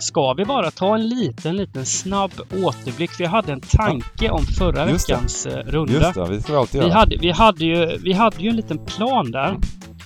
Ska 0.00 0.32
vi 0.32 0.44
bara 0.44 0.70
ta 0.70 0.94
en 0.94 1.08
liten, 1.08 1.56
liten 1.56 1.86
snabb 1.86 2.30
återblick? 2.64 3.10
För 3.10 3.24
jag 3.24 3.30
hade 3.30 3.52
en 3.52 3.60
tanke 3.60 4.30
om 4.30 4.46
förra 4.46 4.90
Just 4.90 5.06
det. 5.08 5.12
veckans 5.14 5.46
eh, 5.46 5.56
runda. 5.66 5.92
Just 5.92 6.14
det, 6.14 6.26
det 6.28 6.42
ska 6.42 6.52
vi 6.52 6.58
alltid 6.58 6.80
Vi 6.80 6.86
göra. 6.86 6.98
hade, 6.98 7.16
vi, 7.16 7.30
hade 7.30 7.64
ju, 7.64 7.98
vi 8.04 8.12
hade 8.12 8.36
ju 8.42 8.48
en 8.50 8.56
liten 8.56 8.78
plan 8.86 9.30
där 9.30 9.56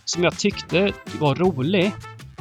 som 0.04 0.24
jag 0.24 0.38
tyckte 0.38 0.92
var 1.20 1.34
rolig. 1.34 1.92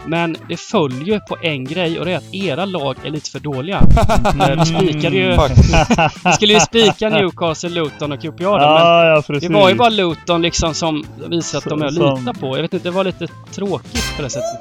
Men 0.05 0.38
det 0.50 0.58
följer 0.58 1.20
på 1.20 1.38
en 1.42 1.66
grej 1.66 2.00
och 2.00 2.05
det 2.05 2.12
är 2.12 2.18
att 2.18 2.34
era 2.34 2.66
lag 2.66 2.96
är 3.06 3.10
lite 3.10 3.29
för 3.29 3.39
dåliga. 3.39 3.81
Eh, 4.42 4.60
Vi 4.60 4.65
spikade 4.65 5.15
ju... 5.17 5.31
Vi 6.26 6.31
skulle 6.33 6.54
ju 6.54 6.60
spika 6.60 7.10
Newcastle, 7.10 7.70
Luton 7.70 8.12
och 8.12 8.22
QPR. 8.22 8.44
Ja, 8.44 9.06
ja 9.06 9.24
precis. 9.28 9.47
det 9.49 9.54
var 9.54 9.70
ju 9.70 9.76
bara 9.76 9.90
Luton 9.90 10.42
liksom 10.42 10.74
som 10.74 11.06
visade 11.29 11.58
att 11.58 11.70
de 11.70 11.81
är 11.81 11.85
att 11.85 11.94
lita 11.94 12.33
på. 12.40 12.58
Jag 12.58 12.62
vet 12.62 12.74
inte, 12.74 12.90
det 12.90 12.96
var 12.96 13.04
lite 13.04 13.28
tråkigt 13.51 14.15
på 14.17 14.22
det 14.22 14.29
sättet. 14.29 14.60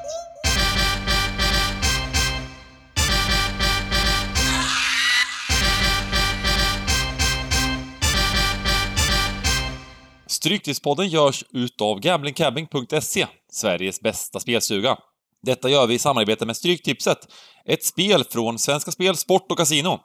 Stryktipspodden 10.42 11.08
görs 11.08 11.44
utav 11.50 12.00
gamblingcabbing.se, 12.00 13.26
Sveriges 13.52 14.00
bästa 14.00 14.40
spelstuga. 14.40 14.96
Detta 15.42 15.68
gör 15.68 15.86
vi 15.86 15.94
i 15.94 15.98
samarbete 15.98 16.46
med 16.46 16.56
Stryktipset, 16.56 17.18
ett 17.64 17.84
spel 17.84 18.24
från 18.24 18.58
Svenska 18.58 18.90
Spel, 18.90 19.16
Sport 19.16 19.50
och 19.50 19.58
Casino. 19.58 19.98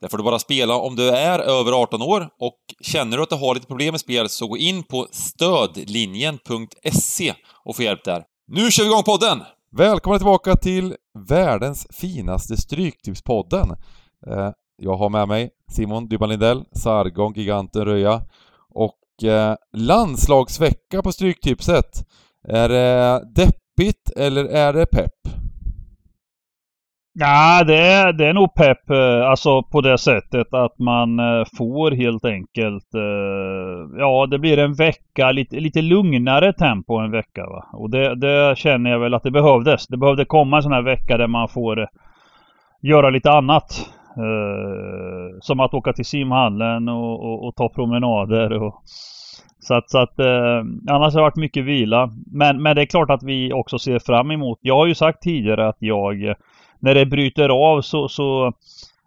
Där 0.00 0.08
får 0.08 0.18
du 0.18 0.24
bara 0.24 0.38
spela 0.38 0.74
om 0.74 0.96
du 0.96 1.08
är 1.08 1.38
över 1.38 1.72
18 1.72 2.02
år 2.02 2.28
och 2.40 2.58
känner 2.80 3.16
du 3.16 3.22
att 3.22 3.28
du 3.28 3.36
har 3.36 3.54
lite 3.54 3.66
problem 3.66 3.92
med 3.92 4.00
spel 4.00 4.28
så 4.28 4.46
gå 4.46 4.56
in 4.56 4.82
på 4.82 5.06
stödlinjen.se 5.10 7.34
och 7.64 7.76
få 7.76 7.82
hjälp 7.82 8.04
där. 8.04 8.24
Nu 8.46 8.70
kör 8.70 8.84
vi 8.84 8.90
igång 8.90 9.02
podden! 9.02 9.42
Välkomna 9.76 10.18
tillbaka 10.18 10.56
till 10.56 10.96
världens 11.28 11.86
finaste 11.90 12.56
Stryktipspodden. 12.56 13.70
Eh, 14.26 14.50
jag 14.76 14.96
har 14.96 15.10
med 15.10 15.28
mig 15.28 15.50
Simon 15.72 16.08
Dybban 16.08 16.28
Lindell, 16.28 16.64
Sargon 16.72 17.32
Giganten 17.36 17.84
Röja 17.84 18.22
eh, 19.24 19.54
landslagsvecka 19.76 21.02
på 21.02 21.12
Stryktipset. 21.12 21.90
Är 22.48 22.68
det 22.68 23.20
deppigt 23.34 24.10
eller 24.16 24.44
är 24.44 24.72
det 24.72 24.86
pepp? 24.86 25.40
Ja, 27.12 27.64
det 27.64 27.76
är, 27.76 28.12
det 28.12 28.26
är 28.26 28.32
nog 28.32 28.54
pepp. 28.54 28.90
Eh, 28.90 29.30
alltså 29.30 29.62
på 29.62 29.80
det 29.80 29.98
sättet 29.98 30.54
att 30.54 30.78
man 30.78 31.18
eh, 31.18 31.44
får 31.58 31.90
helt 31.90 32.24
enkelt... 32.24 32.94
Eh, 32.94 33.98
ja, 33.98 34.26
det 34.26 34.38
blir 34.38 34.58
en 34.58 34.74
vecka, 34.74 35.32
lite, 35.32 35.60
lite 35.60 35.82
lugnare 35.82 36.52
tempo 36.52 36.96
en 36.96 37.10
vecka 37.10 37.46
va. 37.46 37.64
Och 37.72 37.90
det, 37.90 38.14
det 38.14 38.58
känner 38.58 38.90
jag 38.90 38.98
väl 38.98 39.14
att 39.14 39.22
det 39.22 39.30
behövdes. 39.30 39.86
Det 39.86 39.96
behövde 39.96 40.24
komma 40.24 40.56
en 40.56 40.62
sån 40.62 40.72
här 40.72 40.82
vecka 40.82 41.16
där 41.16 41.26
man 41.26 41.48
får 41.48 41.88
göra 42.82 43.10
lite 43.10 43.30
annat. 43.30 43.90
Eh, 44.20 45.38
som 45.40 45.60
att 45.60 45.74
åka 45.74 45.92
till 45.92 46.04
simhallen 46.04 46.88
och, 46.88 47.24
och, 47.24 47.46
och 47.46 47.56
ta 47.56 47.68
promenader 47.68 48.62
och... 48.62 48.82
Så 49.62 49.74
att, 49.74 49.90
så 49.90 49.98
att 49.98 50.18
eh, 50.18 50.58
annars 50.88 51.14
har 51.14 51.20
det 51.20 51.22
varit 51.22 51.36
mycket 51.36 51.64
vila. 51.64 52.10
Men, 52.32 52.62
men 52.62 52.76
det 52.76 52.82
är 52.82 52.86
klart 52.86 53.10
att 53.10 53.22
vi 53.22 53.52
också 53.52 53.78
ser 53.78 53.98
fram 53.98 54.30
emot. 54.30 54.58
Jag 54.62 54.76
har 54.76 54.86
ju 54.86 54.94
sagt 54.94 55.22
tidigare 55.22 55.68
att 55.68 55.76
jag 55.78 56.34
när 56.78 56.94
det 56.94 57.06
bryter 57.06 57.48
av 57.48 57.80
så, 57.80 58.08
så 58.08 58.52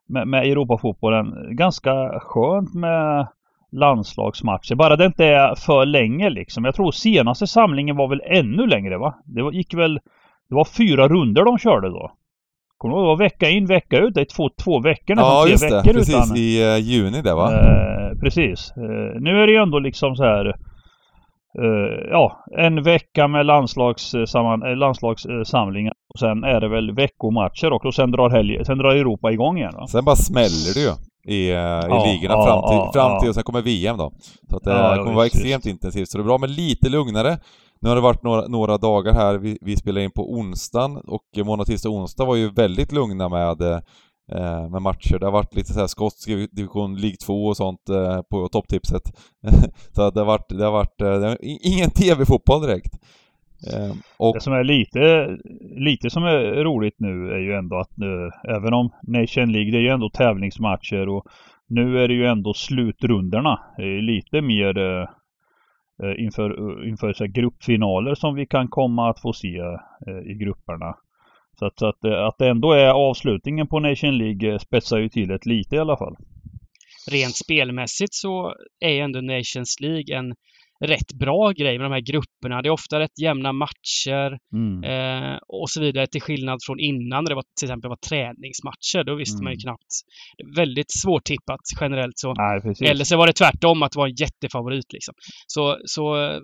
med, 0.08 0.28
med 0.28 0.48
Europafotbollen, 0.48 1.56
ganska 1.56 2.20
skönt 2.20 2.74
med 2.74 3.28
landslagsmatcher. 3.72 4.76
Bara 4.76 4.96
det 4.96 5.06
inte 5.06 5.26
är 5.26 5.56
för 5.56 5.86
länge 5.86 6.30
liksom. 6.30 6.66
Jag 6.66 6.76
tror 6.76 6.92
senaste 6.92 7.48
samlingen 7.48 7.96
var 7.96 8.08
väl 8.08 8.22
ännu 8.26 8.68
längre 8.68 8.98
va? 8.98 9.16
Det 9.26 9.42
var, 9.44 9.52
gick 9.52 9.74
väl... 9.74 10.00
Det 10.50 10.56
var 10.56 10.66
fyra 10.66 11.08
runder 11.08 11.46
de 11.46 11.58
körde 11.58 11.90
då. 11.90 12.12
Kommer 12.84 12.96
du 12.96 13.02
ihåg? 13.02 13.06
Det 13.06 13.10
var 13.24 13.30
vecka 13.30 13.50
in, 13.50 13.66
vecka 13.66 13.98
ut. 13.98 14.14
Det 14.14 14.22
är 14.22 14.26
två, 14.26 14.50
två 14.64 14.80
veckor 14.80 15.16
nästan. 15.16 15.32
Ja, 15.32 15.48
just 15.48 15.70
det. 15.70 15.76
veckor 15.76 15.94
Precis, 15.94 16.16
utan... 16.16 16.38
i 16.38 16.62
eh, 16.62 16.78
juni 16.78 17.22
där 17.22 17.36
va? 17.36 17.54
Eh, 17.54 18.18
precis. 18.20 18.72
Eh, 18.78 19.22
nu 19.22 19.42
är 19.42 19.48
det 19.48 19.54
ju 19.54 19.58
ändå 19.58 19.80
liksom 19.80 20.16
så 20.16 20.24
här... 20.24 20.56
Ja, 22.12 22.46
en 22.58 22.84
vecka 22.84 23.28
med 23.28 23.46
landslagssamlingar. 23.46 25.94
Och 26.14 26.20
sen 26.20 26.44
är 26.44 26.62
det 26.62 26.70
väl 26.70 26.96
veckomatcher 26.96 27.74
också. 27.74 27.88
Och 27.88 27.96
sen 27.96 28.12
drar, 28.12 28.30
helg, 28.30 28.66
sen 28.66 28.78
drar 28.78 28.96
Europa 28.96 29.32
igång 29.32 29.58
igen 29.58 29.74
va? 29.76 29.88
Sen 29.88 30.06
bara 30.06 30.16
smäller 30.16 30.74
det 30.74 30.80
ju 30.80 30.90
i, 31.36 31.48
i 31.48 31.52
Ja, 31.52 32.06
ligorna 32.06 32.34
ja, 32.34 32.46
fram, 32.46 32.62
till, 32.70 32.78
ja, 32.78 32.92
fram 32.94 33.20
till 33.20 33.30
och 33.30 33.36
sen 33.36 33.44
kommer 33.44 33.62
VM 33.62 33.98
då. 33.98 34.12
Så 34.50 34.58
att 34.58 34.64
det 34.64 34.98
kommer 34.98 35.14
vara 35.14 35.24
visst, 35.24 35.36
extremt 35.36 35.66
intensivt. 35.66 36.10
Så 36.10 36.18
det 36.18 36.22
är 36.22 36.26
bra 36.26 36.38
med 36.38 36.50
lite 36.50 36.90
lugnare. 36.90 37.38
Nu 37.84 37.90
har 37.90 37.96
det 37.96 38.02
varit 38.02 38.24
några, 38.24 38.48
några 38.48 38.78
dagar 38.78 39.14
här, 39.14 39.38
vi, 39.38 39.58
vi 39.62 39.76
spelar 39.76 40.02
in 40.02 40.12
på 40.12 40.34
onsdagen 40.34 40.98
och 40.98 41.46
måndag, 41.46 41.66
tisdag, 41.66 41.90
onsdag 41.90 42.26
var 42.26 42.36
ju 42.36 42.50
väldigt 42.50 42.92
lugna 42.92 43.30
med, 43.30 43.62
eh, 43.62 44.70
med 44.70 44.82
matcher. 44.82 45.20
Det 45.20 45.26
har 45.26 45.32
varit 45.32 45.56
lite 45.56 45.74
så 45.74 45.80
här 45.80 45.88
skotsk 45.88 46.28
division, 46.52 46.96
League 46.96 47.18
2 47.26 47.46
och 47.46 47.58
sånt 47.58 47.90
eh, 47.90 48.22
på 48.22 48.48
topptipset. 48.48 49.02
så 49.96 50.10
det 50.12 50.20
har 50.20 50.26
varit, 50.26 50.50
det 50.50 50.64
har 50.64 50.72
varit 50.72 51.02
eh, 51.02 51.20
det 51.20 51.28
har, 51.28 51.38
ingen 51.42 51.90
TV-fotboll 51.90 52.62
direkt. 52.62 52.94
Eh, 53.74 53.96
och 54.18 54.34
Det 54.34 54.42
som 54.42 54.54
är 54.54 54.64
lite, 54.64 55.28
lite 55.76 56.10
som 56.10 56.24
är 56.24 56.64
roligt 56.64 56.96
nu 56.98 57.32
är 57.32 57.40
ju 57.40 57.54
ändå 57.54 57.76
att 57.76 57.98
nu, 57.98 58.32
även 58.50 58.74
om 58.74 58.90
Nation 59.08 59.52
League, 59.52 59.72
det 59.72 59.78
är 59.78 59.82
ju 59.82 59.90
ändå 59.90 60.10
tävlingsmatcher 60.10 61.10
och 61.10 61.24
nu 61.68 62.04
är 62.04 62.08
det 62.08 62.14
ju 62.14 62.26
ändå 62.26 62.54
slutrundorna. 62.54 63.60
Det 63.78 63.84
är 63.84 64.02
lite 64.02 64.42
mer 64.42 64.78
eh, 64.78 65.08
Eh, 66.04 66.24
inför, 66.24 66.50
eh, 66.50 66.90
inför 66.90 67.14
så 67.14 67.24
här 67.24 67.32
gruppfinaler 67.32 68.16
som 68.16 68.36
vi 68.36 68.46
kan 68.46 68.68
komma 68.68 69.10
att 69.10 69.22
få 69.22 69.34
se 69.34 69.58
eh, 70.08 70.32
i 70.32 70.34
grupperna. 70.34 70.96
Så 71.60 71.66
att, 71.66 71.80
så 71.80 71.88
att, 71.88 72.06
att 72.06 72.38
det 72.38 72.50
ändå 72.50 72.72
är 72.72 72.90
avslutningen 72.90 73.68
på 73.68 73.80
Nation 73.80 74.18
League 74.18 74.60
spetsar 74.60 74.98
ju 74.98 75.10
till 75.10 75.32
ett 75.32 75.46
lite 75.46 75.76
i 75.76 75.80
alla 75.80 75.98
fall. 75.98 76.16
Rent 77.12 77.36
spelmässigt 77.36 78.14
så 78.14 78.54
är 78.80 78.90
ju 78.90 79.00
ändå 79.00 79.22
Nations 79.22 79.80
League 79.82 80.18
en 80.18 80.36
rätt 80.88 81.14
bra 81.20 81.52
grej 81.52 81.78
med 81.78 81.86
de 81.86 81.94
här 81.94 82.02
grupperna. 82.12 82.62
Det 82.62 82.70
är 82.70 82.72
ofta 82.72 83.00
rätt 83.00 83.20
jämna 83.22 83.54
matcher 83.54 84.38
Mm. 84.54 84.84
eh, 84.84 85.38
och 85.48 85.70
så 85.70 85.82
vidare 85.82 86.08
till 86.08 86.22
skillnad 86.22 86.60
från 86.68 86.80
innan 86.80 87.24
när 87.24 87.30
det 87.30 87.36
var 87.36 87.44
till 87.60 87.66
exempel 87.68 87.90
var 87.90 87.98
träningsmatcher. 88.10 89.04
Då 89.04 89.16
visste 89.16 89.44
man 89.44 89.52
ju 89.54 89.56
Mm. 89.56 89.62
knappt. 89.64 89.92
Väldigt 90.58 90.92
svårtippat 91.02 91.60
generellt 91.82 92.18
så. 92.20 92.34
Nej. 92.34 92.90
Eller 92.92 93.04
så 93.04 93.18
var 93.18 93.28
det 93.28 93.34
tvärtom, 93.34 93.84
att 93.84 93.92
det 93.92 93.98
var 94.00 94.08
en 94.08 94.16
jättefavorit 94.16 94.94
liksom. 94.94 95.14
Så, 95.48 95.78
så 95.86 96.04
eh, 96.26 96.40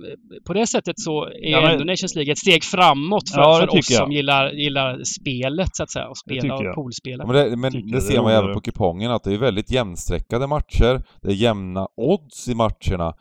på 0.48 0.54
det 0.54 0.68
sättet 0.68 1.00
så 1.00 1.26
är 1.26 1.32
Ja, 1.52 1.62
men- 1.62 1.72
ändå 1.72 1.84
Nations 1.84 2.16
League 2.16 2.32
ett 2.32 2.38
steg 2.38 2.64
framåt 2.64 3.30
för, 3.34 3.42
Ja, 3.42 3.58
för 3.60 3.68
oss 3.80 3.90
jag. 3.92 3.98
som 4.04 4.12
gillar, 4.12 4.52
gillar 4.52 5.04
spelet 5.04 5.70
så 5.76 5.84
att 5.84 5.92
säga. 5.92 6.08
Och 6.08 6.18
spela 6.18 6.56
och 6.56 6.76
poolspela. 6.76 7.26
Men 7.26 7.36
det, 7.36 7.58
men 7.58 7.92
det 7.92 8.02
ser 8.02 8.22
man 8.22 8.32
ju 8.32 8.38
även 8.38 8.54
på 8.54 8.62
kupongen 8.62 9.12
att 9.12 9.24
det 9.24 9.34
är 9.34 9.38
väldigt 9.38 9.72
jämnsträckade 9.72 10.48
matcher. 10.48 11.04
Det 11.22 11.28
är 11.28 11.34
jämna 11.36 11.88
odds 11.98 12.48
i 12.48 12.56
matcherna. 12.56 13.14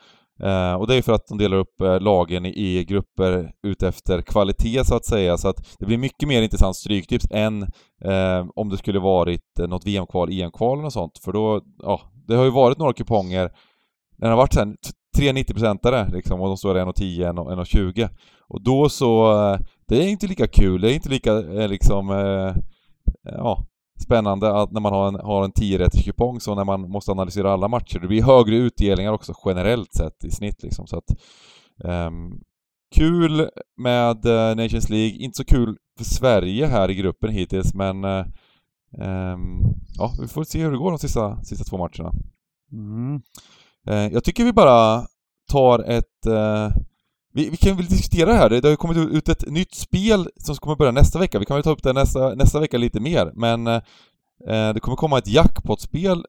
Eh, 0.43 0.75
och 0.75 0.87
det 0.87 0.95
är 0.95 1.03
för 1.03 1.13
att 1.13 1.27
de 1.29 1.39
delar 1.39 1.57
upp 1.57 1.81
eh, 1.81 2.01
lagen 2.01 2.47
i, 2.47 2.51
i 2.51 2.85
grupper 2.85 3.51
utefter 3.67 4.23
kvalitet 4.23 4.85
så 4.85 4.95
att 4.95 5.05
säga. 5.05 5.39
Så 5.39 5.49
att 5.49 5.77
det 5.79 5.87
blir 5.87 5.99
mycket 5.99 6.29
mer 6.29 6.43
intressant 6.43 6.77
stryktips 6.77 7.27
än 7.31 7.63
eh, 8.05 8.47
om 8.55 8.69
det 8.69 8.77
skulle 8.77 8.99
varit 8.99 9.59
eh, 9.61 9.69
något 9.69 9.87
VM-kval, 9.87 10.33
EM-kval 10.33 10.85
och 10.85 10.93
sånt. 10.93 11.19
För 11.25 11.33
då, 11.33 11.63
ja, 11.83 12.01
det 12.27 12.35
har 12.35 12.45
ju 12.45 12.51
varit 12.51 12.79
några 12.79 12.93
kuponger 12.93 13.51
när 14.19 14.29
det 14.29 14.33
har 14.33 14.37
varit 14.37 14.55
sen 14.55 14.77
tre 15.17 15.33
90-procentare 15.33 16.13
liksom 16.13 16.41
och 16.41 16.49
de 16.49 16.57
står 16.57 16.75
1,10, 16.75 17.33
1,20. 17.33 18.09
Och 18.49 18.63
då 18.63 18.89
så, 18.89 19.33
eh, 19.33 19.59
det 19.89 19.97
är 19.97 20.09
inte 20.09 20.27
lika 20.27 20.47
kul, 20.47 20.81
det 20.81 20.93
är 20.93 20.95
inte 20.95 21.09
lika 21.09 21.33
eh, 21.33 21.69
liksom, 21.69 22.11
eh, 22.11 22.55
ja, 23.23 23.67
spännande 23.99 24.63
att 24.63 24.73
när 24.73 24.81
man 24.81 24.93
har 24.93 25.09
en, 25.09 25.15
har 25.15 25.45
en 25.45 25.53
10 25.53 25.91
kupong 25.91 26.41
så 26.41 26.55
när 26.55 26.65
man 26.65 26.81
måste 26.91 27.13
analysera 27.13 27.53
alla 27.53 27.69
matcher. 27.69 27.99
Det 27.99 28.09
blir 28.09 28.23
högre 28.23 28.57
utdelningar 28.57 29.13
också 29.13 29.35
generellt 29.45 29.93
sett 29.93 30.25
i 30.25 30.31
snitt 30.31 30.63
liksom 30.63 30.87
så 30.87 30.99
att 30.99 31.11
ehm, 31.85 32.41
Kul 32.95 33.49
med 33.77 34.27
eh, 34.27 34.57
Nations 34.57 34.89
League, 34.89 35.19
inte 35.19 35.37
så 35.37 35.45
kul 35.45 35.77
för 35.99 36.05
Sverige 36.05 36.67
här 36.67 36.91
i 36.91 36.95
gruppen 36.95 37.31
hittills 37.31 37.75
men 37.75 38.05
ehm, 38.05 39.63
ja, 39.99 40.13
vi 40.21 40.29
får 40.29 40.45
se 40.45 40.63
hur 40.63 40.71
det 40.71 40.79
går 40.79 40.91
de 40.91 40.99
sista, 40.99 41.45
sista 41.45 41.65
två 41.65 41.79
matcherna. 41.79 42.13
Mm. 42.73 43.23
Eh, 43.87 44.13
jag 44.13 44.25
tycker 44.25 44.45
vi 44.45 44.53
bara 44.53 45.07
tar 45.53 45.79
ett... 45.79 46.27
Vi, 47.39 47.51
vi 47.51 47.57
kan 47.57 47.77
väl 47.77 47.87
diskutera 47.87 48.31
det 48.31 48.37
här, 48.37 48.51
det 48.51 48.65
har 48.65 48.71
ju 48.71 48.77
kommit 48.77 48.97
ut 48.97 49.29
ett 49.29 49.51
nytt 49.51 49.75
spel 49.75 50.29
som 50.37 50.55
kommer 50.55 50.77
börja 50.77 50.93
nästa 50.93 51.19
vecka. 51.19 51.39
Vi 51.39 51.45
kan 51.45 51.55
väl 51.55 51.65
ta 51.65 51.71
upp 51.71 51.83
det 51.83 51.93
nästa, 51.93 52.35
nästa 52.35 52.61
vecka 52.61 52.79
lite 52.79 53.01
mer, 53.01 53.33
men 53.35 53.67
eh, 53.67 53.83
det 54.47 54.81
kommer 54.81 54.97
komma 54.97 55.19
ett 55.19 55.29
jackpot-spel 55.29 56.25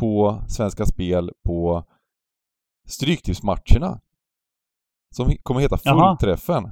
på 0.00 0.42
Svenska 0.48 0.86
Spel 0.86 1.30
på 1.44 1.84
Stryktipsmatcherna. 2.88 4.00
Som 5.14 5.36
kommer 5.42 5.60
heta. 5.60 5.78
Fullträffen. 5.78 6.70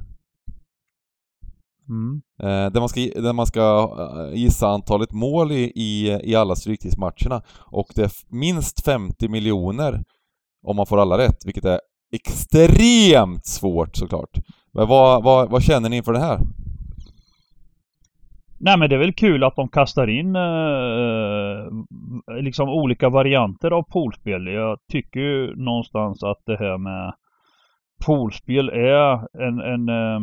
Mm. 1.89 2.23
Eh, 2.43 2.73
där 2.73 2.81
man 2.81 2.89
ska, 2.89 3.01
där 3.01 3.33
man 3.33 3.47
ska 3.47 3.97
eh, 3.99 4.39
gissa 4.39 4.69
antalet 4.69 5.13
mål 5.13 5.53
i, 5.53 5.73
i, 5.75 6.21
i 6.23 6.35
alla 6.35 6.57
Stryktipsmatcherna. 6.57 7.43
Och 7.59 7.93
det 7.95 8.03
är 8.03 8.13
minst 8.29 8.85
50 8.85 9.29
miljoner 9.29 10.05
om 10.63 10.77
man 10.77 10.87
får 10.87 10.99
alla 10.99 11.19
rätt, 11.19 11.45
vilket 11.45 11.65
är 11.65 11.81
extremt 12.13 13.47
svårt 13.47 13.97
såklart. 13.97 14.39
Men 14.73 14.89
vad, 14.89 15.25
vad, 15.25 15.51
vad 15.51 15.63
känner 15.63 15.89
ni 15.89 15.97
inför 15.97 16.13
det 16.13 16.19
här? 16.19 16.39
Nej 18.61 18.79
men 18.79 18.89
det 18.89 18.97
är 18.97 19.01
väl 19.01 19.13
kul 19.13 19.45
att 19.45 19.57
de 19.57 19.69
kastar 19.69 20.11
in 20.11 20.37
eh, 20.37 20.43
eh 20.43 21.65
liksom 22.43 22.69
olika 22.69 23.09
varianter 23.09 23.71
av 23.71 23.83
poolspel. 23.83 24.47
Jag 24.47 24.79
tycker 24.93 25.21
ju 25.21 25.57
någonstans 25.57 26.23
att 26.23 26.43
det 26.47 26.57
här 26.57 26.79
med 26.79 27.13
poolspel 28.07 28.69
är 28.69 29.43
en, 29.43 29.61
en 29.61 29.89
eh, 29.89 30.21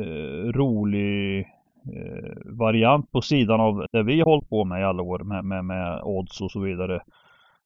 eh, 0.00 0.52
rolig 0.52 1.38
eh, 1.96 2.36
variant 2.44 3.12
på 3.12 3.20
sidan 3.20 3.60
av 3.60 3.86
det 3.92 4.02
vi 4.02 4.18
har 4.18 4.24
hållit 4.24 4.48
på 4.48 4.64
med 4.64 4.80
i 4.80 4.84
alla 4.84 5.02
år 5.02 5.18
med, 5.18 5.44
med, 5.44 5.64
med 5.64 6.00
odds 6.02 6.40
och 6.40 6.50
så 6.50 6.60
vidare. 6.60 7.00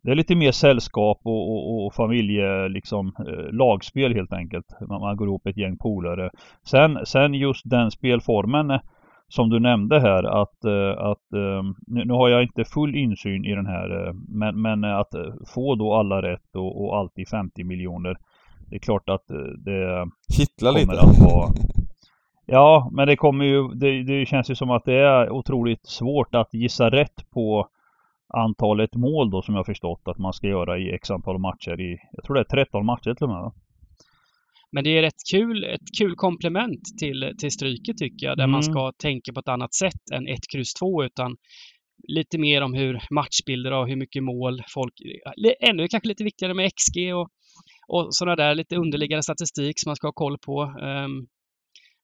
Det 0.05 0.11
är 0.11 0.15
lite 0.15 0.35
mer 0.35 0.53
sällskap 0.53 1.21
och, 1.23 1.51
och, 1.51 1.87
och 1.87 1.95
familje, 1.95 2.69
liksom 2.69 3.13
eh, 3.19 3.53
lagspel 3.53 4.15
helt 4.15 4.33
enkelt. 4.33 4.67
Man, 4.89 5.01
man 5.01 5.17
går 5.17 5.29
ihop 5.29 5.47
ett 5.47 5.57
gäng 5.57 5.77
polare. 5.77 6.31
Sen, 6.63 6.99
sen 7.05 7.35
just 7.35 7.71
den 7.71 7.91
spelformen 7.91 8.71
eh, 8.71 8.81
som 9.29 9.51
du 9.51 9.61
nämnde 9.61 10.01
här 10.01 10.25
att, 10.43 10.65
eh, 10.65 11.05
att 11.05 11.23
nu, 11.87 12.05
nu 12.05 12.13
har 12.13 12.29
jag 12.29 12.43
inte 12.43 12.65
full 12.65 12.95
insyn 12.97 13.45
i 13.45 13.55
den 13.55 13.67
här 13.67 14.13
men, 14.29 14.63
men 14.63 14.85
att 14.85 15.15
få 15.55 15.75
då 15.75 15.95
alla 15.95 16.23
rätt 16.23 16.57
och, 16.57 16.85
och 16.85 16.97
alltid 16.97 17.29
50 17.29 17.65
miljoner. 17.65 18.17
Det 18.71 18.77
är 18.77 18.81
klart 18.81 19.09
att 19.09 19.27
det 19.65 20.07
Kittlar 20.37 20.73
lite. 20.73 21.01
att 21.01 21.19
vara 21.19 21.49
Ja, 22.47 22.91
men 22.93 23.07
det 23.07 23.17
kommer 23.17 23.45
ju, 23.45 23.69
det, 23.69 24.03
det 24.03 24.27
känns 24.27 24.51
ju 24.51 24.55
som 24.55 24.71
att 24.71 24.85
det 24.85 24.95
är 24.95 25.31
otroligt 25.31 25.87
svårt 25.87 26.35
att 26.35 26.55
gissa 26.55 26.91
rätt 26.91 27.31
på 27.35 27.69
antalet 28.35 28.95
mål 28.95 29.31
då 29.31 29.43
som 29.43 29.55
jag 29.55 29.67
förstått 29.67 30.03
att 30.05 30.19
man 30.19 30.33
ska 30.33 30.47
göra 30.47 30.79
i 30.79 30.95
x 30.95 31.11
antal 31.11 31.39
matcher 31.39 31.81
i, 31.81 31.99
jag 32.13 32.25
tror 32.25 32.35
det 32.35 32.41
är 32.41 32.65
13 32.65 32.87
matcher 32.87 33.15
till 33.15 33.25
och 33.25 33.31
med. 33.31 33.53
Men 34.73 34.85
det 34.85 34.99
är 34.99 35.03
ett 35.03 35.23
kul, 35.33 35.65
ett 35.65 35.99
kul 35.99 36.15
komplement 36.17 36.81
till, 36.99 37.33
till 37.39 37.51
Stryket 37.51 37.99
tycker 37.99 38.27
jag, 38.27 38.37
där 38.37 38.45
mm. 38.45 38.53
man 38.53 38.63
ska 38.63 38.93
tänka 38.93 39.33
på 39.33 39.41
ett 39.41 39.49
annat 39.49 39.75
sätt 39.75 40.11
än 40.15 40.29
1, 40.29 40.39
kryss 40.53 40.75
2 40.75 41.05
utan 41.05 41.37
lite 42.09 42.39
mer 42.39 42.63
om 42.63 42.75
hur 42.75 43.01
matchbilder 43.11 43.73
och 43.73 43.89
hur 43.89 43.97
mycket 43.97 44.23
mål 44.23 44.63
folk... 44.75 44.93
Ännu 45.61 45.89
kanske 45.89 46.09
lite 46.09 46.25
viktigare 46.25 46.55
med 46.55 46.71
XG 46.75 47.15
och, 47.15 47.29
och 47.89 48.07
sådana 48.11 48.37
där 48.37 48.55
lite 48.55 48.77
underliggande 48.77 49.23
statistik 49.23 49.81
som 49.81 49.89
man 49.91 49.97
ska 49.97 50.07
ha 50.07 50.13
koll 50.13 50.39
på. 50.39 50.63
Um, 50.63 51.27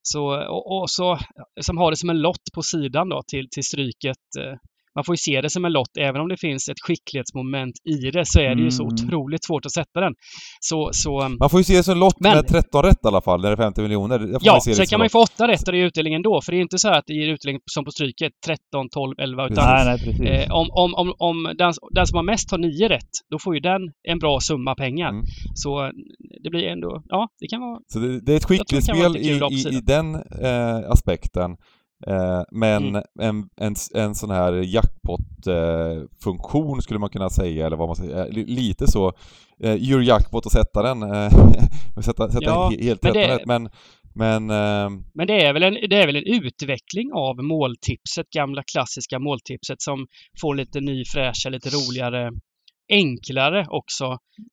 så, 0.02 0.48
och, 0.48 0.80
och, 0.80 0.90
så 0.90 1.18
som 1.60 1.78
har 1.78 1.90
det 1.90 1.96
som 1.96 2.10
en 2.10 2.20
lott 2.20 2.46
på 2.54 2.62
sidan 2.62 3.08
då 3.08 3.22
till, 3.30 3.48
till 3.50 3.64
Stryket. 3.64 4.24
Uh, 4.38 4.54
man 4.94 5.04
får 5.04 5.12
ju 5.12 5.16
se 5.16 5.40
det 5.40 5.50
som 5.50 5.64
en 5.64 5.72
lott. 5.72 5.96
Även 5.98 6.20
om 6.20 6.28
det 6.28 6.36
finns 6.36 6.68
ett 6.68 6.80
skicklighetsmoment 6.80 7.74
i 7.84 8.10
det 8.10 8.26
så 8.26 8.40
är 8.40 8.54
det 8.54 8.62
ju 8.62 8.70
så 8.70 8.82
mm. 8.82 8.94
otroligt 8.94 9.44
svårt 9.44 9.66
att 9.66 9.72
sätta 9.72 10.00
den. 10.00 10.14
Så, 10.60 10.90
så, 10.92 11.22
um, 11.24 11.36
man 11.40 11.50
får 11.50 11.60
ju 11.60 11.64
se 11.64 11.76
det 11.76 11.82
som 11.82 11.92
en 11.92 11.98
lott 11.98 12.20
men, 12.20 12.36
med 12.36 12.48
13 12.48 12.82
rätt 12.82 13.04
i 13.04 13.08
alla 13.08 13.20
fall, 13.20 13.40
när 13.40 13.48
det 13.48 13.54
är 13.54 13.56
50 13.56 13.82
miljoner. 13.82 14.38
Ja, 14.40 14.60
sen 14.60 14.86
kan 14.86 14.98
man 14.98 15.04
ju 15.04 15.10
få 15.10 15.22
8 15.22 15.48
rätt 15.48 15.68
och 15.68 15.72
det 15.72 15.78
är 15.78 15.84
utdelningen 15.84 16.22
då. 16.22 16.40
För 16.44 16.52
det 16.52 16.58
är 16.58 16.62
inte 16.62 16.78
så 16.78 16.88
att 16.88 17.04
det 17.06 17.14
ger 17.14 17.28
utdelning 17.28 17.60
som 17.66 17.84
på 17.84 17.90
Stryket 17.90 18.32
13, 18.46 18.88
12, 18.88 19.14
11. 19.18 19.46
Utan 19.46 19.64
nej, 19.64 19.84
nej, 19.84 19.98
precis. 19.98 20.20
Eh, 20.20 20.52
om, 20.52 20.68
om, 20.70 20.94
om, 20.94 21.14
om 21.18 21.54
den, 21.58 21.72
den, 21.90 22.06
som 22.06 22.16
har 22.16 22.22
mest 22.22 22.50
har 22.50 22.58
9 22.58 22.88
rätt, 22.88 23.10
då 23.30 23.38
får 23.38 23.54
ju 23.54 23.60
den 23.60 23.82
en 24.02 24.18
bra 24.18 24.40
summa 24.40 24.74
pengar. 24.74 25.08
Mm. 25.08 25.24
Så 25.54 25.90
det 26.42 26.50
blir 26.50 26.68
ändå, 26.68 27.02
ja, 27.08 27.28
det 27.40 27.46
kan 27.46 27.60
vara... 27.60 27.80
Så 27.92 27.98
det, 27.98 28.20
det 28.20 28.32
är 28.32 28.36
ett 28.36 28.44
skicklighetsspel 28.44 29.16
i, 29.16 29.20
i, 29.20 29.76
i 29.76 29.80
den 29.80 30.14
eh, 30.14 30.90
aspekten. 30.90 31.56
Eh, 32.06 32.42
men 32.52 32.88
mm. 32.88 33.02
en, 33.20 33.48
en, 33.56 33.74
en 33.94 34.14
sån 34.14 34.30
här 34.30 34.52
jackpot-funktion 34.52 36.78
eh, 36.78 36.80
skulle 36.80 37.00
man 37.00 37.10
kunna 37.10 37.30
säga, 37.30 37.66
eller 37.66 37.76
vad 37.76 37.88
man 37.88 37.96
säger, 37.96 38.26
eh, 38.26 38.32
lite 38.32 38.86
så. 38.86 39.12
Eh, 39.62 39.72
Eurojackpot 39.72 40.46
och 40.46 40.52
sätta 40.52 40.82
den, 40.82 41.02
eh, 41.02 41.30
sätta, 42.02 42.30
sätta 42.30 42.44
ja, 42.44 42.72
helt 42.80 43.04
rätt 43.04 43.14
det, 43.14 43.42
men 43.46 43.68
men, 44.14 44.50
eh... 44.50 44.90
men 45.14 45.26
det, 45.26 45.44
är 45.44 45.52
väl 45.52 45.62
en, 45.62 45.76
det 45.90 45.96
är 45.96 46.06
väl 46.06 46.16
en 46.16 46.26
utveckling 46.26 47.12
av 47.14 47.44
måltipset, 47.44 48.30
gamla 48.30 48.62
klassiska 48.72 49.18
måltipset 49.18 49.82
som 49.82 50.06
får 50.40 50.54
lite 50.54 50.80
ny 50.80 51.04
fräscha, 51.04 51.48
lite 51.48 51.68
roligare 51.68 52.30
enklare 52.90 53.66
också. 53.68 54.04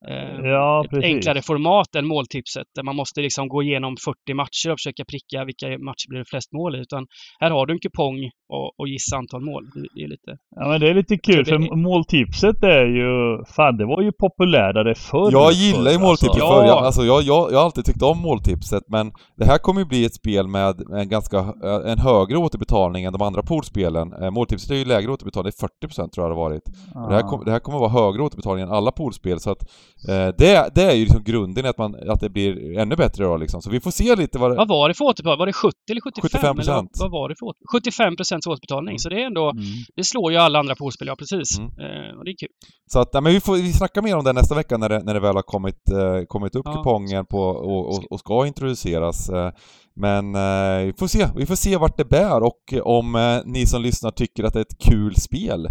Eh, 0.09 0.49
ja, 0.49 0.85
ett 0.85 1.03
enklare 1.03 1.41
format 1.41 1.95
än 1.95 2.07
måltipset 2.07 2.67
där 2.75 2.83
man 2.83 2.95
måste 2.95 3.21
liksom 3.21 3.47
gå 3.47 3.63
igenom 3.63 3.95
40 4.05 4.33
matcher 4.33 4.71
och 4.71 4.79
försöka 4.79 5.03
pricka 5.11 5.45
vilka 5.45 5.67
matcher 5.67 6.07
blir 6.09 6.19
det 6.19 6.29
flest 6.29 6.53
mål 6.53 6.75
i. 6.75 6.79
Utan 6.79 7.05
här 7.39 7.51
har 7.51 7.65
du 7.65 7.73
en 7.73 7.79
kupong 7.79 8.29
och, 8.55 8.79
och 8.79 8.87
gissa 8.87 9.17
antal 9.17 9.41
mål. 9.41 9.63
Det, 9.73 9.87
det, 9.95 10.01
är 10.05 10.09
lite... 10.15 10.31
Ja 10.55 10.67
men 10.69 10.81
det 10.81 10.89
är 10.89 10.93
lite 10.93 11.17
kul 11.17 11.43
det... 11.43 11.45
för 11.45 11.75
måltipset 11.75 12.63
är 12.63 12.85
ju, 12.99 13.11
fan 13.55 13.77
det 13.77 13.85
var 13.85 14.01
ju 14.01 14.11
populärare 14.11 14.95
förr. 14.95 15.31
Jag 15.31 15.51
gillar 15.51 15.91
ju 15.91 15.99
måltipset 15.99 16.41
alltså. 16.41 16.47
förr. 16.47 16.65
Jag, 16.65 16.77
alltså, 16.77 17.01
jag, 17.03 17.21
jag, 17.23 17.51
jag 17.51 17.57
har 17.57 17.65
alltid 17.65 17.85
tyckt 17.85 18.01
om 18.01 18.19
måltipset 18.21 18.83
men 18.87 19.11
det 19.37 19.45
här 19.45 19.57
kommer 19.57 19.79
ju 19.81 19.85
bli 19.85 20.05
ett 20.05 20.15
spel 20.15 20.47
med 20.47 20.81
en 20.99 21.09
ganska, 21.09 21.37
en 21.85 21.99
högre 21.99 22.37
återbetalning 22.37 23.03
än 23.05 23.13
de 23.13 23.21
andra 23.21 23.41
poolspelen. 23.43 24.13
Eh, 24.21 24.31
måltipset 24.31 24.71
är 24.71 24.75
ju 24.75 24.85
lägre 24.85 25.11
återbetalning, 25.11 25.51
40% 25.51 26.09
tror 26.09 26.25
jag 26.25 26.31
det 26.31 26.35
har 26.35 26.49
varit. 26.49 26.65
Det, 27.09 27.15
här 27.15 27.21
kom, 27.21 27.45
det 27.45 27.51
här 27.51 27.59
kommer 27.59 27.79
vara 27.79 27.89
högre 27.89 28.23
återbetalning 28.27 28.63
än 28.63 28.71
alla 28.71 28.91
poolspel 28.91 29.39
så 29.39 29.51
att 29.51 29.61
eh, 30.09 30.27
det, 30.37 30.69
det 30.75 30.83
är 30.83 30.93
ju 30.93 31.03
liksom 31.03 31.23
grunden 31.23 31.65
att, 31.65 31.77
man, 31.77 31.95
att 32.09 32.19
det 32.19 32.29
blir 32.29 32.77
ännu 32.77 32.95
bättre 32.95 33.23
då 33.23 33.37
liksom. 33.37 33.61
Så 33.61 33.69
vi 33.69 33.79
får 33.79 33.91
se 33.91 34.15
lite 34.15 34.39
vad 34.39 34.51
det... 34.51 34.55
Vad 34.55 34.67
var 34.67 34.87
det 34.89 34.93
för 34.93 35.05
återbetalning? 35.05 35.39
Var 35.39 35.45
det 35.45 35.53
70 35.53 35.75
eller 35.91 36.01
75? 36.01 36.29
75 36.31 36.59
eller 36.59 36.87
vad 36.99 37.11
var 37.11 37.29
det 37.29 37.35
för 37.39 37.45
åter... 37.45 37.61
75 37.71 38.15
procents 38.15 38.47
återbetalning. 38.47 38.91
Mm. 38.91 38.99
Så 38.99 39.09
det 39.09 39.21
är 39.21 39.25
ändå... 39.25 39.49
Mm. 39.49 39.63
Det 39.95 40.03
slår 40.03 40.31
ju 40.31 40.37
alla 40.37 40.59
andra 40.59 40.75
poolspel, 40.75 41.07
ja 41.07 41.15
precis. 41.15 41.57
Mm. 41.57 41.69
Eh, 41.69 42.17
och 42.17 42.25
det 42.25 42.31
är 42.31 42.37
kul. 42.39 42.53
Så 42.91 42.99
att, 42.99 43.13
nej, 43.13 43.21
men 43.23 43.33
vi 43.33 43.39
får 43.39 43.55
vi 43.55 43.73
snackar 43.73 44.01
mer 44.01 44.15
om 44.17 44.23
det 44.23 44.33
nästa 44.33 44.55
vecka 44.55 44.77
när 44.77 44.89
det, 44.89 45.03
när 45.03 45.13
det 45.13 45.19
väl 45.19 45.35
har 45.35 45.43
kommit, 45.43 45.91
eh, 45.91 46.21
kommit 46.27 46.55
upp 46.55 46.65
ja. 46.65 46.73
kupongen 46.73 47.25
på, 47.25 47.41
och, 47.41 47.89
och, 47.89 48.11
och 48.11 48.19
ska 48.19 48.47
introduceras. 48.47 49.29
Eh, 49.29 49.51
men 49.99 50.35
eh, 50.35 50.85
vi 50.85 50.93
får 50.99 51.07
se, 51.07 51.27
vi 51.35 51.45
får 51.45 51.55
se 51.55 51.77
vart 51.77 51.97
det 51.97 52.05
bär 52.05 52.43
och 52.43 52.73
om 52.83 53.15
eh, 53.15 53.39
ni 53.45 53.65
som 53.65 53.81
lyssnar 53.81 54.11
tycker 54.11 54.43
att 54.43 54.53
det 54.53 54.59
är 54.59 54.61
ett 54.61 54.79
kul 54.79 55.15
spel. 55.15 55.65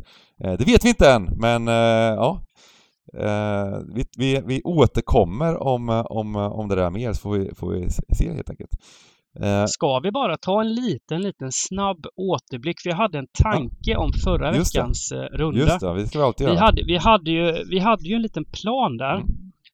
Eh, 0.45 0.53
det 0.53 0.65
vet 0.65 0.85
vi 0.85 0.89
inte 0.89 1.11
än, 1.11 1.25
men 1.41 1.67
ja, 2.17 2.46
Eh, 3.15 3.79
vi, 3.95 4.05
vi, 4.19 4.43
vi 4.47 4.63
återkommer 4.65 5.63
om, 5.63 6.05
om, 6.11 6.37
om 6.37 6.69
det 6.69 6.75
där 6.75 6.91
mer 6.91 7.13
så 7.13 7.21
får 7.21 7.39
vi, 7.39 7.55
får 7.55 7.71
vi 7.71 7.91
se 7.91 8.33
helt 8.33 8.51
enkelt. 8.51 8.71
Eh, 9.41 9.65
Ska 9.67 10.01
vi 10.01 10.11
bara 10.11 10.37
ta 10.37 10.61
en 10.61 10.75
liten, 10.75 11.23
liten 11.23 11.49
snabb 11.53 12.07
återblick? 12.17 12.77
Vi 12.85 12.93
hade 12.93 13.19
en 13.19 13.27
tanke 13.43 13.91
ja, 13.91 13.99
om 13.99 14.13
förra 14.25 14.53
veckans 14.53 15.09
det. 15.09 15.25
Eh, 15.25 15.39
runda. 15.39 15.61
Just 15.61 15.81
det, 15.81 15.95
det 15.95 16.07
ska 16.07 16.19
vi 16.19 16.25
alltid 16.25 16.45
göra. 16.47 16.55
Vi 16.55 16.61
hade, 16.61 16.83
vi 16.87 16.97
hade, 16.97 17.31
ju, 17.31 17.65
vi 17.71 17.79
hade 17.79 18.09
ju 18.09 18.15
en 18.15 18.23
liten 18.23 18.45
plan 18.45 18.97
där 18.97 19.15
mm. 19.15 19.27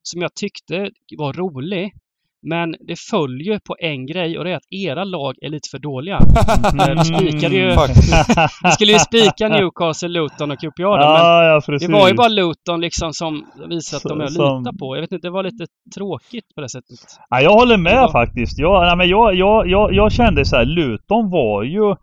som 0.02 0.22
jag 0.22 0.34
tyckte 0.34 0.90
var 1.18 1.32
rolig. 1.32 1.92
Men 2.42 2.74
det 2.80 2.98
följer 3.10 3.58
på 3.58 3.76
en 3.80 4.06
grej 4.06 4.38
och 4.38 4.44
det 4.44 4.50
är 4.50 4.56
att 4.56 4.72
era 4.72 5.04
lag 5.04 5.34
är 5.40 5.48
lite 5.48 5.68
för 5.70 5.78
dåliga. 5.78 6.18
Mm. 6.72 6.98
Vi 6.98 7.04
spikade 7.04 7.56
ju... 7.56 7.68
vi 8.64 8.70
skulle 8.70 8.92
ju 8.92 8.98
spika 8.98 9.48
Newcastle, 9.48 10.08
Luton 10.08 10.50
och 10.50 10.58
QPR. 10.58 10.82
Ja, 10.82 11.44
ja, 11.68 11.78
det 11.78 11.92
var 11.92 12.08
ju 12.08 12.14
bara 12.14 12.28
Luton 12.28 12.80
liksom 12.80 13.12
som 13.12 13.46
visade 13.68 13.96
att 13.96 14.02
de 14.02 14.20
är 14.20 14.24
att 14.24 14.32
lita 14.32 14.78
på. 14.78 14.96
Jag 14.96 15.00
vet 15.00 15.12
inte, 15.12 15.26
det 15.26 15.30
var 15.30 15.42
lite 15.42 15.66
tråkigt 15.94 16.54
på 16.54 16.60
det 16.60 16.68
sättet. 16.68 16.98
Ja, 17.30 17.40
jag 17.40 17.50
håller 17.50 17.76
med 17.76 18.00
var... 18.00 18.12
faktiskt. 18.12 18.58
Jag, 18.58 18.82
nej, 18.86 18.96
men 18.96 19.08
jag, 19.08 19.34
jag, 19.34 19.68
jag, 19.68 19.92
jag 19.94 20.12
kände 20.12 20.44
så 20.44 20.56
här, 20.56 20.64
Luton 20.64 21.30
var 21.30 21.62
ju 21.62 21.94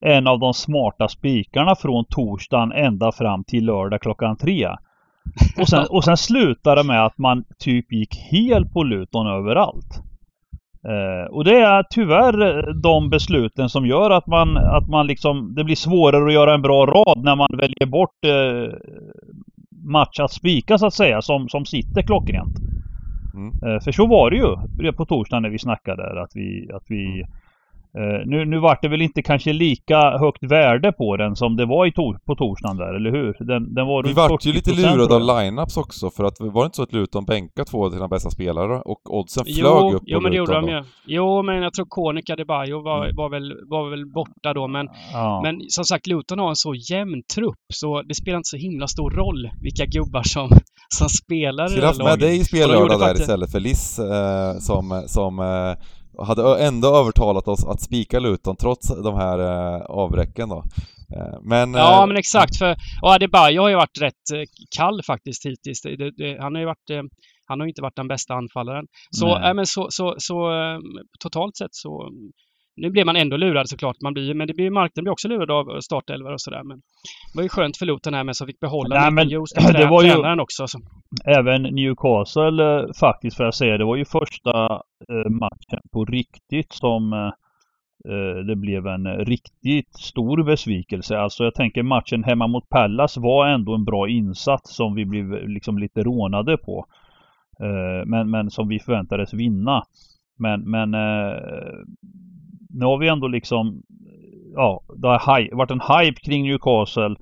en 0.00 0.26
av 0.26 0.38
de 0.38 0.54
smarta 0.54 1.08
spikarna 1.08 1.76
från 1.76 2.04
torsdagen 2.10 2.72
ända 2.72 3.12
fram 3.12 3.44
till 3.44 3.64
lördag 3.64 4.00
klockan 4.00 4.36
tre. 4.36 4.68
Och 5.60 5.68
sen, 5.68 5.86
och 5.90 6.04
sen 6.04 6.16
slutade 6.16 6.80
det 6.80 6.86
med 6.86 7.06
att 7.06 7.18
man 7.18 7.44
typ 7.58 7.92
gick 7.92 8.16
helt 8.32 8.72
på 8.72 8.82
Luton 8.82 9.26
överallt. 9.26 10.02
Eh, 10.88 11.30
och 11.30 11.44
det 11.44 11.56
är 11.56 11.84
tyvärr 11.90 12.72
de 12.82 13.10
besluten 13.10 13.68
som 13.68 13.86
gör 13.86 14.10
att 14.10 14.26
man, 14.26 14.56
att 14.56 14.88
man 14.88 15.06
liksom, 15.06 15.54
det 15.54 15.64
blir 15.64 15.76
svårare 15.76 16.26
att 16.26 16.32
göra 16.32 16.54
en 16.54 16.62
bra 16.62 16.86
rad 16.86 17.24
när 17.24 17.36
man 17.36 17.48
väljer 17.58 17.86
bort 17.86 18.24
eh, 18.24 18.74
match 19.92 20.20
att 20.20 20.32
spika 20.32 20.78
så 20.78 20.86
att 20.86 20.94
säga, 20.94 21.22
som, 21.22 21.48
som 21.48 21.64
sitter 21.64 22.02
klockrent. 22.02 22.58
Mm. 23.34 23.48
Eh, 23.48 23.80
för 23.80 23.92
så 23.92 24.06
var 24.06 24.30
det 24.30 24.36
ju 24.36 24.92
på 24.92 25.06
torsdagen 25.06 25.42
när 25.42 25.50
vi 25.50 25.58
snackade 25.58 26.22
att 26.22 26.30
vi, 26.34 26.70
att 26.74 26.84
vi 26.88 27.24
Uh, 27.24 27.45
nu, 28.26 28.44
nu 28.44 28.58
vart 28.58 28.82
det 28.82 28.88
väl 28.88 29.02
inte 29.02 29.22
kanske 29.22 29.52
lika 29.52 30.18
högt 30.18 30.42
värde 30.42 30.92
på 30.92 31.16
den 31.16 31.36
som 31.36 31.56
det 31.56 31.66
var 31.66 31.86
i 31.86 31.92
to 31.92 32.18
på 32.26 32.34
torsdagen 32.34 32.76
där, 32.76 32.94
eller 32.94 33.10
hur? 33.10 33.36
Den, 33.38 33.74
den 33.74 33.86
var 33.86 34.02
Vi 34.02 34.12
vart 34.12 34.46
ju 34.46 34.52
lite 34.52 34.72
lurade 34.72 35.14
av 35.14 35.20
lineups 35.20 35.76
också, 35.76 36.10
för 36.10 36.24
att 36.24 36.40
var 36.40 36.62
det 36.62 36.66
inte 36.66 36.76
så 36.76 36.82
att 36.82 36.92
Luton 36.92 37.24
bänkade 37.24 37.70
två 37.70 37.86
av 37.86 37.90
sina 37.90 38.08
bästa 38.08 38.30
spelare 38.30 38.80
och 38.80 39.00
oddsen 39.18 39.44
flög 39.44 39.56
jo, 39.56 39.92
upp 39.92 40.02
Jo, 40.06 40.20
men 40.20 40.30
det 40.30 40.36
gjorde 40.36 40.54
de 40.54 40.68
ju. 40.68 40.82
Jo, 41.06 41.42
men 41.42 41.62
jag 41.62 41.72
tror 41.74 41.86
Konica 41.88 42.32
Adebayo 42.32 42.82
var, 42.82 43.04
mm. 43.04 43.16
var, 43.16 43.30
väl, 43.30 43.54
var 43.68 43.90
väl 43.90 44.06
borta 44.06 44.54
då, 44.54 44.68
men, 44.68 44.86
ja. 45.12 45.40
men 45.42 45.60
som 45.68 45.84
sagt, 45.84 46.06
Luton 46.06 46.38
har 46.38 46.48
en 46.48 46.56
så 46.56 46.74
jämn 46.74 47.22
trupp, 47.34 47.66
så 47.74 48.02
det 48.02 48.14
spelar 48.14 48.36
inte 48.36 48.48
så 48.48 48.56
himla 48.56 48.86
stor 48.86 49.10
roll 49.10 49.50
vilka 49.62 49.84
gubbar 49.86 50.22
som, 50.22 50.48
som 50.88 51.08
spelar 51.08 51.68
Skulle 51.68 51.86
haft 51.86 51.98
med 51.98 52.18
dig 52.18 52.40
i 52.40 52.44
spellördag 52.44 53.00
där 53.00 53.14
istället 53.14 53.52
för 53.52 53.60
Liss 53.60 53.98
eh, 53.98 54.58
som, 54.58 55.04
som 55.06 55.38
eh, 55.38 55.84
hade 56.18 56.64
ändå 56.64 56.96
övertalat 56.96 57.48
oss 57.48 57.64
att 57.64 57.80
spika 57.80 58.18
Luton 58.18 58.56
trots 58.56 58.88
de 59.02 59.14
här 59.14 59.38
eh, 59.38 59.80
avbräcken 59.82 60.48
då. 60.48 60.64
Eh, 61.16 61.38
men, 61.42 61.74
ja, 61.74 62.02
eh, 62.02 62.06
men 62.06 62.16
exakt. 62.16 62.56
För, 62.58 62.76
och 63.02 63.12
Adebayo 63.12 63.62
har 63.62 63.68
ju 63.68 63.76
varit 63.76 64.00
rätt 64.00 64.30
eh, 64.34 64.42
kall 64.76 65.02
faktiskt 65.06 65.46
hittills. 65.46 65.82
Det, 65.82 66.10
det, 66.10 66.38
han 66.40 66.54
har 66.54 66.60
ju 66.60 66.66
varit, 66.66 67.10
han 67.46 67.60
har 67.60 67.66
inte 67.66 67.82
varit 67.82 67.96
den 67.96 68.08
bästa 68.08 68.34
anfallaren. 68.34 68.86
Så, 69.10 69.38
äh, 69.38 69.54
men 69.54 69.66
så, 69.66 69.86
så, 69.90 70.14
så 70.18 70.50
totalt 71.20 71.56
sett 71.56 71.74
så 71.74 72.10
nu 72.76 72.90
blev 72.90 73.06
man 73.06 73.16
ändå 73.16 73.36
lurad 73.36 73.68
såklart, 73.68 73.96
man 74.02 74.12
blir, 74.14 74.34
men 74.34 74.46
det 74.46 74.54
blir, 74.54 74.70
marknaden 74.70 75.04
blir 75.04 75.12
också 75.12 75.28
lurad 75.28 75.50
av 75.50 75.80
startelvor 75.80 76.32
och 76.32 76.40
sådär. 76.40 76.62
Men 76.64 76.76
det 77.32 77.36
var 77.36 77.42
ju 77.42 77.48
skönt 77.48 77.76
för 77.76 77.86
Luton 77.86 78.14
här 78.14 78.24
med 78.24 78.36
som 78.36 78.46
fick 78.46 78.60
behålla 78.60 79.00
Nej, 79.00 79.10
men 79.10 79.28
just 79.28 79.56
det 79.72 79.86
var 79.86 80.02
ju- 80.02 80.10
tränaren 80.10 80.40
också. 80.40 80.66
Så. 80.66 80.78
Även 81.24 81.62
Newcastle 81.62 82.64
eh, 82.64 82.86
faktiskt 83.00 83.36
får 83.36 83.44
jag 83.44 83.54
säga, 83.54 83.78
det 83.78 83.84
var 83.84 83.96
ju 83.96 84.04
första 84.04 84.72
eh, 85.12 85.30
matchen 85.30 85.80
på 85.92 86.04
riktigt 86.04 86.72
som 86.72 87.12
eh, 87.12 87.32
eh, 88.12 88.36
det 88.46 88.56
blev 88.56 88.86
en 88.86 89.06
riktigt 89.06 89.94
stor 89.98 90.42
besvikelse. 90.44 91.18
Alltså 91.18 91.44
jag 91.44 91.54
tänker 91.54 91.82
matchen 91.82 92.24
hemma 92.24 92.46
mot 92.46 92.68
Pallas 92.68 93.16
var 93.16 93.46
ändå 93.48 93.74
en 93.74 93.84
bra 93.84 94.08
insats 94.08 94.76
som 94.76 94.94
vi 94.94 95.04
blev 95.04 95.48
liksom 95.48 95.78
lite 95.78 96.02
rånade 96.02 96.56
på. 96.56 96.86
Eh, 97.60 98.06
men, 98.06 98.30
men 98.30 98.50
som 98.50 98.68
vi 98.68 98.78
förväntades 98.78 99.34
vinna. 99.34 99.82
Men, 100.38 100.70
men 100.70 100.94
eh, 100.94 101.36
nu 102.78 102.84
har 102.84 102.98
vi 102.98 103.08
ändå 103.08 103.28
liksom 103.28 103.82
Ja, 104.56 104.80
det 104.96 105.08
har 105.08 105.56
varit 105.56 105.70
en 105.70 105.80
hype 105.80 106.20
kring 106.20 106.42
Newcastle 106.42 107.16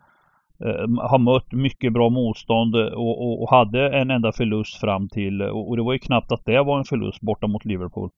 eh, 0.65 1.09
har 1.11 1.19
mött 1.19 1.53
mycket 1.53 1.93
bra 1.93 2.11
motstånd 2.11 2.77
eh, 2.77 2.87
och, 2.87 3.23
och, 3.23 3.43
och 3.43 3.51
hade 3.51 3.99
en 3.99 4.11
enda 4.11 4.33
förlust 4.33 4.81
fram 4.81 5.09
till 5.09 5.41
eh, 5.41 5.47
och, 5.47 5.69
och 5.69 5.77
det 5.77 5.83
var 5.83 5.93
ju 5.93 5.99
knappt 5.99 6.33
att 6.33 6.45
det 6.45 6.63
var 6.63 6.79
en 6.79 6.85
förlust 6.85 7.21
borta 7.21 7.47
mot 7.47 7.65
Liverpool. 7.65 8.11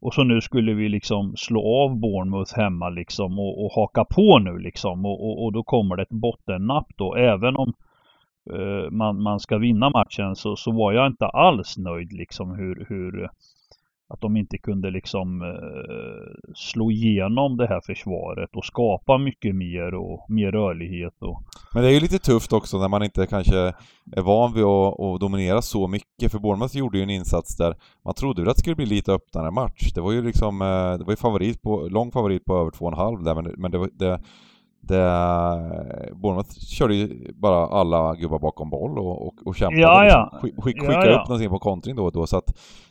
Och 0.00 0.14
så 0.14 0.24
nu 0.24 0.40
skulle 0.40 0.74
vi 0.74 0.88
liksom 0.88 1.36
slå 1.36 1.60
av 1.84 2.00
Bournemouth 2.00 2.56
hemma 2.56 2.88
liksom 2.88 3.38
och, 3.38 3.64
och 3.64 3.72
haka 3.72 4.04
på 4.04 4.38
nu 4.38 4.58
liksom 4.58 5.06
och, 5.06 5.26
och, 5.26 5.44
och 5.44 5.52
då 5.52 5.62
kommer 5.62 5.96
det 5.96 6.02
ett 6.02 6.20
bottennapp 6.20 6.86
då. 6.96 7.14
Även 7.14 7.56
om 7.56 7.72
eh, 8.52 8.90
man, 8.90 9.22
man 9.22 9.40
ska 9.40 9.58
vinna 9.58 9.90
matchen 9.90 10.36
så, 10.36 10.56
så 10.56 10.72
var 10.72 10.92
jag 10.92 11.06
inte 11.06 11.26
alls 11.26 11.78
nöjd 11.78 12.12
liksom 12.12 12.50
hur, 12.50 12.86
hur 12.88 13.28
att 14.10 14.20
de 14.20 14.36
inte 14.36 14.58
kunde 14.58 14.90
liksom 14.90 15.42
eh, 15.42 16.50
slå 16.54 16.90
igenom 16.90 17.56
det 17.56 17.66
här 17.66 17.80
försvaret 17.86 18.50
och 18.56 18.64
skapa 18.64 19.18
mycket 19.18 19.54
mer 19.54 19.94
och 19.94 20.30
mer 20.30 20.52
rörlighet 20.52 21.14
och 21.20 21.42
Men 21.74 21.82
det 21.82 21.88
är 21.88 21.92
ju 21.92 22.00
lite 22.00 22.18
tufft 22.18 22.52
också 22.52 22.78
när 22.78 22.88
man 22.88 23.02
inte 23.02 23.26
kanske 23.26 23.56
är 24.16 24.22
van 24.22 24.52
vid 24.54 24.64
att, 24.64 25.00
att 25.00 25.20
dominera 25.20 25.62
så 25.62 25.88
mycket, 25.88 26.32
för 26.32 26.38
Bournemouth 26.38 26.76
gjorde 26.76 26.98
ju 26.98 27.02
en 27.02 27.10
insats 27.10 27.56
där 27.56 27.74
man 28.04 28.14
trodde 28.14 28.42
väl 28.42 28.48
att 28.50 28.56
det 28.56 28.60
skulle 28.60 28.76
bli 28.76 28.86
lite 28.86 29.12
öppnare 29.12 29.50
match. 29.50 29.92
Det 29.94 30.00
var 30.00 30.12
ju 30.12 30.22
liksom, 30.22 30.62
eh, 30.62 30.98
det 30.98 31.04
var 31.04 31.12
ju 31.12 31.16
favorit 31.16 31.62
på, 31.62 31.88
lång 31.90 32.10
favorit 32.12 32.44
på 32.44 32.56
över 32.56 32.70
2,5 32.70 33.24
där, 33.24 33.34
men, 33.34 33.44
det- 33.44 33.54
men 33.56 33.70
det, 33.70 33.88
det, 33.92 34.20
det 34.90 36.14
Bournemouth 36.14 36.50
körde 36.50 36.94
ju 36.94 37.32
bara 37.34 37.66
alla 37.66 38.14
gubbar 38.14 38.38
bakom 38.38 38.70
boll 38.70 38.98
och, 38.98 39.26
och, 39.26 39.34
och 39.46 39.56
kämpade. 39.56 39.80
Ja, 39.80 40.04
ja. 40.04 40.30
Liksom. 40.32 40.40
Skick, 40.40 40.64
skick, 40.64 40.76
Ja, 40.82 40.88
skicka 40.88 41.10
ja. 41.10 41.20
upp 41.20 41.28
någonting 41.28 41.50
på 41.50 41.58
kontring 41.58 41.96
då 41.96 42.04
och 42.04 42.12
då, 42.12 42.26
så 42.26 42.36
att 42.36 42.46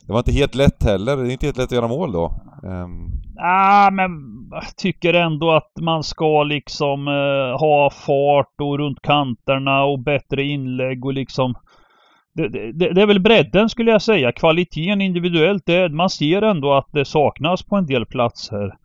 det 0.06 0.14
var 0.14 0.20
inte 0.20 0.32
helt 0.32 0.56
lätt 0.56 0.84
heller. 0.84 1.18
Det 1.18 1.30
är 1.30 1.32
inte 1.32 1.46
helt 1.46 1.58
lätt 1.58 1.66
att 1.66 1.72
göra 1.72 1.88
mål 1.88 2.12
då. 2.12 2.34
Ehm, 2.64 3.20
Ah, 3.42 3.92
men 3.92 4.12
jag 4.52 4.78
tycker 4.78 5.14
ändå 5.14 5.52
att 5.52 5.72
man 5.82 6.04
ska 6.04 6.44
liksom 6.44 7.08
eh, 7.08 7.60
ha 7.60 7.90
fart 7.90 8.62
och 8.62 8.78
runt 8.78 9.02
kanterna 9.02 9.84
och 9.84 10.00
bättre 10.00 10.44
inlägg 10.44 11.06
och 11.06 11.14
liksom 11.14 11.54
det, 12.34 12.48
det, 12.50 12.94
det 12.94 13.02
är 13.02 13.06
väl 13.06 13.20
bredden 13.20 13.70
skulle 13.70 13.92
jag 13.92 14.02
säga. 14.02 14.32
Kvaliteten 14.32 15.02
individuellt, 15.02 15.66
det, 15.66 15.90
man 15.90 16.10
ser 16.10 16.42
ändå 16.42 16.74
att 16.74 16.88
det 16.92 17.06
saknas 17.06 17.64
på 17.64 17.76
en 17.76 17.86
del 17.86 18.06
platser. 18.06 18.76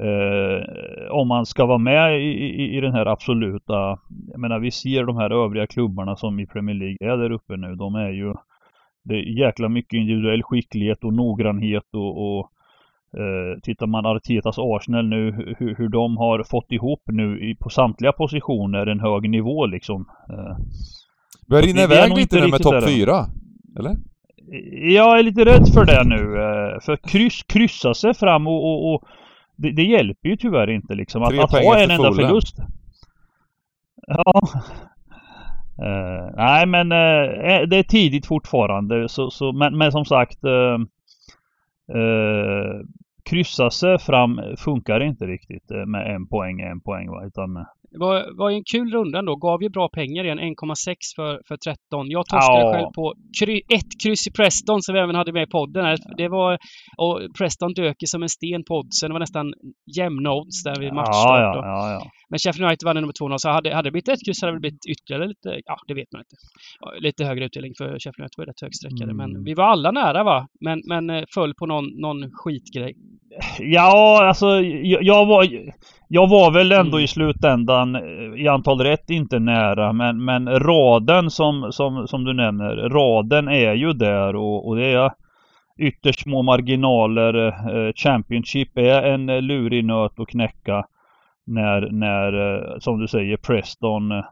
Eh, 0.00 1.10
om 1.10 1.28
man 1.28 1.46
ska 1.46 1.66
vara 1.66 1.78
med 1.78 2.20
i, 2.20 2.24
i, 2.24 2.76
i 2.76 2.80
den 2.80 2.92
här 2.92 3.06
absoluta... 3.06 3.98
Jag 4.30 4.40
menar 4.40 4.58
vi 4.58 4.70
ser 4.70 5.04
de 5.04 5.16
här 5.16 5.44
övriga 5.44 5.66
klubbarna 5.66 6.16
som 6.16 6.40
i 6.40 6.46
Premier 6.46 6.76
League 6.76 7.12
är 7.12 7.16
där 7.16 7.30
uppe 7.30 7.56
nu. 7.56 7.74
De 7.74 7.94
är 7.94 8.10
ju... 8.10 8.34
Det 9.04 9.14
är 9.14 9.38
jäkla 9.38 9.68
mycket 9.68 9.98
individuell 9.98 10.42
skicklighet 10.42 11.04
och 11.04 11.12
noggrannhet 11.12 11.94
och, 11.94 12.38
och 12.38 12.50
Eh, 13.16 13.60
tittar 13.62 13.86
man 13.86 14.06
Artetas 14.06 14.58
Arsenal 14.58 15.08
nu, 15.08 15.54
hur, 15.58 15.74
hur 15.74 15.88
de 15.88 16.16
har 16.16 16.42
fått 16.42 16.72
ihop 16.72 17.02
nu 17.06 17.50
i, 17.50 17.54
på 17.54 17.70
samtliga 17.70 18.12
positioner 18.12 18.86
en 18.86 19.00
hög 19.00 19.30
nivå 19.30 19.66
liksom. 19.66 20.08
Eh, 20.30 20.56
börjar 21.48 21.62
rinna 21.62 21.82
iväg 21.82 22.16
lite 22.16 22.40
nu 22.40 22.48
med 22.48 22.62
topp 22.62 22.72
där 22.72 22.82
än. 22.82 22.88
fyra. 22.88 23.26
Eller? 23.78 23.96
jag 24.94 25.18
är 25.18 25.22
lite 25.22 25.44
rädd 25.44 25.68
för 25.74 25.84
det 25.84 26.04
nu. 26.04 26.22
Eh, 26.22 26.80
för 26.80 26.96
kryss, 26.96 27.42
kryssa 27.42 27.94
sig 27.94 28.14
fram 28.14 28.46
och, 28.46 28.64
och, 28.64 28.94
och 28.94 29.02
det, 29.58 29.70
det 29.72 29.82
hjälper 29.82 30.28
ju 30.28 30.36
tyvärr 30.36 30.70
inte 30.70 30.94
liksom. 30.94 31.22
Att, 31.22 31.38
att 31.38 31.50
ha 31.50 31.78
en 31.78 31.90
enda 31.90 32.12
förlust. 32.12 32.56
Ja. 34.06 34.40
Eh, 35.82 36.30
nej 36.36 36.66
men 36.66 36.92
eh, 36.92 37.68
det 37.68 37.76
är 37.76 37.82
tidigt 37.82 38.26
fortfarande. 38.26 39.08
Så, 39.08 39.30
så, 39.30 39.52
men, 39.52 39.78
men 39.78 39.92
som 39.92 40.04
sagt. 40.04 40.44
Eh, 40.44 40.78
eh, 41.98 42.80
kryssa 43.30 43.70
sig 43.70 43.98
fram 43.98 44.40
funkar 44.58 45.00
inte 45.00 45.26
riktigt 45.26 45.70
med 45.86 46.14
en 46.14 46.26
poäng, 46.26 46.60
en 46.60 46.80
poäng 46.80 47.10
va. 47.10 47.24
Utan, 47.24 47.66
Det 47.90 47.98
var, 47.98 48.38
var 48.38 48.50
ju 48.50 48.56
en 48.56 48.64
kul 48.72 48.92
runda 48.92 49.18
ändå. 49.18 49.36
Gav 49.36 49.62
ju 49.62 49.68
bra 49.68 49.88
pengar 49.88 50.24
igen. 50.24 50.38
1,6 50.40 50.94
för, 51.16 51.40
för 51.48 51.56
13. 51.56 52.10
Jag 52.10 52.26
torskade 52.26 52.60
Ja. 52.60 52.72
själv 52.72 52.90
på 52.94 53.14
kry, 53.40 53.56
ett 53.76 53.90
kryss 54.02 54.26
i 54.26 54.30
Preston 54.30 54.82
som 54.82 54.94
vi 54.94 55.00
även 55.00 55.14
hade 55.14 55.32
med 55.32 55.42
i 55.42 55.50
podden. 55.50 55.84
Här. 55.84 55.98
Det 56.16 56.28
var, 56.28 56.58
och 56.96 57.20
Preston 57.38 57.72
dök 57.74 57.96
ju 58.02 58.06
som 58.06 58.22
en 58.22 58.28
sten 58.28 58.64
på 58.68 58.74
oddsen. 58.74 59.08
Det 59.10 59.12
var 59.12 59.20
nästan 59.20 59.46
jämna 59.98 60.30
odds 60.32 60.62
där 60.64 60.76
vid 60.80 60.92
matchstart. 60.92 61.40
ja, 61.40 61.62
ja, 61.64 61.92
ja. 61.92 62.02
Men 62.30 62.38
Sheffield 62.38 62.64
United 62.66 62.86
vann 62.86 62.96
nummer 62.96 63.12
2 63.18 63.38
så 63.38 63.48
hade, 63.48 63.74
hade 63.74 63.86
det 63.86 63.92
blivit 63.92 64.08
ett 64.08 64.24
kryss 64.26 64.40
hade 64.42 64.52
det 64.56 64.60
blivit 64.60 64.86
ytterligare 64.94 65.28
lite, 65.28 65.50
ja 65.64 65.76
det 65.88 65.94
vet 65.94 66.12
man 66.12 66.20
inte. 66.24 66.36
Lite 67.06 67.24
högre 67.24 67.44
utdelning 67.44 67.72
för 67.78 67.86
Sheffield 67.86 68.20
United 68.24 68.38
var 68.40 68.46
rätt 68.46 68.60
högsträckade. 68.62 69.14
Men 69.14 69.30
Mm. 69.30 69.44
vi 69.44 69.54
var 69.54 69.64
alla 69.64 69.90
nära 69.90 70.24
va? 70.24 70.46
Men, 70.60 70.78
men 70.88 71.10
eh, 71.10 71.24
föll 71.34 71.54
på 71.54 71.66
någon, 71.66 71.84
någon 72.00 72.30
skitgrej. 72.32 72.92
Ja, 73.58 74.26
alltså 74.28 74.46
jag, 74.60 75.02
jag 75.02 75.26
var 75.26 75.44
Jag 76.08 76.28
var 76.28 76.50
väl 76.50 76.72
ändå 76.72 76.96
Mm. 76.96 77.04
i 77.04 77.06
slutändan 77.08 77.94
eh, 77.94 78.42
i 78.42 78.48
antal 78.48 78.80
rätt 78.80 79.10
inte 79.10 79.38
nära 79.38 79.92
men, 79.92 80.24
men 80.24 80.48
raden 80.60 81.30
som, 81.30 81.72
som, 81.72 82.08
som 82.08 82.24
du 82.24 82.32
nämner, 82.32 82.76
raden 82.76 83.48
är 83.48 83.74
ju 83.74 83.92
där 83.92 84.36
och, 84.36 84.68
och 84.68 84.76
det 84.76 84.86
är 84.86 85.10
ytterst 85.78 86.20
små 86.20 86.42
marginaler. 86.42 87.46
Eh, 87.46 87.92
Championship 87.92 88.78
är 88.78 89.02
en 89.02 89.28
eh, 89.28 89.42
lurig 89.42 89.84
nöt 89.84 90.20
att 90.20 90.28
knäcka 90.28 90.86
när, 91.46 91.80
när 91.90 92.78
som 92.80 93.00
du 93.00 93.08
säger, 93.08 93.36
Preston 93.36 94.22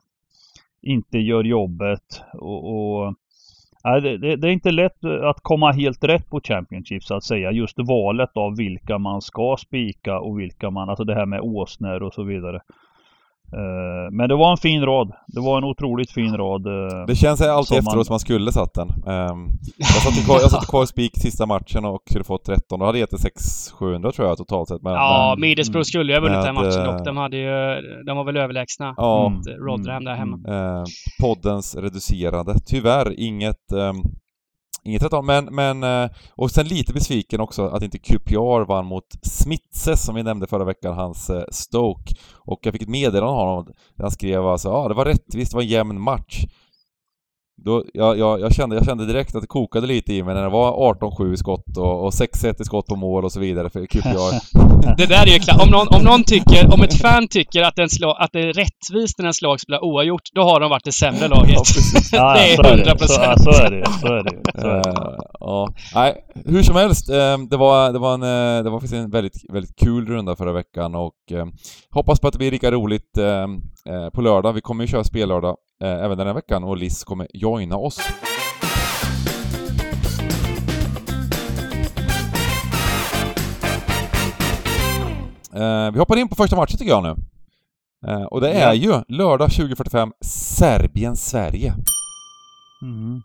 inte 0.83 1.18
gör 1.18 1.45
jobbet. 1.45 2.23
Och, 2.33 2.75
och 2.75 3.14
det, 3.87 4.19
det, 4.19 4.37
det 4.37 4.49
är 4.49 4.52
inte 4.52 4.71
lätt 4.71 5.05
eh, 5.05 5.25
att 5.25 5.40
komma 5.43 5.73
helt 5.73 6.05
rätt 6.05 6.31
på 6.31 6.40
Championship 6.40 7.05
så 7.05 7.14
att 7.14 7.25
säga. 7.25 7.52
Just 7.52 7.78
valet 7.78 8.37
av 8.37 8.57
vilka 8.57 8.99
man 8.99 9.21
ska 9.21 9.57
spika 9.59 10.19
och 10.19 10.40
vilka 10.40 10.71
man, 10.71 10.88
alltså 10.88 11.05
det 11.05 11.14
här 11.14 11.26
med 11.26 11.40
åsnor 11.40 12.02
och 12.02 12.14
så 12.14 12.23
vidare. 12.23 12.61
Eh, 13.52 14.12
Men 14.12 14.28
det 14.28 14.36
var 14.36 14.50
en 14.50 14.56
fin 14.56 14.82
rad. 14.82 15.12
Det 15.26 15.40
var 15.40 15.58
en 15.58 15.64
otroligt 15.64 16.10
fin 16.10 16.36
rad. 16.36 16.66
eh, 16.66 17.06
Det 17.06 17.14
känns 17.16 17.40
alltid 17.40 17.66
Som 17.66 17.76
efteråt 17.78 17.96
man- 17.96 18.04
som 18.04 18.12
man 18.12 18.20
skulle 18.20 18.52
satt 18.52 18.74
den. 18.74 18.88
Ehm, 18.88 19.48
jag 19.76 19.86
satt 19.88 20.24
kvar, 20.24 20.38
jag 20.40 20.50
satt 20.50 20.66
kvar 20.66 20.82
i 20.82 20.86
spik 20.86 21.12
sista 21.16 21.46
matchen 21.46 21.84
och 21.84 22.02
skulle 22.10 22.24
fått 22.24 22.44
13. 22.44 22.78
Då 22.78 22.86
hade 22.86 22.98
jag 22.98 23.02
gett 23.02 23.10
det 23.10 23.18
600 23.18 24.12
tror 24.12 24.28
jag 24.28 24.36
totalt 24.38 24.68
sett. 24.68 24.82
Men, 24.82 24.92
Ja, 24.92 25.34
men, 25.36 25.40
Middlesbrough 25.48 25.84
skulle 25.84 26.12
ju 26.12 26.18
ha 26.18 26.22
vunnit 26.28 26.42
den 26.44 26.54
matchen 26.54 26.80
att, 26.80 26.84
dock. 26.86 27.00
eh, 27.00 27.04
De 27.04 27.16
hade 27.16 27.36
ju, 27.36 27.80
de 28.06 28.16
var 28.16 28.24
väl 28.24 28.36
överlägsna. 28.36 28.94
ja, 28.96 29.26
Mm. 29.26 29.32
mot 29.38 29.46
Rotherham 29.46 30.04
där 30.04 30.14
hemma. 30.14 30.36
eh, 30.48 30.84
poddens 31.20 31.76
reducerade. 31.76 32.54
Tyvärr 32.66 33.20
inget 33.20 33.72
ehm, 33.72 33.96
Inget 34.87 35.02
13, 35.02 35.26
men, 35.26 35.45
men 35.45 35.83
eh, 35.83 36.11
och 36.31 36.50
sen 36.50 36.69
lite 36.69 36.93
besviken 36.93 37.40
också 37.40 37.66
att 37.66 37.83
inte 37.83 37.99
QPR 37.99 38.64
vann 38.64 38.87
mot 38.87 39.05
Smitses 39.23 40.05
som 40.05 40.14
vi 40.14 40.23
nämnde 40.23 40.47
förra 40.47 40.64
veckan, 40.64 40.95
hans 40.95 41.31
eh, 41.31 41.45
Stoke. 41.50 42.14
Och 42.35 42.61
jag 42.62 42.73
fick 42.73 42.83
ett 42.83 42.88
meddelande 42.88 43.33
av 43.33 43.49
honom 43.49 43.64
där 43.97 44.05
han 44.05 44.11
skrev 44.11 44.47
alltså, 44.47 44.69
ja 44.69 44.88
det 44.88 44.95
var 44.95 45.05
rättvist, 45.05 45.50
det 45.50 45.57
var 45.57 45.62
en 45.62 45.69
jämn 45.69 46.00
match. 46.00 46.45
Då, 47.64 47.84
jag, 47.94 48.18
jag, 48.18 48.40
jag, 48.40 48.54
kände, 48.54 48.76
jag 48.76 48.84
kände 48.84 49.06
direkt 49.06 49.34
att 49.34 49.40
det 49.40 49.46
kokade 49.46 49.86
lite 49.86 50.12
i 50.12 50.22
mig 50.22 50.34
när 50.34 50.42
det 50.42 50.48
var 50.48 50.94
18-7 50.94 51.34
i 51.34 51.36
skott 51.36 51.76
och, 51.76 52.04
och 52.04 52.10
6-1 52.10 52.62
i 52.62 52.64
skott 52.64 52.86
på 52.86 52.96
mål 52.96 53.25
och 53.25 53.32
så 53.32 53.40
vidare 53.40 53.70
för 53.70 53.86
QPR. 53.86 54.56
Det 54.96 55.06
där 55.06 55.22
är 55.22 55.32
ju 55.32 55.38
klart. 55.38 55.62
Om 55.62 55.68
någon, 55.68 55.88
om 55.88 56.02
någon 56.02 56.25
tycker, 56.25 56.75
om 56.75 56.82
ett 56.82 57.00
fan 57.00 57.28
tycker 57.28 57.62
att, 57.62 57.78
en 57.78 57.88
slag, 57.88 58.16
att 58.18 58.30
det 58.32 58.40
är 58.40 58.52
rättvist 58.52 59.18
när 59.18 59.26
en 59.26 59.34
slag 59.34 59.60
spelar 59.60 59.84
oavgjort, 59.84 60.22
då 60.34 60.42
har 60.42 60.60
de 60.60 60.70
varit 60.70 60.84
det 60.84 60.92
sämre 60.92 61.28
laget. 61.28 61.58
Ja, 62.12 62.34
det 62.34 62.52
är 62.52 62.56
så 62.56 62.62
är 62.62 62.72
100 62.72 62.94
det. 62.94 63.08
Så, 63.08 63.14
så 63.38 63.50
är 63.50 63.70
det. 63.70 63.90
Så 64.00 64.06
är 64.06 64.22
det. 64.22 64.60
Så 64.60 64.66
är 64.66 64.82
det. 64.82 64.88
Eh, 64.88 65.18
ja, 65.40 65.68
nej, 65.94 66.14
hur 66.44 66.62
som 66.62 66.76
helst, 66.76 67.10
eh, 67.10 67.38
det 67.50 67.56
var, 67.56 67.92
det 67.92 67.98
var 67.98 68.14
en, 68.14 68.22
eh, 68.22 68.64
det 68.64 68.70
var 68.70 68.80
faktiskt 68.80 68.94
en 68.94 69.10
väldigt, 69.10 69.44
väldigt 69.52 69.76
kul 69.76 70.06
runda 70.06 70.36
förra 70.36 70.52
veckan 70.52 70.94
och 70.94 71.32
eh, 71.32 71.46
hoppas 71.90 72.20
på 72.20 72.26
att 72.28 72.32
det 72.32 72.38
blir 72.38 72.50
lika 72.50 72.70
roligt 72.70 73.18
eh, 73.18 73.26
eh, 73.94 74.10
på 74.14 74.20
lördag. 74.20 74.52
Vi 74.52 74.60
kommer 74.60 74.84
ju 74.84 74.88
köra 74.88 75.04
spellördag 75.04 75.56
även 75.80 76.18
den 76.18 76.26
här 76.26 76.35
veckan 76.35 76.64
och 76.64 76.76
Liz 76.76 77.04
kommer 77.04 77.28
joina 77.33 77.76
oss. 77.76 78.00
Eh, 85.56 85.92
vi 85.92 85.99
hoppar 85.99 86.16
in 86.16 86.28
på 86.28 86.35
första 86.35 86.56
matchen 86.56 86.78
tycker 86.78 86.92
jag 86.92 87.02
nu. 87.02 87.14
Eh, 88.06 88.23
och 88.23 88.40
det 88.40 88.52
är 88.52 88.75
ju 88.75 88.92
lördag 89.09 89.49
20.45 89.49 90.12
Serbien-Sverige. 90.21 91.73
Mm. 92.83 93.21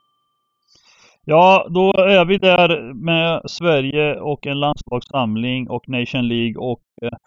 Ja, 1.26 1.68
då 1.70 1.94
är 1.94 2.26
vi 2.26 2.38
där 2.38 2.94
med 2.94 3.42
Sverige 3.46 4.16
och 4.20 4.48
en 4.48 4.60
landslagssamling 4.60 5.70
och 5.70 5.90
Nation 5.90 6.28
League 6.28 6.56
och 6.56 6.82
eh, 7.02 7.18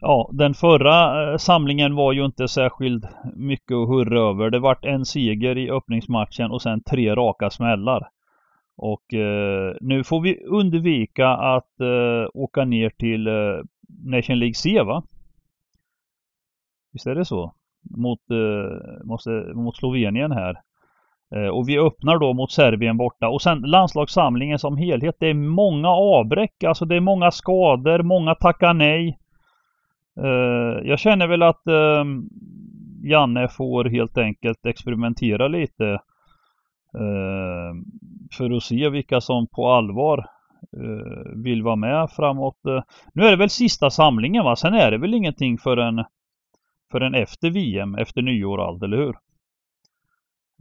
ja, 0.00 0.30
den 0.32 0.54
förra 0.54 1.30
eh, 1.32 1.36
samlingen 1.36 1.94
var 1.94 2.12
ju 2.12 2.24
inte 2.24 2.48
särskilt 2.48 3.04
mycket 3.36 3.74
att 3.74 3.88
hurra 3.88 4.20
över. 4.30 4.50
Det 4.50 4.58
vart 4.58 4.84
en 4.84 5.04
seger 5.04 5.58
i 5.58 5.70
öppningsmatchen 5.70 6.50
och 6.50 6.62
sen 6.62 6.82
tre 6.82 7.14
raka 7.14 7.50
smällar. 7.50 8.08
Och 8.76 9.14
eh, 9.14 9.74
nu 9.80 10.04
får 10.04 10.20
vi 10.20 10.44
undvika 10.44 11.28
att 11.28 11.80
eh, 11.80 12.28
åka 12.34 12.64
ner 12.64 12.90
till 12.90 13.26
eh, 13.26 13.64
Nation 14.04 14.38
League 14.38 14.54
C 14.54 14.82
va? 14.82 15.02
Visst 16.92 17.06
är 17.06 17.14
det 17.14 17.24
så? 17.24 17.54
Mot, 17.96 18.30
eh, 18.30 19.04
måste, 19.04 19.32
eh, 19.32 19.54
mot 19.54 19.76
Slovenien 19.76 20.32
här. 20.32 20.60
Eh, 21.34 21.48
och 21.48 21.68
vi 21.68 21.78
öppnar 21.78 22.18
då 22.18 22.32
mot 22.32 22.52
Serbien 22.52 22.96
borta 22.96 23.28
och 23.28 23.42
sen 23.42 23.60
landslagssamlingen 23.60 24.58
som 24.58 24.76
helhet. 24.76 25.16
Det 25.18 25.26
är 25.26 25.34
många 25.34 25.88
avbräck, 25.88 26.64
alltså 26.64 26.84
det 26.84 26.96
är 26.96 27.00
många 27.00 27.30
skador, 27.30 28.02
många 28.02 28.34
tackar 28.34 28.74
nej. 28.74 29.18
Eh, 30.24 30.88
jag 30.88 30.98
känner 30.98 31.28
väl 31.28 31.42
att 31.42 31.66
ehm, 31.66 32.28
Janne 33.04 33.48
får 33.48 33.84
helt 33.84 34.18
enkelt 34.18 34.66
experimentera 34.66 35.48
lite. 35.48 35.86
Eh, 36.94 37.72
för 38.36 38.56
att 38.56 38.62
se 38.62 38.88
vilka 38.88 39.20
som 39.20 39.46
på 39.46 39.68
allvar 39.68 40.26
vill 41.44 41.62
vara 41.62 41.76
med 41.76 42.10
framåt. 42.10 42.60
Nu 43.14 43.22
är 43.22 43.30
det 43.30 43.36
väl 43.36 43.50
sista 43.50 43.90
samlingen 43.90 44.44
va? 44.44 44.56
Sen 44.56 44.74
är 44.74 44.90
det 44.90 44.98
väl 44.98 45.14
ingenting 45.14 45.58
förrän, 45.58 46.04
förrän 46.92 47.14
efter 47.14 47.50
VM, 47.50 47.94
efter 47.94 48.22
nyår 48.22 48.58
och 48.58 48.64
allt, 48.64 48.82
eller 48.82 48.96
hur? 48.96 49.14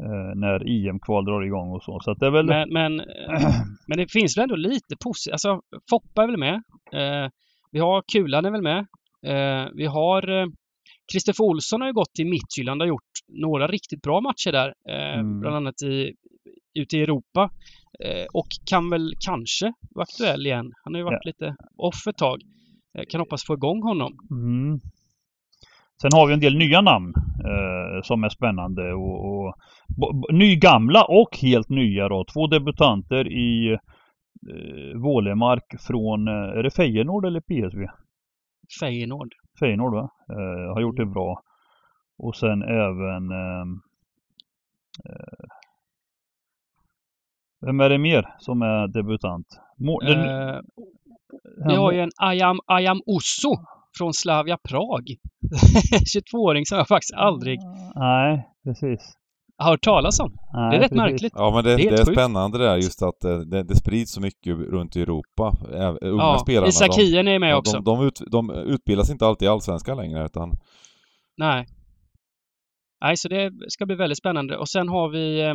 eh, 0.04 0.36
när 0.36 0.88
EM-kval 0.88 1.26
drar 1.26 1.42
igång 1.42 1.72
och 1.72 1.84
så. 1.84 2.00
Så 2.00 2.14
det 2.14 2.26
är 2.26 2.32
väl... 2.32 2.46
Men, 2.46 2.70
men, 2.74 2.96
men 3.88 3.98
det 3.98 4.12
finns 4.12 4.38
väl 4.38 4.44
ändå 4.44 4.56
lite 4.56 4.96
positivt. 5.04 5.34
Alltså 5.34 5.62
Foppa 5.90 6.24
är 6.24 6.28
väl 6.28 6.38
med. 6.38 6.56
Eh, 6.94 7.30
vi 7.72 7.80
har 7.80 8.04
Kulan 8.14 8.46
är 8.46 8.52
väl 8.52 8.62
med. 8.62 8.86
Eh, 9.26 9.68
vi 9.74 9.86
har 9.86 10.48
Kristoffer 11.12 11.44
eh, 11.44 11.48
Olsson 11.48 11.82
har 11.82 11.88
ju 11.88 11.94
gått 11.94 12.14
till 12.14 12.28
Midtjylland 12.28 12.82
och 12.82 12.88
gjort 12.88 13.12
några 13.28 13.68
riktigt 13.68 14.02
bra 14.02 14.22
matcher 14.22 14.52
där. 14.52 14.74
Eh, 14.90 15.20
mm. 15.20 15.40
Bland 15.40 15.56
annat 15.56 15.82
i, 15.82 16.14
ute 16.80 16.98
i 16.98 17.02
Europa. 17.02 17.50
Och 18.34 18.48
kan 18.70 18.90
väl 18.90 19.14
kanske 19.26 19.74
vara 19.96 20.04
aktuell 20.04 20.46
igen. 20.46 20.72
Han 20.84 20.94
har 20.94 21.00
ju 21.00 21.04
varit 21.04 21.22
ja. 21.24 21.28
lite 21.30 21.56
off 21.78 22.08
ett 22.10 22.18
tag. 22.18 22.42
kan 23.10 23.22
hoppas 23.22 23.46
få 23.46 23.54
igång 23.54 23.82
honom. 23.82 24.14
Mm. 24.32 24.80
Sen 26.02 26.12
har 26.14 26.28
vi 26.28 26.34
en 26.34 26.40
del 26.40 26.58
nya 26.58 26.82
namn 26.82 27.14
eh, 27.46 28.02
som 28.04 28.24
är 28.24 28.30
spännande 28.30 28.94
och, 28.94 29.48
och 29.48 29.56
nygamla 30.34 31.04
och 31.04 31.38
helt 31.42 31.70
nya 31.70 32.10
då. 32.10 32.26
Två 32.34 32.48
debutanter 32.48 33.28
i 33.28 33.72
eh, 33.72 35.00
Vålemark 35.02 35.76
från, 35.88 36.28
är 36.28 36.64
det 36.64 36.72
Feyenoord 36.72 37.26
eller 37.26 37.40
PSV? 37.40 37.88
Feyenoord. 38.80 39.34
Feyenoord 39.60 39.94
va? 39.94 40.10
Eh, 40.30 40.74
har 40.74 40.82
gjort 40.82 40.98
det 40.98 41.06
bra. 41.06 41.42
Och 42.18 42.36
sen 42.36 42.62
även 42.62 43.32
ehm, 43.32 43.82
eh, 45.06 45.48
Vem 47.66 47.80
är 47.80 47.90
det 47.90 47.98
mer 47.98 48.36
som 48.40 48.62
är 48.62 48.88
debutant? 48.88 49.48
Må, 49.78 50.00
den, 50.00 50.20
eh, 50.20 50.60
vi 51.68 51.76
har 51.76 51.92
ju 51.92 52.00
en 52.00 52.12
Ayam, 52.18 52.60
Ayam 52.66 53.02
Osso 53.06 53.56
från 53.98 54.14
Slavia 54.14 54.58
Prag. 54.70 55.04
22-åring 56.16 56.66
som 56.66 56.78
jag 56.78 56.88
faktiskt 56.88 57.14
aldrig... 57.14 57.60
Nej, 57.96 58.48
precis. 58.64 59.14
Har 59.58 59.70
hört 59.72 59.84
talas 59.84 60.20
om. 60.20 60.38
Nej, 60.54 60.70
det 60.70 60.76
är 60.76 60.80
rätt 60.80 60.90
precis. 60.90 60.98
märkligt. 60.98 61.34
Ja 61.36 61.52
men 61.56 61.64
det, 61.64 61.76
det 61.76 61.88
är, 61.88 61.92
det 61.92 62.02
är 62.02 62.06
spännande 62.06 62.58
det 62.58 62.64
där 62.64 62.78
just 62.78 63.02
att 63.02 63.24
eh, 63.24 63.38
det, 63.38 63.64
det, 63.64 63.76
sprids 63.76 64.12
så 64.12 64.22
mycket 64.22 64.58
runt 64.58 64.96
i 64.96 65.02
Europa. 65.02 65.56
Unga 66.02 66.24
ja, 66.24 66.40
spelarna. 66.40 66.68
Isak 66.68 66.98
Hien 66.98 67.28
är 67.28 67.40
med 67.40 67.56
också. 67.56 67.80
De, 67.80 67.84
de, 67.84 68.08
ut, 68.08 68.22
de 68.32 68.50
utbildas 68.50 69.10
inte 69.10 69.26
alltid 69.26 69.46
i 69.46 69.50
Allsvenskan 69.50 69.98
längre 69.98 70.26
utan... 70.26 70.58
Nej. 71.38 71.66
Nej, 73.02 73.18
så 73.18 73.28
det 73.28 73.52
ska 73.68 73.86
bli 73.86 73.96
väldigt 73.96 74.18
spännande. 74.18 74.58
Och 74.58 74.70
sen 74.70 74.90
har 74.90 75.10
vi 75.10 75.41
eh, 75.41 75.54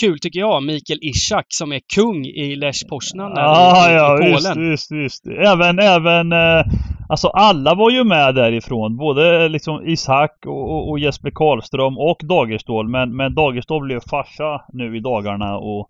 kul 0.00 0.18
tycker 0.18 0.40
jag, 0.40 0.62
Mikael 0.62 0.98
Ishak 1.02 1.46
som 1.48 1.72
är 1.72 1.80
kung 1.94 2.26
i 2.26 2.56
Lech 2.56 2.88
Poznan 2.88 3.32
ah, 3.36 3.88
i, 3.88 3.92
i, 3.92 3.96
ja, 3.96 4.14
i 4.14 4.18
Polen. 4.18 4.70
Visst, 4.70 4.90
visst, 4.90 4.92
visst. 4.92 5.26
Även, 5.26 5.78
även 5.78 6.32
eh, 6.32 6.64
Alltså 7.12 7.28
alla 7.28 7.74
var 7.74 7.90
ju 7.90 8.04
med 8.04 8.34
därifrån. 8.34 8.96
Både 8.96 9.48
liksom 9.48 9.86
Ishak 9.86 10.46
och, 10.46 10.90
och 10.90 10.98
Jesper 10.98 11.30
Karlström 11.30 11.98
och 11.98 12.20
Dagerstål. 12.22 12.88
Men, 12.88 13.16
men 13.16 13.34
Dagerstål 13.34 13.84
blev 13.84 14.00
farsa 14.10 14.64
nu 14.72 14.96
i 14.96 15.00
dagarna 15.00 15.58
och 15.58 15.88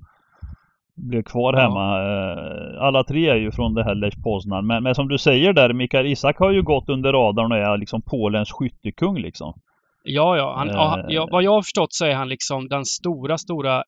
blev 0.97 1.23
kvar 1.23 1.53
hemma. 1.53 2.03
Ja. 2.03 2.33
Eh, 2.33 2.83
alla 2.83 3.05
tre 3.05 3.29
är 3.29 3.37
ju 3.37 3.51
från 3.51 3.75
det 3.75 3.85
här 3.85 3.95
Lech 3.95 4.23
Poznan. 4.23 4.67
Men, 4.67 4.83
men 4.83 4.95
som 4.95 5.09
du 5.09 5.19
säger 5.19 5.53
där, 5.53 5.73
Mikael 5.73 6.07
Isak 6.07 6.39
har 6.39 6.51
ju 6.51 6.63
gått 6.63 6.89
under 6.89 7.13
radarn 7.13 7.53
och 7.53 7.59
är 7.59 7.77
liksom 7.77 8.03
Polens 8.03 8.53
skyttekung 8.53 9.19
liksom. 9.19 9.55
Ja, 10.03 10.37
ja. 10.37 10.55
Han, 10.57 10.69
äh... 10.69 11.05
ja. 11.09 11.29
Vad 11.31 11.43
jag 11.43 11.53
har 11.53 11.63
förstått 11.63 11.93
så 11.93 12.05
är 12.05 12.15
han 12.15 12.29
liksom 12.29 12.69
den 12.69 12.85
stora, 12.85 13.39
stora 13.39 13.83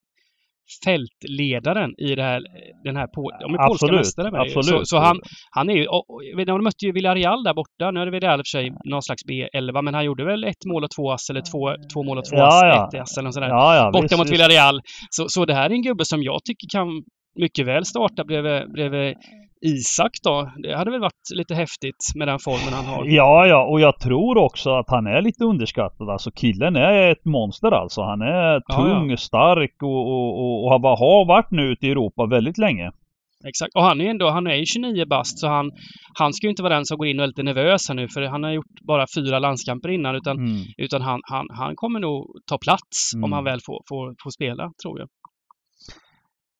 fältledaren 0.84 1.94
i 1.98 2.14
det 2.14 2.22
här, 2.22 2.42
den 2.84 2.96
här 2.96 3.06
på, 3.06 3.30
de 3.40 3.54
är 3.54 3.68
polska 3.68 3.92
mästare 3.92 4.40
absolut. 4.40 4.64
Så, 4.64 4.84
så, 4.84 4.98
han, 4.98 5.20
han 5.50 5.70
är 5.70 5.74
ju, 5.74 5.86
jag 6.30 6.36
vet, 6.36 6.46
de 6.46 6.64
mötte 6.64 6.86
ju 6.86 6.92
Villarreal 6.92 7.44
där 7.44 7.54
borta. 7.54 7.90
Nu 7.90 8.00
är 8.00 8.04
det 8.04 8.10
Villarreal 8.10 8.40
i 8.40 8.42
och 8.42 8.46
för 8.46 8.58
sig 8.58 8.72
någon 8.84 9.02
slags 9.02 9.22
B11, 9.24 9.82
men 9.82 9.94
han 9.94 10.04
gjorde 10.04 10.24
väl 10.24 10.44
ett 10.44 10.64
mål 10.66 10.84
och 10.84 10.90
två 10.90 11.10
ass 11.12 11.30
eller 11.30 11.42
två, 11.52 11.74
två 11.92 12.02
mål 12.02 12.18
och 12.18 12.24
två 12.24 12.36
ja, 12.36 12.46
ass, 12.46 12.62
ja. 12.62 12.88
ett 12.88 13.02
ass 13.02 13.18
eller 13.18 13.30
sådär. 13.30 13.48
Ja, 13.48 13.76
ja, 13.76 13.90
borta 13.92 14.02
visst, 14.02 14.18
mot 14.18 14.30
Villarreal. 14.30 14.80
Så, 15.10 15.28
så 15.28 15.44
det 15.44 15.54
här 15.54 15.70
är 15.70 15.74
en 15.74 15.82
gubbe 15.82 16.04
som 16.04 16.22
jag 16.22 16.44
tycker 16.44 16.68
kan 16.78 16.88
mycket 17.38 17.66
väl 17.66 17.84
starta 17.84 18.24
bredvid, 18.24 18.72
bredvid 18.72 19.14
Isak 19.64 20.10
då? 20.24 20.52
Det 20.62 20.76
hade 20.76 20.90
väl 20.90 21.00
varit 21.00 21.26
lite 21.34 21.54
häftigt 21.54 22.02
med 22.14 22.28
den 22.28 22.38
formen 22.38 22.72
han 22.72 22.84
har? 22.84 23.04
Ja, 23.04 23.46
ja, 23.46 23.64
och 23.64 23.80
jag 23.80 24.00
tror 24.00 24.38
också 24.38 24.70
att 24.70 24.90
han 24.90 25.06
är 25.06 25.22
lite 25.22 25.44
underskattad. 25.44 26.10
Alltså 26.10 26.30
killen 26.30 26.76
är 26.76 27.10
ett 27.12 27.24
monster 27.24 27.70
alltså. 27.70 28.02
Han 28.02 28.20
är 28.20 28.60
tung, 28.76 29.06
ja, 29.06 29.10
ja. 29.10 29.16
stark 29.16 29.82
och, 29.82 30.00
och, 30.14 30.28
och, 30.42 30.64
och 30.64 30.70
har, 30.70 31.26
varit 31.26 31.50
nu 31.50 31.62
ute 31.62 31.86
i 31.86 31.90
Europa 31.90 32.26
väldigt 32.26 32.58
länge. 32.58 32.90
Exakt. 33.48 33.74
Och 33.74 33.82
han 33.82 34.00
är 34.00 34.10
ändå, 34.10 34.30
han 34.30 34.46
är 34.46 34.54
ju 34.54 34.66
29 34.66 35.04
bast 35.06 35.38
så 35.38 35.48
han, 35.48 35.70
han 36.18 36.32
ska 36.32 36.46
ju 36.46 36.50
inte 36.50 36.62
vara 36.62 36.74
den 36.74 36.84
som 36.84 36.98
går 36.98 37.06
in 37.06 37.18
och 37.18 37.22
är 37.22 37.26
lite 37.26 37.42
nervös 37.42 37.88
här 37.88 37.94
nu 37.94 38.08
för 38.08 38.22
han 38.22 38.42
har 38.42 38.50
gjort 38.50 38.80
bara 38.86 39.06
fyra 39.16 39.38
landskamper 39.38 39.88
innan 39.88 40.16
utan, 40.16 40.36
mm. 40.36 40.62
utan 40.76 41.02
han, 41.02 41.20
han, 41.30 41.46
han 41.50 41.76
kommer 41.76 42.00
nog 42.00 42.26
ta 42.50 42.58
plats 42.58 43.14
mm. 43.14 43.24
om 43.24 43.32
han 43.32 43.44
väl 43.44 43.60
får, 43.66 43.82
får, 43.88 44.14
får 44.22 44.30
spela, 44.30 44.70
tror 44.82 44.98
jag. 45.00 45.08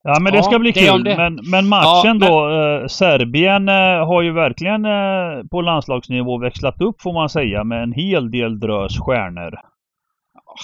Ja 0.07 0.21
men 0.21 0.33
det 0.33 0.43
ska 0.43 0.59
bli 0.59 0.73
kul. 0.73 1.05
Men, 1.05 1.39
men 1.51 1.69
matchen 1.69 2.19
ja, 2.21 2.29
då, 2.29 2.49
eh, 2.49 2.87
Serbien 2.87 3.69
eh, 3.69 4.07
har 4.07 4.23
ju 4.23 4.33
verkligen 4.33 4.85
eh, 4.85 5.49
på 5.51 5.61
landslagsnivå 5.61 6.39
växlat 6.39 6.81
upp 6.81 7.03
får 7.03 7.13
man 7.13 7.29
säga 7.29 7.65
med 7.65 7.83
en 7.83 7.93
hel 7.93 8.31
del 8.31 8.61
drös 8.61 8.99
stjärnor. 8.99 9.55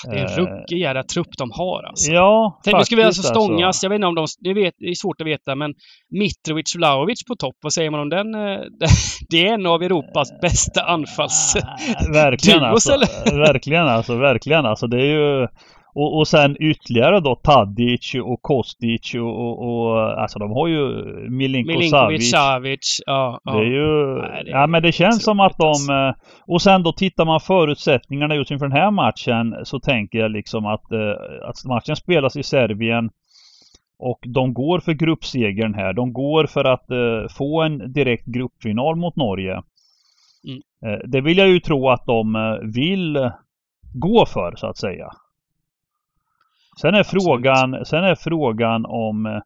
Det 0.04 0.18
är 0.18 0.22
en 0.22 0.36
ruggig 0.36 0.78
jävla 0.78 1.02
trupp 1.02 1.28
de 1.38 1.50
har 1.52 1.82
alltså. 1.82 2.12
Ja, 2.12 2.60
Tänk, 2.64 2.78
nu 2.78 2.84
ska 2.84 2.96
vi 2.96 3.02
alltså 3.02 3.22
stångas. 3.22 3.66
Alltså. 3.66 3.84
Jag 3.84 3.90
vet 3.90 3.96
inte 3.96 4.06
om 4.06 4.14
de... 4.14 4.26
Det, 4.40 4.54
vet, 4.54 4.74
det 4.78 4.86
är 4.86 4.94
svårt 4.94 5.20
att 5.20 5.26
veta 5.26 5.54
men 5.54 5.74
Mitrovic 6.10 6.76
Vlahovic 6.76 7.24
på 7.24 7.36
topp. 7.36 7.56
Vad 7.62 7.72
säger 7.72 7.90
man 7.90 8.00
om 8.00 8.08
den? 8.08 8.34
Eh, 8.34 8.60
det 9.30 9.48
är 9.48 9.54
en 9.54 9.66
av 9.66 9.82
Europas 9.82 10.28
bästa 10.40 10.82
anfalls... 10.82 11.56
verkligen 12.12 12.64
alltså. 12.64 12.98
Verkligen 13.24 13.86
alltså. 13.86 14.16
Verkligen 14.16 14.66
alltså. 14.66 14.86
Det 14.86 15.00
är 15.00 15.06
ju... 15.06 15.48
Och, 15.94 16.18
och 16.18 16.28
sen 16.28 16.56
ytterligare 16.60 17.20
då 17.20 17.34
Tadic 17.34 18.14
och 18.24 18.42
Kostic 18.42 19.14
och, 19.14 19.40
och, 19.40 19.58
och 19.68 20.22
alltså 20.22 20.38
de 20.38 20.50
har 20.50 20.68
ju 20.68 20.86
Milinko 21.30 21.72
Milinkovic, 21.72 22.30
Savic. 22.30 23.02
Ja, 23.06 23.40
ja. 23.44 23.52
Det 23.52 23.58
är 23.58 23.64
ju... 23.64 24.18
Nej, 24.18 24.44
det 24.44 24.50
är 24.50 24.54
ja 24.54 24.66
men 24.66 24.82
det 24.82 24.92
känns 24.92 25.24
som 25.24 25.40
att 25.40 25.58
de... 25.58 25.68
Alltså. 25.68 25.92
Eh, 25.92 26.14
och 26.46 26.62
sen 26.62 26.82
då 26.82 26.92
tittar 26.92 27.24
man 27.24 27.40
förutsättningarna 27.40 28.34
just 28.34 28.50
inför 28.50 28.66
den 28.68 28.76
här 28.76 28.90
matchen 28.90 29.56
så 29.64 29.80
tänker 29.80 30.18
jag 30.18 30.30
liksom 30.30 30.66
att, 30.66 30.92
eh, 30.92 31.48
att 31.48 31.64
matchen 31.64 31.96
spelas 31.96 32.36
i 32.36 32.42
Serbien 32.42 33.10
och 33.98 34.18
de 34.34 34.54
går 34.54 34.80
för 34.80 34.92
gruppsegern 34.92 35.74
här. 35.74 35.92
De 35.92 36.12
går 36.12 36.46
för 36.46 36.64
att 36.64 36.90
uh, 36.90 37.28
få 37.28 37.62
en 37.62 37.92
direkt 37.92 38.26
gruppfinal 38.26 38.96
mot 38.96 39.16
Norge. 39.16 39.52
Mm. 39.52 41.10
Det 41.10 41.20
vill 41.20 41.38
jag 41.38 41.48
ju 41.48 41.60
tro 41.60 41.88
att 41.88 42.06
de 42.06 42.58
vill 42.74 43.30
gå 43.94 44.26
för 44.26 44.56
så 44.56 44.66
att 44.66 44.78
säga. 44.78 45.10
Sen 46.80 46.94
är, 46.94 47.02
frågan, 47.02 47.84
sen 47.84 48.04
är 48.04 48.14
frågan 48.14 48.86
om 48.86 49.26
eh, 49.26 49.40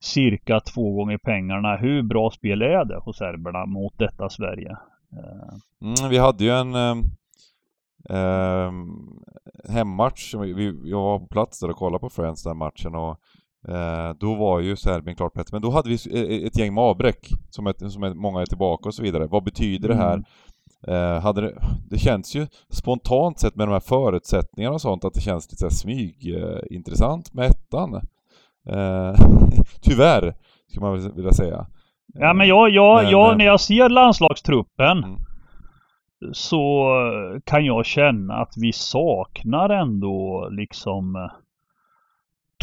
cirka 0.00 0.60
två 0.60 0.92
gånger 0.92 1.18
pengarna. 1.18 1.76
Hur 1.76 2.02
bra 2.02 2.30
spel 2.30 2.62
är 2.62 2.84
det 2.84 2.98
hos 2.98 3.18
serberna 3.18 3.66
mot 3.66 3.98
detta 3.98 4.28
Sverige? 4.28 4.76
Eh. 5.12 5.88
Mm, 5.88 6.10
vi 6.10 6.18
hade 6.18 6.44
ju 6.44 6.50
en 6.50 6.74
eh, 6.74 6.96
eh, 8.10 8.72
hemmatch. 9.68 10.34
Vi, 10.34 10.80
jag 10.84 11.02
var 11.02 11.18
på 11.18 11.26
plats 11.26 11.60
där 11.60 11.70
och 11.70 11.76
kollade 11.76 12.00
på 12.00 12.10
Friends 12.10 12.42
den 12.42 12.56
matchen 12.56 12.94
och 12.94 13.20
eh, 13.68 14.14
då 14.20 14.34
var 14.34 14.60
ju 14.60 14.76
Serbien 14.76 15.16
klart 15.16 15.34
bättre. 15.34 15.50
Men 15.52 15.62
då 15.62 15.70
hade 15.70 15.88
vi 15.88 16.46
ett 16.46 16.58
gäng 16.58 16.74
med 16.74 16.84
avbräck 16.84 17.28
som, 17.50 17.66
ett, 17.66 17.92
som 17.92 18.02
ett, 18.02 18.16
många 18.16 18.40
är 18.40 18.46
tillbaka 18.46 18.88
och 18.88 18.94
så 18.94 19.02
vidare. 19.02 19.26
Vad 19.26 19.44
betyder 19.44 19.88
mm. 19.88 19.98
det 19.98 20.04
här? 20.04 20.24
Eh, 20.88 21.20
hade 21.20 21.40
det, 21.40 21.54
det 21.90 21.98
känns 21.98 22.36
ju 22.36 22.46
spontant 22.70 23.40
sett 23.40 23.56
med 23.56 23.68
de 23.68 23.72
här 23.72 23.80
förutsättningarna 23.80 24.74
och 24.74 24.80
sånt 24.80 25.04
att 25.04 25.14
det 25.14 25.20
känns 25.20 25.52
lite 25.52 25.74
smyg 25.74 26.34
eh, 26.36 26.80
med 27.32 27.50
ettan. 27.50 27.94
Eh, 28.68 29.14
tyvärr, 29.82 30.34
skulle 30.68 30.86
man 30.86 31.14
vilja 31.14 31.32
säga. 31.32 31.66
Ja 32.14 32.32
men 32.32 32.48
jag, 32.48 32.70
jag, 32.70 33.02
men, 33.02 33.10
jag 33.10 33.38
när 33.38 33.44
jag 33.44 33.60
ser 33.60 33.88
landslagstruppen 33.88 34.98
mm. 34.98 35.20
så 36.32 36.94
kan 37.44 37.64
jag 37.64 37.86
känna 37.86 38.34
att 38.34 38.54
vi 38.56 38.72
saknar 38.72 39.70
ändå 39.70 40.48
liksom 40.50 41.30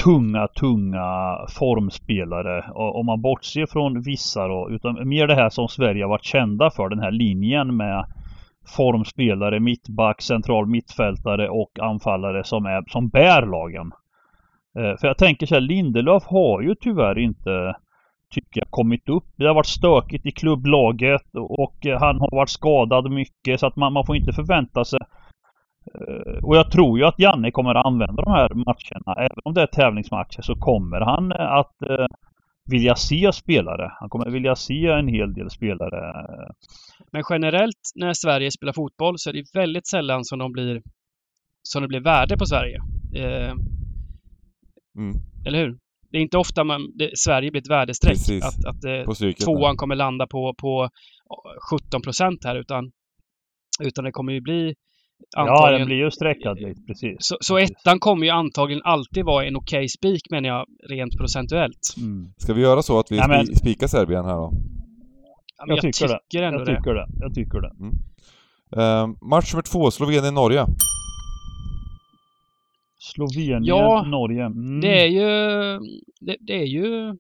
tunga, 0.04 0.48
tunga 0.48 1.38
formspelare. 1.50 2.72
Om 2.74 3.06
man 3.06 3.22
bortser 3.22 3.66
från 3.66 4.02
vissa 4.02 4.48
då, 4.48 4.70
utan 4.70 5.08
mer 5.08 5.28
det 5.28 5.36
här 5.36 5.50
som 5.50 5.68
Sverige 5.68 6.04
har 6.04 6.10
varit 6.10 6.26
kända 6.26 6.72
för, 6.72 6.90
den 6.90 7.00
här 7.00 7.12
linjen 7.12 7.78
med 7.78 8.06
formspelare, 8.76 9.60
mittback, 9.60 10.22
central 10.22 10.68
mittfältare 10.68 11.50
och 11.50 11.80
anfallare 11.82 12.44
som, 12.44 12.66
är, 12.66 12.84
som 12.88 13.10
bär 13.10 13.46
lagen. 13.46 13.92
Eh, 14.80 14.98
för 15.00 15.08
jag 15.08 15.18
tänker 15.18 15.46
så 15.46 15.56
här, 15.56 15.62
Lindelöf 15.62 16.24
har 16.24 16.62
ju 16.62 16.76
tyvärr 16.76 17.20
inte 17.20 17.76
tycker 18.30 18.62
jag 18.62 18.72
kommit 18.72 19.10
upp. 19.10 19.26
Det 19.36 19.48
har 19.48 19.54
varit 19.54 19.66
stökigt 19.66 20.26
i 20.26 20.32
klubblaget 20.32 21.36
och 21.36 21.76
han 22.00 22.20
har 22.20 22.36
varit 22.36 22.50
skadad 22.50 23.12
mycket 23.12 23.60
så 23.60 23.68
att 23.68 23.76
man, 23.76 23.94
man 23.94 24.06
får 24.06 24.16
inte 24.16 24.34
förvänta 24.34 24.86
sig 24.86 25.00
och 26.42 26.56
jag 26.56 26.72
tror 26.72 27.00
ju 27.00 27.06
att 27.06 27.20
Janne 27.20 27.52
kommer 27.52 27.76
att 27.76 27.86
använda 27.86 28.24
de 28.24 28.32
här 28.32 28.50
matcherna. 28.54 29.16
Även 29.18 29.40
om 29.44 29.54
det 29.54 29.62
är 29.62 29.68
tävlingsmatcher 29.68 30.42
så 30.42 30.56
kommer 30.56 31.02
han 31.02 31.32
att 31.32 31.82
eh, 31.82 32.06
vilja 32.72 32.96
se 32.96 33.32
spelare. 33.34 33.92
Han 34.00 34.10
kommer 34.10 34.30
vilja 34.30 34.56
se 34.56 34.88
en 34.88 35.08
hel 35.08 35.34
del 35.34 35.50
spelare. 35.50 36.26
Men 37.12 37.24
generellt 37.30 37.92
när 37.96 38.14
Sverige 38.14 38.52
spelar 38.52 38.74
fotboll 38.74 39.16
så 39.18 39.30
är 39.30 39.34
det 39.34 39.44
väldigt 39.54 39.88
sällan 39.88 40.26
som 40.26 40.40
de 40.40 40.52
blir 40.52 40.82
som 41.64 41.82
det 41.82 41.88
blir 41.88 42.00
värde 42.00 42.38
på 42.38 42.46
Sverige. 42.46 42.82
Eh, 43.16 43.52
mm. 44.98 45.16
Eller 45.46 45.60
hur? 45.60 45.78
Det 46.12 46.18
är 46.18 46.22
inte 46.22 46.38
ofta 46.38 46.64
man, 46.64 46.92
det, 46.98 47.12
Sverige 47.18 47.52
blir 47.52 47.62
ett 47.62 47.70
värdestreck. 47.70 48.14
Precis. 48.14 48.46
Att, 48.46 48.66
att 48.66 48.84
eh, 49.22 49.32
tvåan 49.32 49.78
kommer 49.78 49.96
landa 49.96 50.28
på, 50.28 50.54
på 50.58 50.90
17 51.72 52.02
procent 52.02 52.46
här 52.46 52.56
utan, 52.56 52.92
utan 53.84 54.04
det 54.06 54.12
kommer 54.12 54.34
ju 54.34 54.42
bli 54.42 54.76
Antagligen. 55.38 55.72
Ja, 55.72 55.78
den 55.78 55.88
blir 55.88 55.98
ju 55.98 56.12
sträckad 56.12 56.60
lite, 56.60 56.82
precis. 56.88 57.16
Så, 57.20 57.38
så 57.40 57.58
ettan 57.58 58.00
kommer 58.00 58.26
ju 58.26 58.32
antagligen 58.32 58.82
alltid 58.84 59.26
vara 59.26 59.46
en 59.46 59.56
okej 59.56 59.78
okay 59.78 59.88
spik 59.88 60.22
menar 60.32 60.50
jag, 60.50 60.66
rent 60.90 61.18
procentuellt. 61.18 61.96
Mm. 61.98 62.28
Ska 62.38 62.54
vi 62.54 62.62
göra 62.62 62.82
så 62.82 63.00
att 63.00 63.12
vi 63.12 63.18
ja, 63.18 63.28
men... 63.28 63.46
spikar 63.56 63.88
Serbien 63.88 64.26
här 64.26 64.36
då? 64.36 64.52
Ja, 65.58 65.66
jag, 65.68 65.78
jag, 65.78 65.82
tycker, 65.82 66.08
tycker 66.08 66.42
det. 66.42 66.48
ändå 66.48 66.60
jag 66.60 66.68
tycker 66.68 66.94
det. 66.94 67.08
Jag 67.20 67.34
tycker 67.34 67.62
det. 67.62 67.72
Mm. 67.80 67.94
Uh, 68.78 69.16
match 69.30 69.54
nummer 69.54 69.64
två, 69.64 69.92
Slovenien-Norge. 69.92 70.66
Slovenien, 73.00 73.64
ja, 73.64 74.06
Norge. 74.08 74.46
Mm. 74.46 74.82
Det 74.82 75.02
är 75.02 75.08
ju... 75.08 75.30
Det, 76.22 76.38
det 76.40 76.54
är 76.54 76.66
ju... 76.66 77.18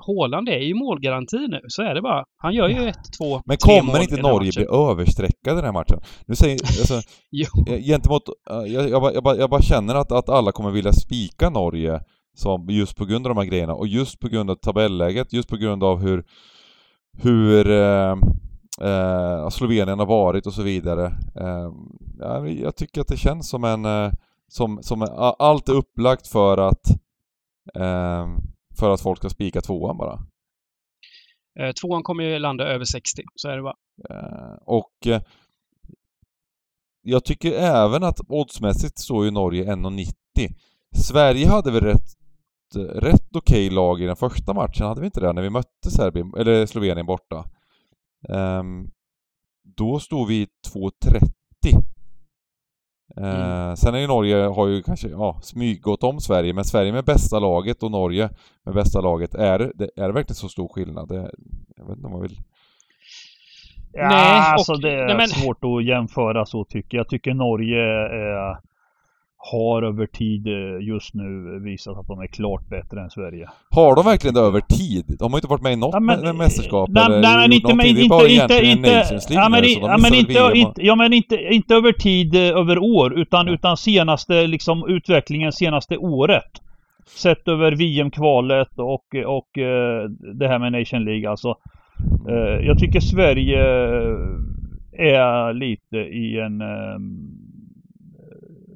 Håland 0.00 0.48
är 0.48 0.58
ju 0.58 0.74
målgaranti 0.74 1.46
nu, 1.48 1.60
så 1.68 1.82
är 1.82 1.94
det 1.94 2.02
bara. 2.02 2.24
Han 2.36 2.54
gör 2.54 2.68
ju 2.68 2.88
ett, 2.88 3.12
två, 3.18 3.42
Men 3.44 3.56
kommer 3.56 4.02
inte 4.02 4.22
Norge 4.22 4.52
bli 4.56 4.66
överstreckade 4.90 5.56
den 5.56 5.64
här 5.64 5.72
matchen? 5.72 6.00
Nu 6.26 6.34
säger, 6.34 6.54
alltså, 6.62 6.94
eh, 7.68 7.82
gentemot, 7.82 8.22
eh, 8.50 8.56
jag, 8.56 8.88
jag, 8.88 9.14
jag, 9.14 9.22
bara, 9.22 9.36
jag 9.36 9.50
bara 9.50 9.62
känner 9.62 9.94
att, 9.94 10.12
att 10.12 10.28
alla 10.28 10.52
kommer 10.52 10.70
vilja 10.70 10.92
spika 10.92 11.50
Norge 11.50 12.00
som, 12.34 12.66
just 12.70 12.96
på 12.96 13.04
grund 13.04 13.26
av 13.26 13.34
de 13.34 13.40
här 13.40 13.48
grejerna 13.48 13.74
och 13.74 13.86
just 13.86 14.20
på 14.20 14.28
grund 14.28 14.50
av 14.50 14.54
tabelläget, 14.54 15.32
just 15.32 15.48
på 15.48 15.56
grund 15.56 15.84
av 15.84 15.98
hur, 16.00 16.24
hur 17.22 17.70
eh, 17.70 18.16
eh, 18.80 19.48
Slovenien 19.48 19.98
har 19.98 20.06
varit 20.06 20.46
och 20.46 20.52
så 20.52 20.62
vidare. 20.62 21.06
Eh, 21.40 21.70
ja, 22.18 22.46
jag 22.46 22.76
tycker 22.76 23.00
att 23.00 23.08
det 23.08 23.16
känns 23.16 23.48
som 23.48 23.64
en, 23.64 23.84
eh, 23.84 24.12
som, 24.48 24.82
som 24.82 25.02
allt 25.38 25.68
är 25.68 25.72
upplagt 25.72 26.26
för 26.26 26.58
att 26.58 26.86
för 28.80 28.90
att 28.90 29.00
folk 29.00 29.18
ska 29.18 29.28
spika 29.28 29.60
tvåan 29.60 29.96
bara. 29.96 30.18
Eh, 31.60 31.72
tvåan 31.72 32.02
kommer 32.02 32.24
ju 32.24 32.38
landa 32.38 32.64
över 32.64 32.84
60, 32.84 33.22
så 33.34 33.48
är 33.48 33.56
det 33.56 33.62
bara. 33.62 33.76
Eh, 34.10 34.58
och 34.66 35.06
eh, 35.06 35.22
jag 37.02 37.24
tycker 37.24 37.52
även 37.52 38.04
att 38.04 38.20
oddsmässigt 38.28 38.98
står 38.98 39.24
ju 39.24 39.30
Norge 39.30 39.64
1,90. 39.64 40.12
Sverige 40.96 41.48
hade 41.48 41.70
väl 41.70 41.84
rätt, 41.84 42.08
rätt 42.94 43.36
okej 43.36 43.66
okay 43.66 43.70
lag 43.70 44.02
i 44.02 44.06
den 44.06 44.16
första 44.16 44.54
matchen, 44.54 44.86
hade 44.86 45.00
vi 45.00 45.06
inte 45.06 45.20
det? 45.20 45.32
När 45.32 45.42
vi 45.42 45.50
mötte 45.50 45.90
Serbien, 45.90 46.32
eller 46.38 46.66
Slovenien 46.66 47.06
borta. 47.06 47.50
Um, 48.28 48.90
då 49.76 49.98
stod 49.98 50.28
vi 50.28 50.46
2,30 50.74 51.89
Mm. 53.16 53.68
Eh, 53.68 53.74
sen 53.74 53.94
är 53.94 53.98
ju 53.98 54.06
Norge, 54.06 54.36
har 54.36 54.66
ju 54.66 54.82
kanske, 54.82 55.08
ja, 55.08 55.38
smyggått 55.42 56.04
om 56.04 56.20
Sverige, 56.20 56.52
men 56.52 56.64
Sverige 56.64 56.92
med 56.92 57.04
bästa 57.04 57.38
laget 57.38 57.82
och 57.82 57.90
Norge 57.90 58.30
med 58.64 58.74
bästa 58.74 59.00
laget, 59.00 59.34
är 59.34 59.58
det, 59.58 59.90
är 59.96 60.06
det 60.06 60.12
verkligen 60.12 60.34
så 60.34 60.48
stor 60.48 60.68
skillnad? 60.68 61.08
Det, 61.08 61.30
jag 61.76 61.86
vet 61.86 61.96
inte 61.96 62.06
om 62.06 62.12
man 62.12 62.22
vill... 62.22 62.36
Ja, 63.92 64.08
nej, 64.08 64.52
alltså 64.52 64.74
det 64.74 64.92
är 64.92 65.06
nej, 65.06 65.16
men... 65.16 65.28
svårt 65.28 65.64
att 65.64 65.84
jämföra 65.84 66.46
så 66.46 66.64
tycker 66.64 66.96
jag. 66.96 67.04
Jag 67.04 67.08
tycker 67.08 67.34
Norge 67.34 67.80
är 67.82 68.58
har 69.42 69.82
över 69.82 70.06
tid 70.06 70.46
eh, 70.46 70.86
just 70.86 71.14
nu 71.14 71.58
visat 71.64 71.98
att 71.98 72.06
de 72.06 72.20
är 72.20 72.26
klart 72.26 72.68
bättre 72.68 73.00
än 73.00 73.10
Sverige. 73.10 73.48
Har 73.70 73.96
de 73.96 74.04
verkligen 74.04 74.34
det 74.34 74.40
över 74.40 74.60
tid? 74.60 75.04
De 75.18 75.32
har 75.32 75.38
inte 75.38 75.48
varit 75.48 75.62
med 75.62 75.72
i 75.72 75.76
något 75.76 75.90
ja, 75.92 76.00
men, 76.00 76.36
mästerskap 76.36 76.88
nej, 76.92 77.04
eller 77.04 77.20
nej, 77.20 77.36
men 77.36 77.52
inte, 77.52 77.74
men, 77.74 77.86
inte, 77.86 78.08
bara 78.08 78.28
inte, 78.28 78.64
inte, 78.64 79.04
ja, 79.30 79.48
men, 79.48 79.62
nu, 79.62 79.68
ja, 79.68 79.98
men 79.98 80.14
inte, 80.14 80.52
inte, 80.54 80.86
ja, 80.86 80.94
men 80.94 81.12
inte, 81.12 81.36
inte 81.36 81.74
över 81.74 81.92
tid 81.92 82.34
eh, 82.34 82.40
över 82.40 82.78
år 82.78 83.18
utan, 83.18 83.46
ja. 83.46 83.52
utan 83.52 83.76
senaste 83.76 84.46
liksom 84.46 84.88
utvecklingen 84.88 85.52
senaste 85.52 85.96
året. 85.96 86.50
Sett 87.06 87.48
över 87.48 87.72
VM-kvalet 87.72 88.78
och, 88.78 89.14
och 89.26 89.58
eh, 89.58 90.04
det 90.34 90.48
här 90.48 90.58
med 90.58 90.72
Nation 90.72 91.04
League 91.04 91.30
alltså. 91.30 91.56
Jag 92.62 92.78
tycker 92.78 93.00
Sverige 93.00 93.62
är 94.92 95.52
lite 95.52 95.96
i 95.96 96.40
en 96.40 96.62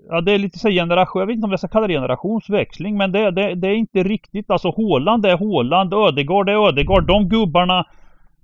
ja, 0.09 0.21
det 0.21 0.33
är 0.33 0.39
lite 0.39 0.59
så 0.59 0.69
generation, 0.69 1.21
jag 1.21 1.27
vet 1.27 1.35
inte 1.35 1.45
om 1.45 1.51
jag 1.51 1.61
ska 1.61 1.69
kalla 1.69 1.87
det 1.87 1.95
generationsväxling, 1.95 2.97
men 2.97 3.13
det, 3.13 3.31
det, 3.31 3.55
det 3.55 3.69
är 3.69 3.75
inte 3.75 4.03
riktigt, 4.03 4.51
alltså 4.51 4.71
Håland 4.71 5.27
är 5.27 5.37
Håland, 5.37 5.95
Ödegård 5.95 6.49
är 6.49 6.69
Ödegård, 6.69 7.07
de 7.07 7.29
gubbarna 7.29 7.85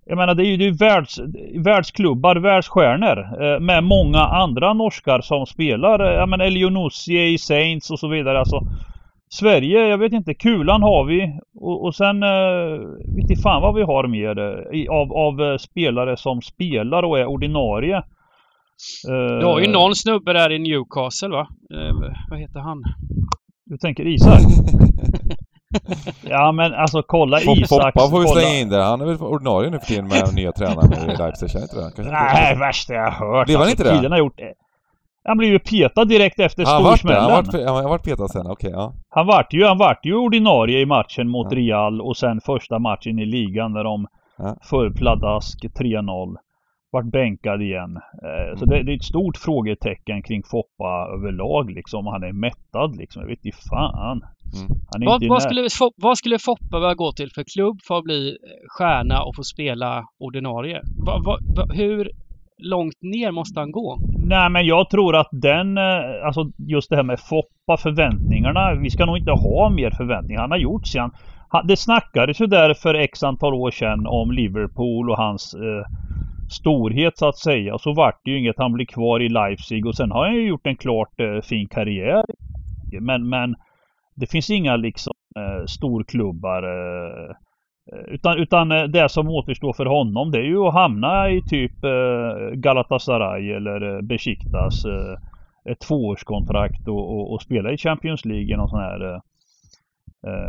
jag 0.07 0.17
menar 0.17 0.35
det 0.35 0.43
är 0.43 0.47
ju 0.47 0.57
det 0.57 0.67
är 0.67 0.79
världs, 0.79 1.21
världsklubbar, 1.55 2.37
världsstjärnor 2.37 3.19
eh, 3.43 3.61
med 3.61 3.85
många 3.85 4.19
andra 4.19 4.73
norskar 4.73 5.21
som 5.21 5.47
spelar. 5.47 6.01
Eh, 6.01 6.13
jag 6.13 6.29
menar 6.29 6.45
Elionossi 6.45 7.33
i 7.33 7.39
Saints 7.39 7.91
och 7.91 7.99
så 7.99 8.09
vidare. 8.09 8.39
Alltså, 8.39 8.61
Sverige, 9.33 9.87
jag 9.87 9.99
vet 9.99 10.13
inte, 10.13 10.35
Kulan 10.35 10.83
har 10.83 11.05
vi 11.05 11.39
och, 11.55 11.85
och 11.85 11.95
sen 11.95 12.23
eh, 12.23 12.79
vet 13.15 13.31
inte 13.31 13.43
fan 13.43 13.63
vad 13.63 13.75
vi 13.75 13.83
har 13.83 14.07
mer 14.07 14.39
eh, 14.39 14.93
av, 14.93 15.13
av 15.13 15.43
eh, 15.43 15.57
spelare 15.57 16.17
som 16.17 16.43
spelar 16.43 17.03
och 17.03 17.19
är 17.19 17.27
ordinarie. 17.27 18.03
Du 19.41 19.47
har 19.47 19.61
ju 19.61 19.67
eh, 19.67 19.73
någon 19.73 19.95
snubbe 19.95 20.33
där 20.33 20.53
i 20.53 20.59
Newcastle 20.59 21.29
va? 21.29 21.49
Uh, 21.75 22.13
vad 22.31 22.39
heter 22.39 22.61
han? 22.61 22.83
Du 23.65 23.77
tänker 23.77 24.07
Isak? 24.07 24.41
ja 26.23 26.53
men 26.53 26.75
alltså 26.75 27.03
kolla 27.07 27.41
Isak. 27.41 27.69
Foppa 27.69 28.09
får 28.11 28.21
vi 28.21 28.27
slänga 28.27 28.61
in 28.61 28.69
där. 28.69 28.81
Han 28.81 29.01
är 29.01 29.05
väl 29.05 29.17
ordinarie 29.21 29.71
nu 29.71 29.79
för 29.79 29.87
tiden 29.87 30.09
med 30.09 30.35
nya 30.35 30.53
tränaren 30.53 31.11
i 31.11 31.17
Leipzig, 31.17 31.51
känner 31.51 31.65
inte 31.65 31.77
det? 31.77 31.93
Kanske 31.97 32.13
Nej, 32.13 32.57
värsta 32.57 32.95
jag 32.95 33.11
hört. 33.11 33.47
Blev 33.47 33.59
han 33.59 33.69
alltså, 33.69 33.87
inte 33.87 34.03
det? 34.03 34.09
Har 34.09 34.19
gjort 34.19 34.41
Han 35.25 35.39
blev 35.39 35.51
ju 35.51 35.59
petad 35.59 36.05
direkt 36.05 36.41
efter 36.41 36.65
storsmällen. 36.65 37.23
Han 37.23 37.31
vart, 37.31 37.67
han 37.67 37.91
vart 37.91 38.05
petad 38.05 38.29
sen, 38.29 38.47
okej 38.47 38.53
okay, 38.53 38.71
ja. 38.71 38.93
Han 39.11 39.27
vart 39.27 39.53
ju, 39.53 39.65
han 39.65 39.79
vart 39.79 40.07
ju 40.07 40.15
ordinarie 40.15 40.81
i 40.81 40.87
matchen 40.87 41.29
mot 41.29 41.47
ja. 41.51 41.59
Real 41.59 42.01
och 42.01 42.17
sen 42.17 42.41
första 42.41 42.79
matchen 42.79 43.19
i 43.19 43.27
ligan 43.27 43.73
när 43.73 43.85
de 43.85 44.07
ja. 44.39 44.57
för 44.63 44.91
pladask 44.91 45.65
3-0 45.65 46.37
vart 46.93 47.05
bänkad 47.05 47.63
igen. 47.63 47.97
Eh, 47.97 48.59
så 48.59 48.65
det, 48.65 48.83
det, 48.83 48.93
är 48.93 48.97
ett 48.97 49.05
stort 49.05 49.37
frågetecken 49.37 50.23
kring 50.23 50.43
Foppa 50.43 51.09
överlag 51.15 51.71
liksom. 51.71 52.07
Han 52.07 52.23
är 52.23 52.33
mättad 52.33 52.97
liksom. 52.97 53.23
Jag 53.23 53.29
vet 53.29 53.45
inte 53.45 53.59
fan. 53.71 54.23
Mm. 54.55 55.07
Vad, 55.07 55.29
vad, 55.29 55.43
skulle, 55.43 55.69
vad 55.97 56.19
skulle 56.19 56.39
Foppa 56.39 56.79
vilja 56.79 56.95
gå 56.95 57.13
till 57.13 57.31
för 57.35 57.45
klubb 57.55 57.79
för 57.89 57.99
att 57.99 58.05
bli 58.05 58.37
stjärna 58.69 59.23
och 59.23 59.37
få 59.37 59.43
spela 59.43 60.05
ordinarie? 60.19 60.81
Va, 61.07 61.23
va, 61.27 61.39
va, 61.57 61.75
hur 61.75 62.11
långt 62.63 63.03
ner 63.03 63.31
måste 63.31 63.61
han 63.61 63.73
gå? 63.73 63.99
Nej 64.25 64.51
men 64.51 64.67
jag 64.67 64.91
tror 64.91 65.17
att 65.17 65.29
den, 65.33 65.79
eh, 65.79 66.27
alltså 66.27 66.51
just 66.69 66.91
det 66.91 66.97
här 66.97 67.03
med 67.03 67.21
Foppa, 67.21 67.77
förväntningarna. 67.83 68.75
Vi 68.75 68.91
ska 68.91 69.07
nog 69.07 69.19
inte 69.19 69.31
ha 69.31 69.71
mer 69.71 69.91
förväntningar. 69.91 70.41
Han 70.41 70.51
har 70.51 70.59
gjort 70.59 70.87
sen. 70.87 71.11
Det 71.65 71.77
snackades 71.77 72.41
ju 72.41 72.47
där 72.47 72.75
för 72.75 72.95
x 72.95 73.23
antal 73.23 73.55
år 73.55 73.71
sedan 73.71 74.07
om 74.07 74.31
Liverpool 74.31 75.11
och 75.11 75.17
hans 75.17 75.55
eh, 75.55 75.85
storhet 76.51 77.19
så 77.19 77.29
att 77.29 77.37
säga. 77.37 77.75
Och 77.75 77.81
så 77.81 77.93
vart 77.93 78.21
det 78.25 78.31
ju 78.31 78.39
inget. 78.39 78.59
Han 78.59 78.73
blir 78.73 78.87
kvar 78.87 79.23
i 79.23 79.29
Leipzig 79.29 79.87
och 79.87 79.95
sen 79.95 80.11
har 80.11 80.27
han 80.27 80.35
ju 80.35 80.49
gjort 80.49 80.67
en 80.67 80.77
klart 80.77 81.21
eh, 81.21 81.41
fin 81.41 81.69
karriär. 81.69 82.25
Men, 83.01 83.29
men 83.29 83.55
det 84.17 84.31
finns 84.31 84.51
inga 84.51 84.77
liksom 84.77 85.13
eh, 85.37 85.67
storklubbar. 85.67 86.63
Eh, 86.63 87.31
eh 87.93 88.15
utan, 88.15 88.39
utan 88.39 88.73
eh, 88.73 88.83
det 88.83 89.09
som 89.09 89.29
återstår 89.29 89.73
för 89.73 89.87
honom 89.87 90.31
det 90.31 90.39
är 90.39 90.43
ju 90.43 90.59
att 90.59 90.75
hamna 90.75 91.31
i 91.31 91.43
typ 91.43 91.85
eh, 91.85 92.51
Galatasaray 92.55 93.53
eller 93.53 93.95
eh, 93.97 94.03
Besiktas 94.03 94.85
eh, 94.85 95.17
ett 95.73 95.81
tvåårskontrakt 95.81 96.89
och, 96.89 97.15
och, 97.17 97.33
och, 97.33 97.43
spela 97.43 97.73
i 97.73 97.77
Champions 97.77 98.25
League. 98.25 98.55
i 98.55 98.57
Någon 98.57 98.69
sån 98.69 98.81
här 98.81 99.15
Eh, 99.15 99.21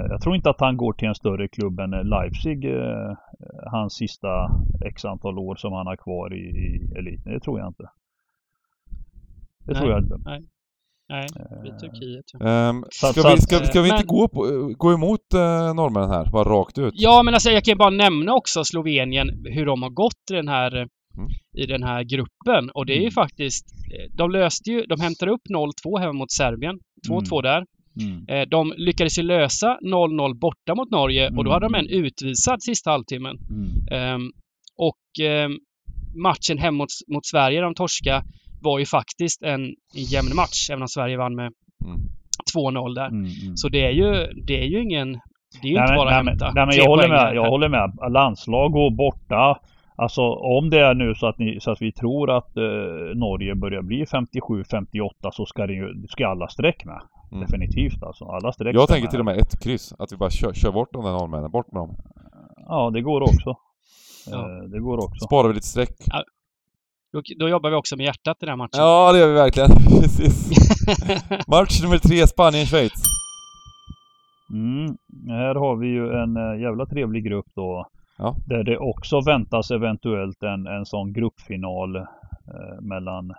jag 0.10 0.22
tror 0.22 0.36
inte 0.36 0.50
att 0.50 0.60
han 0.60 0.78
går 0.78 0.94
till 0.94 1.08
en 1.08 1.16
större 1.16 1.48
klubb 1.48 1.80
än 1.80 1.90
Leipzig, 1.90 2.66
eh, 2.66 3.14
hans 3.72 3.94
sista 3.94 4.28
x 4.86 5.06
antal 5.06 5.40
år 5.40 5.56
som 5.56 5.74
han 5.74 5.88
har 5.88 5.96
kvar 5.96 6.34
i, 6.34 6.40
i 6.40 6.92
eliten. 6.98 7.34
Det 7.34 7.40
tror 7.40 7.60
jag 7.60 7.68
inte. 7.68 7.84
Det 9.66 9.72
Nej, 9.74 9.76
tror 9.82 9.92
jag 9.92 10.04
inte. 10.04 10.16
Nej, 10.26 10.40
nej 11.10 11.28
det 11.50 11.62
blir 11.62 11.72
Turkiet. 11.72 12.26
Ja. 12.34 12.70
Att- 12.70 12.94
ska, 12.94 13.22
så 13.22 13.30
vi, 13.36 13.42
ska, 13.42 13.56
ska 13.66 13.82
vi 13.82 13.90
inte 13.90 13.98
men- 14.06 14.08
gå, 14.08 14.28
på, 14.28 14.42
gå 14.78 14.94
emot 14.94 15.20
uh, 15.36 15.74
norrmännen 15.76 16.10
här, 16.10 16.32
bara 16.32 16.44
rakt 16.50 16.78
ut? 16.78 16.94
ja, 16.98 17.24
men 17.24 17.34
alltså 17.34 17.50
jag 17.50 17.64
kan 17.64 17.72
ju 17.72 17.78
bara 17.78 17.90
nämna 17.90 18.34
också 18.34 18.64
Slovenien, 18.64 19.28
hur 19.46 19.66
de 19.66 19.82
har 19.84 19.90
gått 19.90 20.24
i 20.32 20.34
den 20.34 20.48
här 20.48 20.76
eh, 20.82 20.86
Mm. 21.18 21.30
i 21.58 21.66
den 21.66 21.84
här 21.84 22.04
gruppen. 22.04 22.70
Och 22.74 22.86
det 22.86 22.94
är 22.94 22.96
ju 22.96 23.02
Mm. 23.02 23.12
faktiskt, 23.12 23.66
eh, 23.94 24.16
de 24.18 24.32
löste 24.32 24.72
ju, 24.72 24.86
de 24.86 25.02
hämtade 25.02 25.32
upp 25.32 25.42
0-2 25.50 26.00
hemma 26.00 26.14
mot 26.14 26.32
Serbien. 26.32 26.80
2-2 27.10 27.42
där. 27.42 27.66
Mm. 28.02 28.26
Eh, 28.28 28.48
De 28.50 28.74
lyckades 28.78 29.20
ju 29.20 29.24
lösa 29.24 29.78
0-0 29.82 30.40
borta 30.40 30.76
mot 30.76 30.92
Norge 30.92 31.30
och 31.38 31.44
då 31.44 31.52
hade 31.52 31.66
de 31.66 31.76
en 31.76 31.88
utvisad 31.90 32.64
sista 32.64 32.92
halvtimmen. 32.92 33.36
Mm. 33.50 33.70
Ehm, 33.92 34.32
och 34.78 35.26
ehm, 35.26 35.52
matchen 36.24 36.58
hemma 36.58 36.78
mot, 36.78 36.88
mot 37.14 37.26
Sverige, 37.26 37.62
de 37.62 37.74
torska, 37.76 38.24
var 38.62 38.80
ju 38.80 38.86
faktiskt 38.86 39.42
en, 39.44 39.62
en 39.98 40.04
jämn 40.14 40.36
match, 40.36 40.70
även 40.72 40.82
om 40.82 40.88
Sverige 40.88 41.18
vann 41.18 41.36
med 41.36 41.52
Mm. 41.86 42.00
2-0 42.56 42.96
där. 42.96 43.08
Mm. 43.08 43.20
Mm. 43.20 43.56
Så 43.58 43.70
det 43.70 43.86
är 43.86 43.92
ju, 43.92 44.28
det 44.48 44.60
är 44.64 44.66
ju 44.66 44.82
ingen... 44.82 45.12
Det 45.62 45.68
är 45.68 45.72
ju 45.72 45.76
Nej, 45.76 45.84
inte 45.84 45.96
bara 45.96 46.10
nej, 46.10 46.20
att 46.20 46.26
hämta 46.26 46.52
Nej, 46.56 46.66
men 46.66 46.76
jag 46.78 46.86
håller 46.86 47.08
med. 47.10 47.20
här. 47.20 47.34
Jag 47.34 47.50
håller 47.50 47.70
med. 47.70 48.12
Landslag 48.12 48.72
går 48.72 48.92
borta. 48.92 49.60
Alltså 49.96 50.22
om 50.32 50.70
det 50.70 50.80
är 50.80 50.94
nu 50.94 51.16
så 51.16 51.28
att, 51.28 51.38
ni, 51.40 51.58
så 51.62 51.72
att 51.72 51.82
vi 51.82 51.92
tror 51.92 52.38
att 52.38 52.58
eh, 52.58 52.64
Norge 53.16 53.56
börjar 53.56 53.82
bli 53.82 54.06
57-58 54.06 55.32
så 55.32 55.46
ska, 55.46 55.68
det 55.68 55.74
ju, 55.74 56.08
ska 56.10 56.28
alla 56.28 56.48
streck 56.48 56.86
med. 56.86 57.02
Mm. 57.32 57.42
Definitivt 57.42 58.04
alltså. 58.04 58.26
Alla 58.26 58.52
streck 58.52 58.76
Jag 58.76 58.88
tänker 58.88 59.08
till 59.10 59.20
och 59.20 59.26
med 59.26 59.38
ett 59.38 59.64
kryss, 59.64 59.94
att 60.00 60.12
vi 60.12 60.18
bara 60.18 60.30
kör, 60.30 60.54
kör 60.54 60.72
bort 60.72 60.94
de 60.94 61.04
där 61.04 61.12
norrmännen, 61.12 61.52
bort 61.52 61.72
med 61.72 61.82
dem. 61.82 61.96
Ja, 62.68 62.90
det 62.90 63.02
går 63.02 63.22
också. 63.22 63.56
Ja. 64.28 64.58
Eh, 64.58 64.64
det 64.64 64.80
går 64.80 64.98
också. 64.98 65.26
Sparar 65.26 65.48
vi 65.48 65.54
lite 65.54 65.68
streck. 65.68 65.96
Då, 67.14 67.22
då 67.40 67.50
jobbar 67.50 67.70
vi 67.70 67.76
också 67.76 67.96
med 67.98 68.06
hjärtat 68.06 68.38
i 68.40 68.46
den 68.46 68.50
här 68.50 68.58
matchen. 68.58 68.80
Ja, 68.82 69.12
det 69.12 69.20
gör 69.20 69.28
vi 69.28 69.34
verkligen. 69.34 69.70
Precis. 70.02 70.50
Match 71.48 71.82
nummer 71.84 71.98
tre, 71.98 72.28
Spanien-Schweiz. 72.28 73.04
Mm. 74.54 74.98
Här 75.28 75.56
har 75.56 75.76
vi 75.76 75.88
ju 75.88 76.14
en 76.14 76.38
eh, 76.38 76.62
jävla 76.62 76.86
trevlig 76.86 77.24
grupp 77.24 77.46
då. 77.56 77.88
Ja. 78.18 78.36
Där 78.48 78.64
det 78.64 78.78
också 78.78 79.22
väntas 79.22 79.72
eventuellt 79.72 80.44
en, 80.44 80.68
en 80.68 80.86
sån 80.86 81.14
gruppfinal 81.14 81.96
eh, 81.96 82.06
mellan 82.82 83.34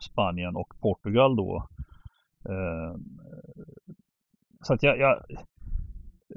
Spanien 0.00 0.56
och 0.56 0.68
Portugal 0.80 1.36
då. 1.36 1.68
Eh, 2.48 2.96
så 4.62 4.74
att 4.74 4.82
jag, 4.82 4.98
jag 4.98 5.22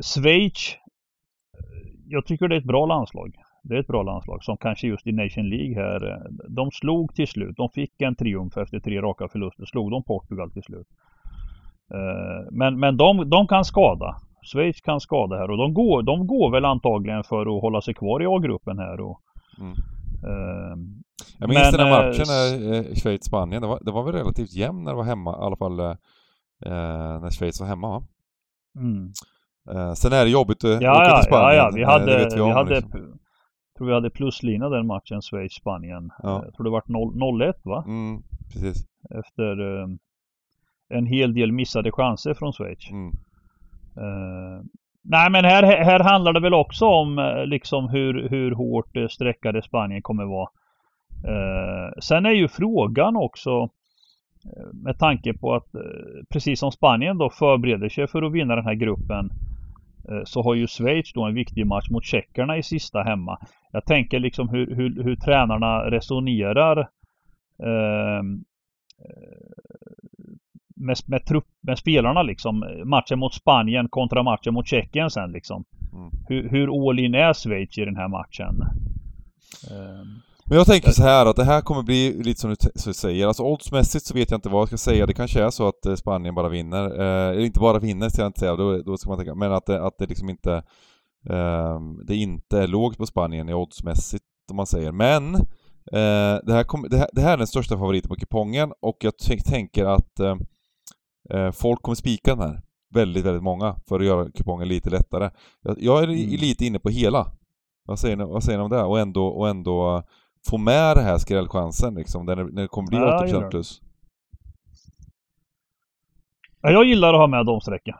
Schweiz 0.01 0.77
Jag 2.07 2.25
tycker 2.25 2.47
det 2.47 2.55
är 2.55 2.59
ett 2.59 2.65
bra 2.65 2.85
landslag. 2.85 3.35
Det 3.63 3.75
är 3.75 3.79
ett 3.79 3.87
bra 3.87 4.03
landslag 4.03 4.43
som 4.43 4.57
kanske 4.57 4.87
just 4.87 5.07
i 5.07 5.11
Nation 5.11 5.49
League 5.49 5.75
här. 5.75 6.21
De 6.49 6.71
slog 6.71 7.15
till 7.15 7.27
slut. 7.27 7.57
De 7.57 7.69
fick 7.69 8.01
en 8.01 8.15
triumf 8.15 8.57
efter 8.57 8.79
tre 8.79 9.01
raka 9.01 9.27
förluster. 9.27 9.65
Slog 9.65 9.91
de 9.91 10.03
Portugal 10.03 10.51
till 10.51 10.63
slut. 10.63 10.87
Eh, 11.93 12.51
Men, 12.51 12.79
men 12.79 12.97
de, 12.97 13.29
de 13.29 13.47
kan 13.47 13.65
skada. 13.65 14.15
Schweiz 14.51 14.81
kan 14.81 14.99
skada 14.99 15.35
här 15.37 15.51
och 15.51 15.57
de 15.57 15.73
går, 15.73 16.03
de 16.03 16.27
går 16.27 16.51
väl 16.51 16.65
antagligen 16.65 17.23
för 17.23 17.41
att 17.41 17.61
hålla 17.61 17.81
sig 17.81 17.93
kvar 17.93 18.21
i 18.23 18.25
A-gruppen 18.25 18.79
här. 18.79 19.01
Och, 19.01 19.21
Mm. 19.59 21.03
Eh, 21.21 21.35
Jag 21.39 21.49
minns 21.49 21.61
Men, 21.61 21.71
den 21.71 21.87
här 21.87 22.03
eh, 22.03 22.07
matchen 22.07 22.73
eh, 22.73 22.93
Schweiz-Spanien, 22.93 23.61
det 23.61 23.67
var, 23.67 23.79
det 23.81 23.91
var 23.91 24.03
väl 24.03 24.13
relativt 24.13 24.53
jämn 24.53 24.83
när 24.83 24.91
det 24.91 24.97
var 24.97 25.03
hemma, 25.03 25.31
i 25.31 25.41
alla 25.41 25.55
fall 25.57 25.79
eh, 25.79 25.89
eh, 26.65 27.21
när 27.21 27.29
Schweiz 27.29 27.59
var 27.59 27.67
hemma 27.67 27.87
va? 27.89 28.03
mm. 28.79 29.11
Eh, 29.71 29.93
sen 29.93 30.13
är 30.13 30.25
det 30.25 30.31
jobbigt 30.31 30.63
att 30.63 30.81
Ja, 30.81 30.91
åka 31.01 31.09
ja, 31.09 31.17
till 31.17 31.25
Spanien. 31.27 31.55
ja, 31.55 31.63
ja, 31.63 31.71
vi 31.75 31.81
eh, 31.81 31.87
hade, 31.89 32.05
det 32.05 32.17
vet 32.17 32.35
vi, 32.35 32.39
om, 32.41 32.51
hade, 32.51 32.75
liksom. 32.75 33.19
tror 33.77 33.87
vi 33.87 33.93
hade 33.93 34.09
pluslina 34.09 34.69
den 34.69 34.87
matchen 34.87 35.21
Schweiz-Spanien. 35.21 36.09
Ja. 36.23 36.41
Jag 36.45 36.53
tror 36.53 36.63
det 36.63 36.69
vart 36.69 36.87
0 36.87 37.13
0-1 37.13 37.53
va? 37.63 37.83
Mm, 37.87 38.23
precis. 38.53 38.85
Efter 39.19 39.79
eh, 39.81 39.87
en 40.89 41.05
hel 41.05 41.33
del 41.33 41.51
missade 41.51 41.91
chanser 41.91 42.33
från 42.33 42.53
Schweiz. 42.53 42.89
Mm. 42.91 43.07
Eh, 43.97 44.63
nej 45.03 45.29
men 45.31 45.45
här, 45.45 45.63
här 45.63 45.99
handlar 45.99 46.33
det 46.33 46.39
väl 46.39 46.53
också 46.53 46.85
om 46.85 47.19
eh, 47.19 47.45
liksom 47.45 47.89
hur, 47.89 48.29
hur 48.29 48.51
hårt 48.51 48.97
eh, 48.97 49.07
sträckade 49.07 49.61
Spanien 49.61 50.01
kommer 50.01 50.25
vara. 50.25 50.49
Eh, 51.27 51.99
sen 51.99 52.25
är 52.25 52.31
ju 52.31 52.47
frågan 52.47 53.15
också 53.15 53.69
eh, 54.45 54.73
med 54.73 54.99
tanke 54.99 55.33
på 55.33 55.55
att 55.55 55.75
eh, 55.75 55.81
precis 56.29 56.59
som 56.59 56.71
Spanien 56.71 57.17
då 57.17 57.29
förbereder 57.29 57.89
sig 57.89 58.07
för 58.07 58.21
att 58.21 58.33
vinna 58.33 58.55
den 58.55 58.65
här 58.65 58.73
gruppen 58.73 59.29
eh, 60.09 60.23
så 60.23 60.41
har 60.41 60.55
ju 60.55 60.67
Schweiz 60.67 61.13
då 61.13 61.23
en 61.23 61.35
viktig 61.35 61.67
match 61.67 61.89
mot 61.89 62.05
tjeckerna 62.05 62.57
i 62.57 62.63
sista 62.63 63.01
hemma. 63.01 63.39
Jag 63.71 63.85
tänker 63.85 64.19
liksom 64.19 64.49
hur, 64.49 64.75
hur, 64.75 65.03
hur 65.03 65.15
tränarna 65.15 65.91
resonerar 65.91 66.79
eh, 67.59 68.23
med, 70.75 70.97
med, 71.07 71.25
trupp, 71.25 71.45
med 71.61 71.77
spelarna 71.77 72.23
liksom. 72.23 72.65
Matchen 72.85 73.19
mot 73.19 73.33
Spanien 73.33 73.89
kontra 73.89 74.23
matchen 74.23 74.53
mot 74.53 74.67
Tjeckien 74.67 75.09
sen 75.09 75.31
liksom. 75.31 75.63
Mm. 75.93 76.11
Hur, 76.27 76.49
hur 76.49 76.89
all 76.89 76.99
in 76.99 77.15
är 77.15 77.33
Schweiz 77.33 77.77
i 77.77 77.85
den 77.85 77.95
här 77.95 78.07
matchen? 78.07 78.61
Ehm, 79.71 80.21
Men 80.49 80.57
jag 80.57 80.67
tänker 80.67 80.91
så 80.91 81.03
här 81.03 81.25
att 81.25 81.35
det 81.35 81.43
här 81.43 81.61
kommer 81.61 81.83
bli 81.83 82.23
lite 82.23 82.41
som 82.41 82.55
du 82.85 82.93
säger, 82.93 83.27
alltså 83.27 83.43
oddsmässigt 83.43 84.05
så 84.05 84.13
vet 84.13 84.31
jag 84.31 84.37
inte 84.37 84.49
vad 84.49 84.61
jag 84.61 84.67
ska 84.67 84.77
säga. 84.77 85.05
Det 85.05 85.13
kanske 85.13 85.43
är 85.43 85.49
så 85.49 85.67
att 85.67 85.85
eh, 85.85 85.95
Spanien 85.95 86.35
bara 86.35 86.49
vinner. 86.49 86.85
Eh, 86.85 87.29
eller 87.29 87.45
inte 87.45 87.59
bara 87.59 87.79
vinner 87.79 88.09
ska 88.09 88.21
jag 88.21 88.29
inte 88.29 88.39
säga, 88.39 88.55
då, 88.55 88.77
då 88.81 88.97
ska 88.97 89.09
man 89.09 89.17
tänka, 89.17 89.35
men 89.35 89.51
att 89.53 89.65
det, 89.65 89.85
att 89.85 89.97
det 89.97 90.05
liksom 90.05 90.29
inte 90.29 90.53
eh, 91.29 91.79
det 92.07 92.15
inte 92.15 92.59
är 92.61 92.67
lågt 92.67 92.97
på 92.97 93.05
Spanien 93.05 93.49
i 93.49 93.53
oddsmässigt 93.53 94.25
om 94.49 94.55
man 94.55 94.65
säger. 94.65 94.91
Men 94.91 95.35
eh, 95.35 96.39
det, 96.45 96.53
här 96.53 96.63
kom, 96.63 96.87
det, 96.89 96.97
här, 96.97 97.09
det 97.13 97.21
här 97.21 97.33
är 97.33 97.37
den 97.37 97.47
största 97.47 97.77
favoriten 97.77 98.09
på 98.09 98.15
kupongen 98.15 98.73
och 98.81 98.97
jag 98.99 99.13
tänker 99.45 99.85
att 99.85 100.19
eh, 100.19 100.35
eh, 101.33 101.51
folk 101.51 101.81
kommer 101.81 101.95
spika 101.95 102.35
den 102.35 102.47
här. 102.49 102.61
Väldigt, 102.93 103.25
väldigt 103.25 103.43
många 103.43 103.75
för 103.87 103.99
att 103.99 104.05
göra 104.05 104.31
kupongen 104.31 104.67
lite 104.67 104.89
lättare. 104.89 105.29
Jag, 105.61 105.77
jag 105.79 106.03
är 106.03 106.07
Mm. 106.07 106.29
lite 106.29 106.65
inne 106.65 106.79
på 106.79 106.89
hela. 106.89 107.31
Vad 107.87 107.99
säger 107.99 108.15
ni, 108.15 108.23
vad 108.23 108.43
säger 108.43 108.57
ni 108.57 108.63
om 108.63 108.69
det? 108.69 108.83
Och 108.83 108.99
ändå, 108.99 109.27
och 109.27 109.49
ändå 109.49 110.03
få 110.49 110.57
med 110.57 110.97
det 110.97 111.01
här 111.01 111.17
skrällchansen 111.17 111.93
liksom, 111.95 112.25
när 112.25 112.35
det, 112.35 112.43
när 112.43 112.61
det 112.61 112.67
kommer 112.67 112.89
bli 112.89 112.97
Ja, 112.97 113.05
jag 113.05 113.23
80% 113.23 113.27
gillar 113.27 113.41
det. 113.43 113.49
plus. 113.49 113.81
ja, 116.61 116.69
jag 116.71 116.85
gillar 116.85 117.13
att 117.13 117.19
ha 117.19 117.27
med 117.27 117.45
de 117.45 117.61
strecken. 117.61 117.95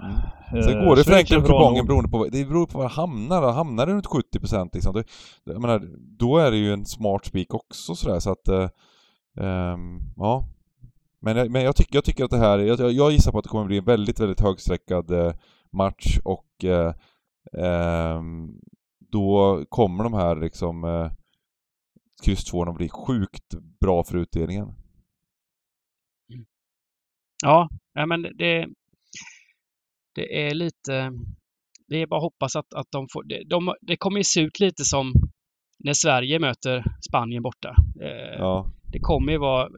Sen 0.50 0.58
Eh, 0.58 0.86
går 0.86 0.96
det 0.96 1.04
Schweiz 1.04 1.08
förenklat 1.08 1.40
på 1.42 1.46
kupongen 1.48 1.78
nog. 1.78 1.88
beroende 1.88 2.10
på, 2.10 2.26
det 2.32 2.46
beror 2.46 2.66
på 2.68 2.78
var 2.78 2.86
det 2.86 2.92
hamnar. 2.94 3.52
Hamnar 3.54 3.86
det 3.86 3.94
runt 3.94 4.06
70% 4.06 4.70
liksom, 4.74 4.94
det, 4.94 5.04
jag 5.44 5.62
menar, 5.62 5.82
då 5.98 6.38
är 6.38 6.52
det 6.52 6.58
ju 6.58 6.74
en 6.74 6.86
smart 6.86 7.26
spik 7.26 7.54
också 7.54 7.96
sådär 7.96 8.20
så 8.20 8.32
att, 8.32 8.48
eh, 8.48 8.70
ehm, 9.40 10.00
ja. 10.16 10.48
Men, 11.22 11.38
jag- 11.38 11.52
men 11.52 11.64
jag, 11.64 11.76
tycker, 11.76 11.96
jag 11.96 12.04
tycker 12.04 12.24
att 12.26 12.32
det 12.32 12.38
här, 12.38 12.60
jag, 12.60 12.80
jag- 12.80 12.92
jag 12.92 13.12
gissar 13.12 13.32
på 13.32 13.38
att 13.38 13.44
det 13.44 13.50
kommer 13.50 13.66
bli 13.66 13.78
en 13.78 13.86
väldigt, 13.86 14.20
väldigt 14.20 14.42
högsträckad 14.42 15.12
eh, 15.12 15.34
match 15.72 16.18
och 16.24 16.64
eh, 16.66 16.94
ehm, 17.66 18.50
då 19.12 19.62
kommer 19.70 20.04
de 20.04 20.14
här 20.14 20.36
liksom 20.36 20.84
eh, 20.84 21.12
kryss 22.24 22.44
2 22.46 22.64
att 22.64 22.76
bli 22.76 22.90
sjukt 22.90 23.56
bra 23.80 24.04
för 24.04 24.18
utdelningen. 24.18 24.68
Ja, 27.44 27.70
men 28.08 28.22
det, 28.22 28.68
det 30.16 30.48
är 30.48 30.54
lite... 30.54 31.12
Det 31.88 32.02
är 32.02 32.08
bara 32.08 32.18
att 32.18 32.24
hoppas 32.24 32.56
att, 32.56 32.74
att 32.74 32.88
de 32.92 33.08
får... 33.14 33.24
Det, 33.24 33.44
de, 33.44 33.76
det 33.82 33.98
kommer 33.98 34.18
ju 34.18 34.24
se 34.24 34.42
ut 34.42 34.60
lite 34.60 34.84
som 34.84 35.14
när 35.80 35.94
Sverige 35.94 36.40
möter 36.40 36.84
Spanien 37.10 37.44
borta. 37.44 37.76
Eh, 38.02 38.38
Ja. 38.38 38.72
Det 38.92 39.00
kommer 39.00 39.32
ju 39.32 39.38
vara... 39.38 39.70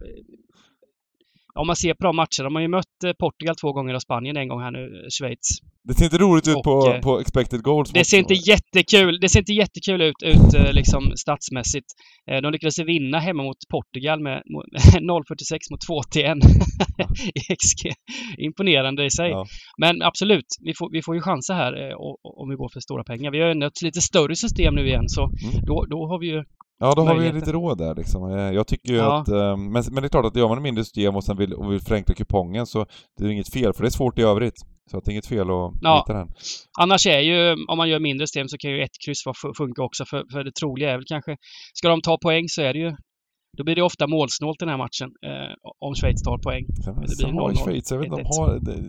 Om 1.58 1.68
man 1.68 1.76
ser 1.76 1.94
på 1.94 2.04
de 2.08 2.16
matcherna, 2.16 2.44
de 2.44 2.56
har 2.56 2.62
ju 2.62 2.68
mött 2.68 3.04
eh, 3.06 3.12
Portugal 3.20 3.56
två 3.56 3.74
gånger 3.74 3.94
och 3.94 4.02
Spanien 4.02 4.38
en 4.38 4.48
gång 4.48 4.62
här 4.62 4.72
nu, 4.72 4.84
eh, 4.84 5.08
Schweiz. 5.20 5.48
Det 5.88 5.94
ser 5.94 6.06
inte 6.06 6.18
roligt 6.18 6.48
ut 6.48 6.56
Och, 6.56 6.64
på, 6.64 6.94
eh, 6.94 7.02
på 7.02 7.20
expected 7.20 7.62
goals. 7.64 7.92
Det 7.92 8.06
ser 8.06 8.18
inte 8.18 8.34
jättekul, 8.34 9.20
det 9.22 9.30
ser 9.30 9.40
inte 9.40 9.54
jättekul 9.54 10.02
ut, 10.02 10.24
ut 10.24 10.54
liksom 10.72 11.12
statsmässigt. 11.16 11.88
De 12.44 12.52
lyckades 12.52 12.80
vinna 12.80 13.20
hemma 13.20 13.44
mot 13.44 13.58
Portugal 13.72 14.20
med 14.24 14.42
mot- 14.54 14.66
0,46 15.02 15.58
mot 15.72 15.82
2 15.88 16.04
till 16.12 16.26
1 16.26 16.38
i 17.40 17.56
XG. 17.56 17.82
Imponerande 18.38 19.06
i 19.06 19.10
sig. 19.10 19.30
Ja. 19.30 19.46
Men 19.78 20.02
absolut, 20.02 20.46
vi 20.66 20.74
får, 20.78 20.92
vi 20.92 21.02
får 21.02 21.16
ju 21.16 21.22
chanser 21.22 21.54
här 21.54 21.74
om 22.42 22.50
vi 22.50 22.56
går 22.56 22.70
för 22.74 22.80
stora 22.80 23.04
pengar. 23.04 23.32
Vi 23.32 23.42
har 23.42 23.48
ju 23.56 23.66
ett 23.68 23.82
lite 23.82 24.02
större 24.02 24.36
system 24.36 24.76
nu 24.76 24.88
igen 24.88 25.08
så 25.08 25.24
Mm. 25.28 25.66
då, 25.66 25.86
då 25.86 26.08
har 26.08 26.20
vi 26.20 26.28
ju 26.28 26.44
Ja, 26.80 26.94
då 26.96 27.02
har 27.02 27.16
vi 27.16 27.32
lite 27.32 27.52
råd 27.52 27.78
där 27.78 27.96
liksom. 27.96 28.32
Eh, 28.32 28.52
Jag 28.52 28.68
tycker 28.68 28.90
ju 28.90 28.96
Ja. 28.98 29.20
att... 29.22 29.28
eh, 29.30 29.58
Men, 29.58 29.84
men 29.92 29.94
det 29.94 30.06
är 30.06 30.10
klart 30.10 30.26
att 30.26 30.36
gör 30.36 30.48
man 30.48 30.58
en 30.58 30.64
mindre 30.64 30.84
system 30.84 31.16
och 31.16 31.24
sen 31.24 31.38
vill, 31.38 31.54
och 31.54 31.72
vill 31.72 31.82
förenkla 31.82 32.16
kupongen 32.16 32.66
så 32.66 32.86
det 33.18 33.26
är 33.26 33.30
inget 33.30 33.54
fel, 33.54 33.74
för 33.74 33.84
det 33.84 33.88
är 33.88 33.92
svårt 33.92 34.20
i 34.20 34.22
övrigt. 34.22 34.56
Så 34.92 34.98
att 34.98 35.06
det 35.06 35.10
är 35.10 35.14
inget 35.14 35.28
fel 35.28 35.42
att 35.50 35.72
Ja. 35.82 36.04
hitta 36.08 36.18
den. 36.20 36.28
Annars 36.80 37.08
är 37.08 37.20
ju, 37.20 37.66
om 37.68 37.78
man 37.78 37.90
gör 37.90 38.00
mindre 38.00 38.28
system 38.28 38.48
så 38.48 38.58
kan 38.58 38.72
ju 38.72 38.84
ett 38.84 38.98
kryss 39.06 39.24
funka 39.58 39.82
också 39.84 40.06
för, 40.06 40.24
för 40.32 40.44
det 40.44 40.52
troliga 40.62 40.92
är 40.92 40.96
väl 40.98 41.06
kanske, 41.08 41.38
ska 41.74 41.90
de 41.90 42.02
ta 42.02 42.18
poäng 42.18 42.44
så 42.48 42.62
är 42.62 42.74
det 42.74 42.80
ju, 42.80 42.96
då 43.58 43.64
blir 43.64 43.76
det 43.76 43.82
ofta 43.82 44.08
målsnålt 44.08 44.60
den 44.60 44.70
här 44.70 44.78
matchen 44.78 45.10
eh, 45.26 45.54
om 45.80 45.96
Schweiz 45.96 46.22
tar 46.24 46.38
poäng. 46.38 46.66
Det 46.68 46.94
blir 46.94 47.42
har 47.42 47.50
ju 47.52 47.56
0-0, 47.56 47.64
Schweiz, 47.64 47.92
jag 47.92 48.00
vet 48.00 48.10
de 48.10 48.20
1-1. 48.22 48.24
har... 48.38 48.60
Det, 48.60 48.84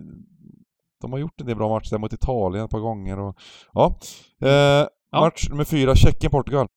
de 1.01 1.11
har 1.11 1.19
gjort 1.19 1.41
en 1.41 1.47
del 1.47 1.55
bra 1.55 1.69
matcher 1.69 1.97
mot 1.97 2.13
Italien 2.13 2.65
ett 2.65 2.71
par 2.71 2.79
gånger 2.79 3.19
och... 3.19 3.35
Ja. 3.73 3.99
Eh, 4.41 4.49
ja. 4.49 4.87
Match 5.11 5.49
nummer 5.49 5.63
fyra, 5.63 5.95
Tjeckien-Portugal. 5.95 6.67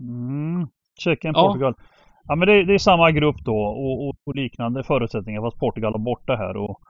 Mm. 0.00 0.68
Tjeckien-Portugal. 0.98 1.74
Ja. 1.78 1.84
ja. 2.28 2.36
men 2.36 2.48
det, 2.48 2.64
det, 2.64 2.74
är 2.74 2.78
samma 2.78 3.10
grupp 3.10 3.36
då 3.44 3.56
och, 3.56 4.08
och, 4.08 4.16
och, 4.24 4.34
liknande 4.34 4.84
förutsättningar 4.84 5.40
fast 5.40 5.58
Portugal 5.58 5.94
är 5.94 5.98
borta 5.98 6.36
här 6.36 6.56
och, 6.56 6.80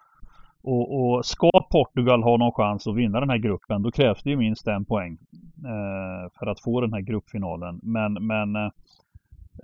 och, 0.63 1.01
och, 1.01 1.25
ska 1.25 1.51
Portugal 1.71 2.23
ha 2.23 2.37
någon 2.37 2.53
chans 2.53 2.87
att 2.87 2.97
vinna 2.97 3.21
den 3.21 3.31
här 3.31 3.39
gruppen 3.39 3.83
då 3.83 3.91
krävs 3.91 4.23
det 4.23 4.31
ju 4.31 4.37
minst 4.37 4.67
en 4.67 4.85
poäng 4.85 5.19
eh, 5.65 6.31
för 6.39 6.47
att 6.47 6.61
få 6.61 6.81
den 6.81 6.93
här 6.93 7.01
gruppfinalen. 7.01 7.81
Men, 7.83 8.13
men 8.13 8.57
eh, 8.57 8.71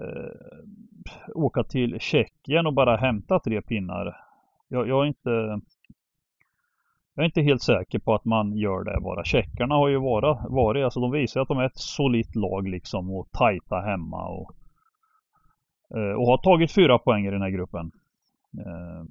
eh 0.00 0.58
åka 1.34 1.64
till 1.64 2.00
Tjeckien 2.00 2.66
och 2.66 2.74
bara 2.74 2.96
hämta 2.96 3.38
tre 3.38 3.62
pinnar. 3.62 4.16
Jag, 4.68 4.88
jag, 4.88 5.02
är 5.02 5.06
inte 5.06 5.60
jag 7.18 7.24
är 7.24 7.26
inte 7.26 7.42
helt 7.42 7.62
säker 7.62 7.98
på 7.98 8.14
att 8.14 8.24
man 8.24 8.56
gör 8.56 8.84
det 8.84 9.00
bara. 9.00 9.24
Tjeckarna 9.24 9.74
har 9.74 9.88
ju 9.88 9.98
varit, 9.98 10.50
varit 10.50 10.84
alltså 10.84 11.00
de 11.00 11.10
visar 11.10 11.40
att 11.40 11.48
de 11.48 11.58
är 11.58 11.66
ett 11.66 11.78
solitt 11.78 12.36
lag 12.36 12.68
liksom 12.68 13.10
och 13.10 13.30
tajta 13.32 13.76
hemma 13.76 14.28
och, 14.28 14.50
eh, 15.96 16.12
och 16.12 16.26
har 16.26 16.38
tagit 16.38 16.72
fyra 16.72 16.98
poäng 16.98 17.26
i 17.26 17.30
den 17.30 17.42
här 17.42 17.50
gruppen. 17.50 17.90
Eh, 18.58 19.04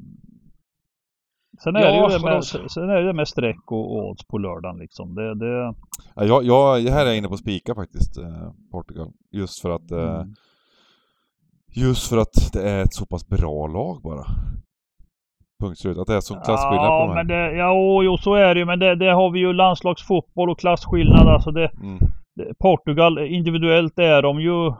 sen 1.63 1.75
är, 1.75 1.79
ja, 1.79 2.07
det 2.07 2.13
ju 2.13 2.19
det 2.19 2.25
med, 2.25 2.43
sen 2.43 2.89
är 2.89 3.01
det 3.01 3.13
med 3.13 3.27
streck 3.27 3.71
och, 3.71 3.95
odds 3.95 4.27
på 4.27 4.37
lördagen 4.37 4.77
liksom. 4.77 5.15
Det, 5.15 5.35
det... 5.35 5.73
Ja, 6.15 6.23
jag, 6.23 6.43
jag, 6.43 6.91
här 6.91 7.01
är 7.01 7.07
jag 7.07 7.17
inne 7.17 7.27
på 7.27 7.37
spika 7.37 7.75
faktiskt, 7.75 8.17
eh, 8.17 8.51
Portugal. 8.71 9.11
Just 9.31 9.61
för 9.61 9.69
att 9.69 9.91
mm. 9.91 10.35
Just 11.75 12.09
för 12.09 12.17
att 12.17 12.53
det 12.53 12.69
är 12.69 12.83
ett 12.83 12.93
så 12.93 13.05
pass 13.05 13.27
bra 13.27 13.67
lag 13.67 14.01
bara. 14.01 14.25
Punkt 15.59 15.79
slut. 15.79 15.97
Att 15.97 16.07
det 16.07 16.15
är 16.15 16.21
sån 16.21 16.41
klasskillnad 16.45 16.85
ja, 16.85 17.01
på 17.01 17.07
de 17.07 17.17
här. 17.17 17.23
Men 17.23 17.27
det, 17.27 17.57
ja, 17.57 18.03
jo, 18.03 18.17
så 18.17 18.33
är 18.33 18.53
det 18.55 18.59
ju. 18.59 18.65
Men 18.65 18.79
det, 18.79 18.95
det 18.95 19.13
har 19.13 19.31
vi 19.31 19.39
ju 19.39 19.53
landslagsfotboll 19.53 20.49
och 20.49 20.59
klasskillnad. 20.59 21.27
Alltså 21.27 21.51
det, 21.51 21.71
mm. 21.81 21.99
Portugal 22.59 23.19
individuellt 23.19 23.99
är 23.99 24.21
de 24.21 24.41
ju, 24.41 24.71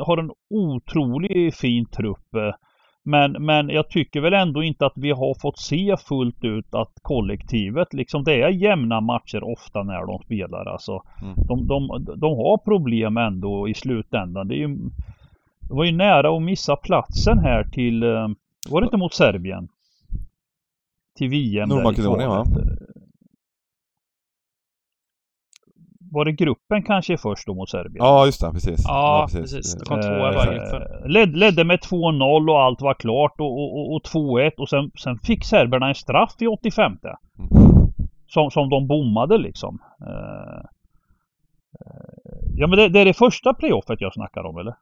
har 0.00 0.18
en 0.18 0.30
otroligt 0.50 1.56
fin 1.56 1.86
trupp. 1.86 2.28
Men, 3.06 3.32
men 3.32 3.68
jag 3.68 3.88
tycker 3.88 4.20
väl 4.20 4.34
ändå 4.34 4.62
inte 4.62 4.86
att 4.86 4.92
vi 4.96 5.10
har 5.10 5.40
fått 5.40 5.58
se 5.58 5.96
fullt 6.08 6.44
ut 6.44 6.74
att 6.74 6.92
kollektivet, 7.02 7.94
liksom 7.94 8.24
det 8.24 8.42
är 8.42 8.48
jämna 8.48 9.00
matcher 9.00 9.44
ofta 9.44 9.82
när 9.82 10.06
de 10.06 10.18
spelar 10.18 10.66
alltså. 10.66 11.02
Mm. 11.22 11.46
De, 11.46 11.66
de, 11.66 12.04
de 12.16 12.36
har 12.36 12.58
problem 12.58 13.16
ändå 13.16 13.68
i 13.68 13.74
slutändan. 13.74 14.48
Det 14.48 14.54
är 14.54 14.58
ju 14.58 14.78
det 15.68 15.74
var 15.74 15.84
ju 15.84 15.92
nära 15.92 16.36
att 16.36 16.42
missa 16.42 16.76
platsen 16.76 17.38
här 17.38 17.64
till, 17.64 18.02
eh, 18.02 18.28
var 18.70 18.80
det 18.80 18.84
inte 18.84 18.96
mot 18.96 19.14
Serbien? 19.14 19.68
Till 21.18 21.30
VM 21.30 21.68
Nordmakedonien 21.68 22.30
va? 22.30 22.44
Var 26.14 26.24
det 26.24 26.32
gruppen 26.32 26.82
kanske 26.82 27.18
först 27.18 27.46
då 27.46 27.54
mot 27.54 27.70
Serbien? 27.70 28.04
Ja 28.04 28.26
just 28.26 28.40
det, 28.40 28.50
precis. 28.52 28.84
Ja, 28.84 29.18
ja 29.20 29.26
precis. 29.26 29.54
precis. 29.54 29.74
Det 29.74 29.84
kom 29.84 30.00
tvåa 30.00 30.32
i 30.32 30.34
varje 30.34 30.58
gruppen. 30.58 31.12
Led, 31.12 31.36
ledde 31.36 31.64
med 31.64 31.78
2-0 31.78 32.50
och 32.50 32.62
allt 32.62 32.82
var 32.82 32.94
klart 32.94 33.40
och, 33.40 33.52
och, 33.62 33.94
och 33.94 34.02
2-1 34.02 34.50
och 34.58 34.68
sen, 34.68 34.90
sen 34.98 35.18
fick 35.18 35.44
serberna 35.44 35.88
en 35.88 35.94
straff 35.94 36.34
i 36.38 36.46
85. 36.46 36.92
Mm. 36.92 37.48
Som, 38.26 38.50
som 38.50 38.70
de 38.70 38.86
bommade 38.86 39.38
liksom. 39.38 39.82
Uh, 40.00 40.64
ja 42.56 42.66
men 42.66 42.78
det, 42.78 42.88
det, 42.88 43.00
är 43.00 43.04
det 43.04 43.14
första 43.14 43.54
playoffet 43.54 44.00
jag 44.00 44.14
snackar 44.14 44.44
om 44.44 44.56
eller? 44.56 44.74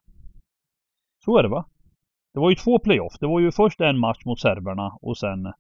Så 1.24 1.38
är 1.38 1.42
det 1.42 1.48
va? 1.48 1.64
Det 2.34 2.40
var 2.40 2.50
ju 2.50 2.56
två 2.56 2.78
playoff. 2.78 3.12
Det 3.20 3.26
var 3.26 3.40
ju 3.40 3.52
först 3.52 3.80
en 3.80 3.98
match 3.98 4.24
mot 4.24 4.40
serberna 4.40 4.98
och 5.00 5.18
sen 5.18 5.52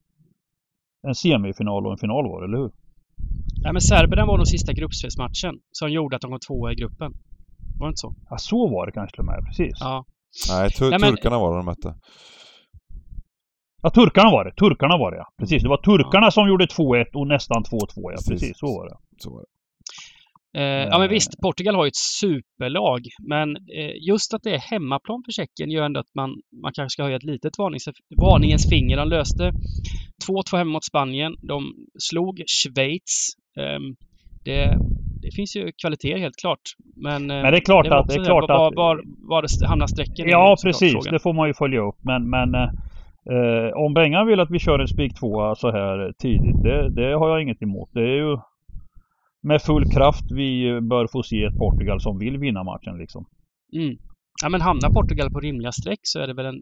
en 1.08 1.14
semifinal 1.14 1.86
och 1.86 1.92
en 1.92 1.98
final 1.98 2.24
var 2.24 2.40
det, 2.40 2.46
eller 2.46 2.58
hur? 2.58 2.70
Ja, 3.64 3.72
men 3.72 3.82
serberna 3.82 4.26
var 4.26 4.36
nog 4.36 4.46
sista 4.46 4.72
gruppspelsmatchen 4.72 5.54
som 5.70 5.92
gjorde 5.92 6.16
att 6.16 6.22
de 6.22 6.30
kom 6.30 6.40
tvåa 6.40 6.72
i 6.72 6.74
gruppen. 6.74 7.12
Var 7.78 7.86
det 7.86 7.90
inte 7.90 8.00
så? 8.06 8.14
Ja, 8.30 8.38
så 8.38 8.68
var 8.68 8.86
det 8.86 8.92
kanske 8.92 9.14
till 9.14 9.20
och 9.20 9.26
med. 9.26 9.44
Precis. 9.46 9.76
Ja. 9.80 10.04
Nej, 10.50 10.70
tur 10.70 10.90
Nej 10.90 10.98
men... 11.00 11.10
turkarna 11.10 11.38
var 11.38 11.50
det 11.50 11.56
de 11.56 11.64
mötte. 11.66 11.94
Ja, 13.82 13.90
turkarna 13.90 14.30
var 14.30 14.44
det. 14.44 14.54
Turkarna 14.54 14.96
var 14.96 15.10
det, 15.10 15.16
ja. 15.16 15.26
Precis. 15.38 15.62
Det 15.62 15.68
var 15.68 15.76
turkarna 15.76 16.26
ja. 16.26 16.30
som 16.30 16.48
gjorde 16.48 16.66
2-1 16.66 17.14
och 17.14 17.26
nästan 17.26 17.62
2-2, 17.62 17.78
ja. 17.96 18.10
Precis. 18.10 18.28
Precis, 18.28 18.58
så 18.58 18.66
var 18.66 18.84
det. 18.88 18.96
Så 19.22 19.30
var 19.30 19.40
det. 19.40 19.46
Eh, 20.54 20.62
ja 20.62 20.98
men 20.98 21.08
visst, 21.08 21.40
Portugal 21.40 21.74
har 21.74 21.84
ju 21.84 21.88
ett 21.88 22.04
superlag, 22.20 23.00
men 23.28 23.56
eh, 23.56 23.92
just 24.08 24.34
att 24.34 24.42
det 24.42 24.54
är 24.54 24.58
hemmaplan 24.58 25.22
för 25.24 25.32
Tjeckien 25.32 25.70
gör 25.70 25.84
ändå 25.84 26.00
att 26.00 26.14
man, 26.14 26.30
man 26.62 26.72
kanske 26.72 26.94
ska 26.94 27.02
höja 27.02 27.16
ett 27.16 27.22
litet 27.22 27.58
varnings, 27.58 27.88
varningens 28.16 28.68
finger. 28.70 28.96
De 28.96 29.08
löste 29.08 29.52
2-2 30.28 30.56
hemma 30.56 30.72
mot 30.72 30.84
Spanien. 30.84 31.36
De 31.42 31.72
slog 31.98 32.42
Schweiz. 32.46 33.28
Eh, 33.58 33.80
det, 34.44 34.78
det 35.22 35.30
finns 35.36 35.56
ju 35.56 35.72
kvaliteter 35.82 36.18
helt 36.18 36.36
klart. 36.36 36.64
Men, 36.96 37.30
eh, 37.30 37.42
men 37.42 37.52
det 37.52 37.58
är 37.58 37.64
klart 37.64 37.84
det 37.84 37.98
att... 37.98 38.08
Det 38.08 38.14
är 38.14 38.24
klart 38.24 38.48
var, 38.48 38.68
att 38.68 38.76
var, 38.76 39.02
var 39.28 39.42
det 39.42 39.66
hamnar 39.66 39.86
strecken? 39.86 40.28
Ja, 40.28 40.56
precis. 40.64 41.04
Det 41.10 41.22
får 41.22 41.32
man 41.32 41.48
ju 41.48 41.54
följa 41.54 41.80
upp. 41.80 41.98
Men, 42.00 42.30
men 42.30 42.54
eh, 42.54 42.70
eh 43.32 43.76
om 43.76 43.94
Bengan 43.94 44.26
vill 44.26 44.40
att 44.40 44.50
vi 44.50 44.58
kör 44.58 44.78
en 44.78 44.88
spik 44.88 45.14
2 45.20 45.54
så 45.54 45.70
här 45.70 46.12
tidigt, 46.18 46.62
det, 46.62 46.90
det 46.90 47.14
har 47.18 47.28
jag 47.28 47.42
inget 47.42 47.62
emot. 47.62 47.90
Det 47.92 48.00
är 48.00 48.16
ju 48.16 48.38
med 49.42 49.62
full 49.62 49.84
kraft 49.90 50.24
vi 50.30 50.80
bör 50.80 51.06
få 51.06 51.22
se 51.22 51.44
ett 51.44 51.58
Portugal 51.58 52.00
som 52.00 52.18
vill 52.18 52.38
vinna 52.38 52.62
matchen 52.64 52.98
liksom. 52.98 53.24
Mm. 53.72 53.96
Ja 54.42 54.48
men 54.48 54.60
hamnar 54.60 54.90
Portugal 54.90 55.30
på 55.30 55.40
rimliga 55.40 55.72
streck 55.72 56.00
så 56.02 56.20
är 56.20 56.26
det 56.26 56.34
väl 56.34 56.46
en, 56.46 56.60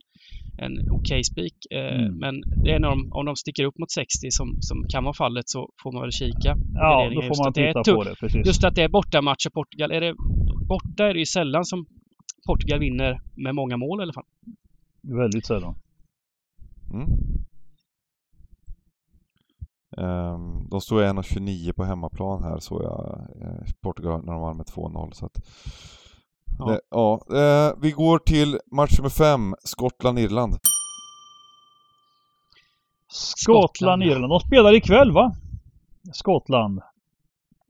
en 0.58 0.72
okej 0.72 0.90
okay 0.90 1.24
spik. 1.24 1.56
Eh, 1.70 2.00
mm. 2.00 2.18
Men 2.18 2.34
det 2.64 2.70
är 2.70 2.78
när 2.78 2.88
de, 2.88 3.12
om 3.12 3.26
de 3.26 3.36
sticker 3.36 3.64
upp 3.64 3.78
mot 3.78 3.90
60 3.90 4.30
som, 4.30 4.56
som 4.60 4.84
kan 4.88 5.04
vara 5.04 5.14
fallet 5.14 5.48
så 5.48 5.68
får 5.82 5.92
man 5.92 6.02
väl 6.02 6.12
kika. 6.12 6.56
Ja, 6.74 7.10
då 7.14 7.22
får 7.22 7.44
man 7.44 7.52
titta 7.52 7.94
på 7.94 8.04
det. 8.04 8.14
Precis. 8.20 8.46
Just 8.46 8.64
att 8.64 8.74
det 8.74 8.82
är 8.82 8.88
bortamatch 8.88 9.46
och 9.46 9.52
Portugal. 9.52 9.90
Är 9.90 10.00
det, 10.00 10.14
borta 10.68 11.06
är 11.06 11.14
det 11.14 11.18
ju 11.18 11.26
sällan 11.26 11.64
som 11.64 11.86
Portugal 12.46 12.78
vinner 12.80 13.20
med 13.44 13.54
många 13.54 13.76
mål 13.76 14.00
i 14.00 14.02
alla 14.02 14.12
fall. 14.12 14.28
Väldigt 15.02 15.46
sällan. 15.46 15.74
Mm. 16.94 17.06
Um, 19.96 20.68
de 20.70 20.80
stod 20.80 21.02
1,29 21.02 21.72
på 21.72 21.84
hemmaplan 21.84 22.42
här 22.42 22.58
såg 22.58 22.82
jag 22.82 23.26
eh, 23.42 23.72
Portugal 23.80 24.24
när 24.24 24.32
de 24.32 24.42
vann 24.42 24.56
med 24.56 24.66
2-0 24.66 25.10
så 25.12 25.26
att 25.26 25.40
Ja, 26.58 26.66
det, 26.66 26.80
ja. 26.90 27.20
Eh, 27.30 27.74
vi 27.82 27.90
går 27.90 28.18
till 28.18 28.58
match 28.72 28.98
nummer 28.98 29.10
5, 29.10 29.54
Skottland-Irland. 29.64 30.54
Skottland-Irland. 33.12 34.32
De 34.32 34.40
spelar 34.40 34.74
ikväll 34.74 35.12
va? 35.12 35.34
Skottland. 36.12 36.80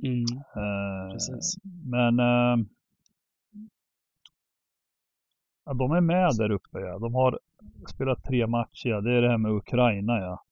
Mm. 0.03 0.25
Eh, 0.57 1.13
Precis. 1.13 1.55
Men 1.85 2.19
eh, 2.19 2.67
ja, 5.65 5.75
de 5.75 5.93
är 5.93 6.01
med 6.01 6.37
där 6.37 6.51
uppe 6.51 6.79
ja. 6.79 6.99
De 6.99 7.15
har 7.15 7.39
spelat 7.95 8.25
tre 8.25 8.47
matcher 8.47 8.89
ja. 8.89 9.01
Det 9.01 9.13
är 9.13 9.23
det 9.23 9.29
här 9.31 9.39
med 9.39 9.53
Ukraina 9.53 10.19
ja. 10.21 10.45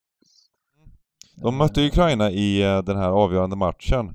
De 1.42 1.56
mötte 1.56 1.86
Ukraina 1.86 2.30
i 2.30 2.62
eh, 2.62 2.82
den 2.82 2.96
här 2.96 3.10
avgörande 3.10 3.56
matchen 3.56 4.14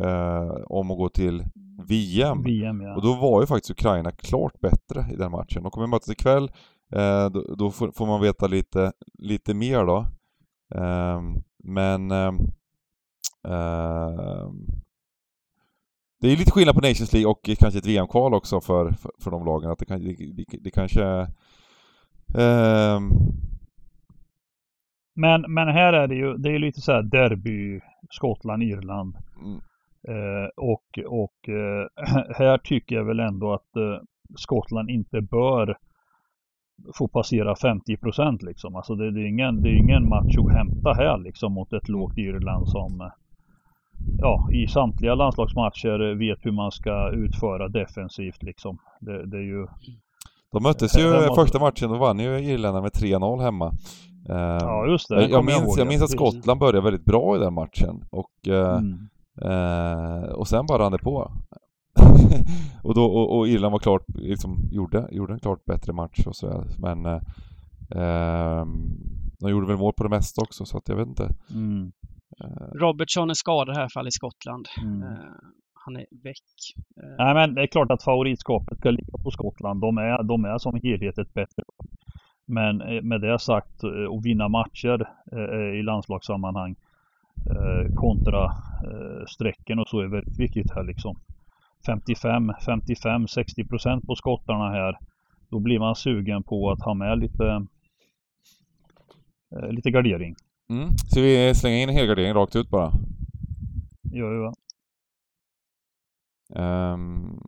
eh, 0.00 0.50
om 0.66 0.90
att 0.90 0.98
gå 0.98 1.08
till 1.08 1.44
VM. 1.88 2.42
VM 2.42 2.80
ja. 2.80 2.96
Och 2.96 3.02
då 3.02 3.14
var 3.14 3.40
ju 3.40 3.46
faktiskt 3.46 3.70
Ukraina 3.70 4.10
klart 4.10 4.60
bättre 4.60 5.06
i 5.12 5.16
den 5.16 5.30
matchen. 5.30 5.62
De 5.62 5.70
kommer 5.70 5.86
mötas 5.86 6.08
ikväll. 6.08 6.50
Eh, 6.92 7.30
då, 7.30 7.54
då 7.58 7.70
får, 7.70 7.92
får, 7.92 8.06
man 8.06 8.20
veta 8.20 8.46
lite, 8.46 8.92
lite 9.18 9.54
mer 9.54 9.84
då. 9.84 10.06
Eh, 10.74 11.20
men 11.64 12.10
ehm, 12.10 12.36
ehm, 13.48 14.66
det 16.20 16.32
är 16.32 16.36
lite 16.36 16.50
skillnad 16.50 16.74
på 16.74 16.80
Nations 16.80 17.12
League 17.12 17.30
och 17.30 17.50
kanske 17.58 17.78
ett 17.78 17.86
VM-kval 17.86 18.34
också 18.34 18.60
för, 18.60 18.90
för, 18.90 19.10
för 19.20 19.30
de 19.30 19.44
lagen. 19.44 19.70
Att 19.70 19.78
det, 19.78 19.86
kan, 19.86 20.04
det, 20.04 20.14
det, 20.32 20.44
det 20.60 20.70
kanske... 20.70 21.26
Ehm, 22.38 23.10
men, 25.14 25.44
men 25.48 25.68
här 25.68 25.92
är 25.92 26.08
det 26.08 26.14
ju, 26.14 26.36
det 26.36 26.48
är 26.54 26.58
lite 26.58 26.80
så 26.80 26.92
här 26.92 27.02
derby, 27.02 27.80
Skottland, 28.10 28.62
Irland. 28.62 29.16
Mm. 29.44 29.60
Eh, 30.08 30.48
och 30.56 30.98
och 31.06 31.48
eh, 31.48 31.86
här 32.38 32.58
tycker 32.58 32.96
jag 32.96 33.04
väl 33.04 33.20
ändå 33.20 33.52
att 33.52 33.76
eh, 33.76 34.02
Skottland 34.36 34.90
inte 34.90 35.20
bör 35.20 35.76
få 36.94 37.08
passera 37.08 37.56
50 37.56 37.96
procent 37.96 38.42
liksom. 38.42 38.76
Alltså 38.76 38.94
det, 38.94 39.10
det, 39.10 39.20
är 39.20 39.26
ingen, 39.26 39.62
det 39.62 39.68
är 39.68 39.76
ingen 39.76 40.08
match 40.08 40.36
att 40.38 40.52
hämta 40.52 40.92
här 40.92 41.18
liksom 41.18 41.52
mot 41.52 41.72
ett 41.72 41.88
lågt 41.88 42.18
Irland 42.18 42.68
som 42.68 43.10
ja, 44.18 44.48
i 44.52 44.66
samtliga 44.66 45.14
landslagsmatcher 45.14 46.14
vet 46.14 46.46
hur 46.46 46.52
man 46.52 46.70
ska 46.70 47.10
utföra 47.10 47.68
defensivt 47.68 48.42
liksom. 48.42 48.78
Det, 49.00 49.26
det 49.26 49.36
är 49.36 49.42
ju 49.42 49.66
de 50.52 50.62
möttes 50.62 50.98
ju 50.98 51.34
första 51.34 51.58
matchen, 51.58 51.88
då 51.88 51.98
vann 51.98 52.18
ju 52.18 52.38
Irländarna 52.38 52.80
med 52.80 52.90
3-0 52.90 53.42
hemma. 53.42 53.72
Uh, 54.30 54.36
ja, 54.60 54.86
just 54.86 55.08
det. 55.08 55.22
Jag, 55.22 55.30
jag 55.30 55.44
minns, 55.44 55.78
jag 55.78 55.86
minns 55.86 56.02
att 56.02 56.10
Skottland 56.10 56.60
började 56.60 56.80
väldigt 56.80 57.04
bra 57.04 57.36
i 57.36 57.38
den 57.38 57.54
matchen 57.54 58.04
och, 58.10 58.32
uh, 58.48 58.54
mm. 58.54 59.08
uh, 59.44 60.24
och 60.24 60.48
sen 60.48 60.66
bara 60.66 60.82
rann 60.82 60.92
det 60.92 60.98
på. 60.98 61.32
och, 62.82 62.94
då, 62.94 63.04
och, 63.04 63.38
och, 63.38 63.48
Irland 63.48 63.72
var 63.72 63.78
klart, 63.78 64.04
liksom, 64.14 64.68
gjorde, 64.70 65.08
gjorde 65.10 65.32
en 65.32 65.40
klart 65.40 65.64
bättre 65.64 65.92
match 65.92 66.26
och 66.26 66.36
så 66.36 66.64
Men 66.78 67.06
ehm, 67.06 67.20
de 69.40 69.50
gjorde 69.50 69.66
väl 69.66 69.76
mål 69.76 69.92
på 69.96 70.02
det 70.02 70.08
mesta 70.08 70.42
också, 70.42 70.64
så 70.64 70.78
att 70.78 70.88
jag 70.88 70.96
vet 70.96 71.08
inte. 71.08 71.28
Mm. 71.50 71.92
Robertson 72.74 73.30
är 73.30 73.34
skadad 73.34 73.76
i 73.76 73.78
här 73.78 73.88
fall 73.88 74.08
i 74.08 74.10
Skottland. 74.10 74.68
Mm. 74.82 75.02
Eh, 75.02 75.18
han 75.84 75.96
är 75.96 76.06
väck. 76.22 76.50
Eh, 77.02 77.14
Nej 77.18 77.34
men 77.34 77.54
det 77.54 77.62
är 77.62 77.66
klart 77.66 77.90
att 77.90 78.02
favoritskapet 78.02 78.78
ska 78.78 78.90
ligga 78.90 79.18
på 79.24 79.30
Skottland. 79.30 79.80
De 79.80 79.98
är, 79.98 80.22
de 80.22 80.44
är 80.44 80.58
som 80.58 80.80
helhet 80.82 81.18
ett 81.18 81.34
bättre 81.34 81.62
lag. 81.68 81.88
Men 82.46 82.80
eh, 82.80 83.02
med 83.02 83.20
det 83.20 83.38
sagt, 83.38 83.84
eh, 83.84 83.90
att 83.90 84.24
vinna 84.24 84.48
matcher 84.48 85.08
eh, 85.32 85.78
i 85.78 85.82
landslagssammanhang 85.82 86.76
kontra 87.94 88.50
strecken 89.28 89.78
och 89.78 89.88
så 89.88 90.00
är 90.00 90.06
väldigt 90.06 90.38
viktigt 90.38 90.70
här 90.74 90.84
liksom. 90.84 91.16
55, 91.86 92.52
55, 92.66 93.28
60 93.28 93.64
procent 93.64 94.06
på 94.06 94.14
skottarna 94.14 94.70
här. 94.70 94.98
Då 95.50 95.60
blir 95.60 95.78
man 95.78 95.96
sugen 95.96 96.42
på 96.42 96.70
att 96.70 96.82
ha 96.82 96.94
med 96.94 97.18
lite, 97.18 97.66
lite 99.70 99.90
gardering. 99.90 100.34
Mm. 100.70 100.88
Ska 100.96 101.20
vi 101.20 101.54
slänga 101.54 101.76
in 101.76 101.88
en 101.88 101.94
helgardering 101.94 102.34
rakt 102.34 102.56
ut 102.56 102.70
bara? 102.70 102.92
Gör 104.12 104.34
va? 104.34 104.52
Um... 106.92 107.40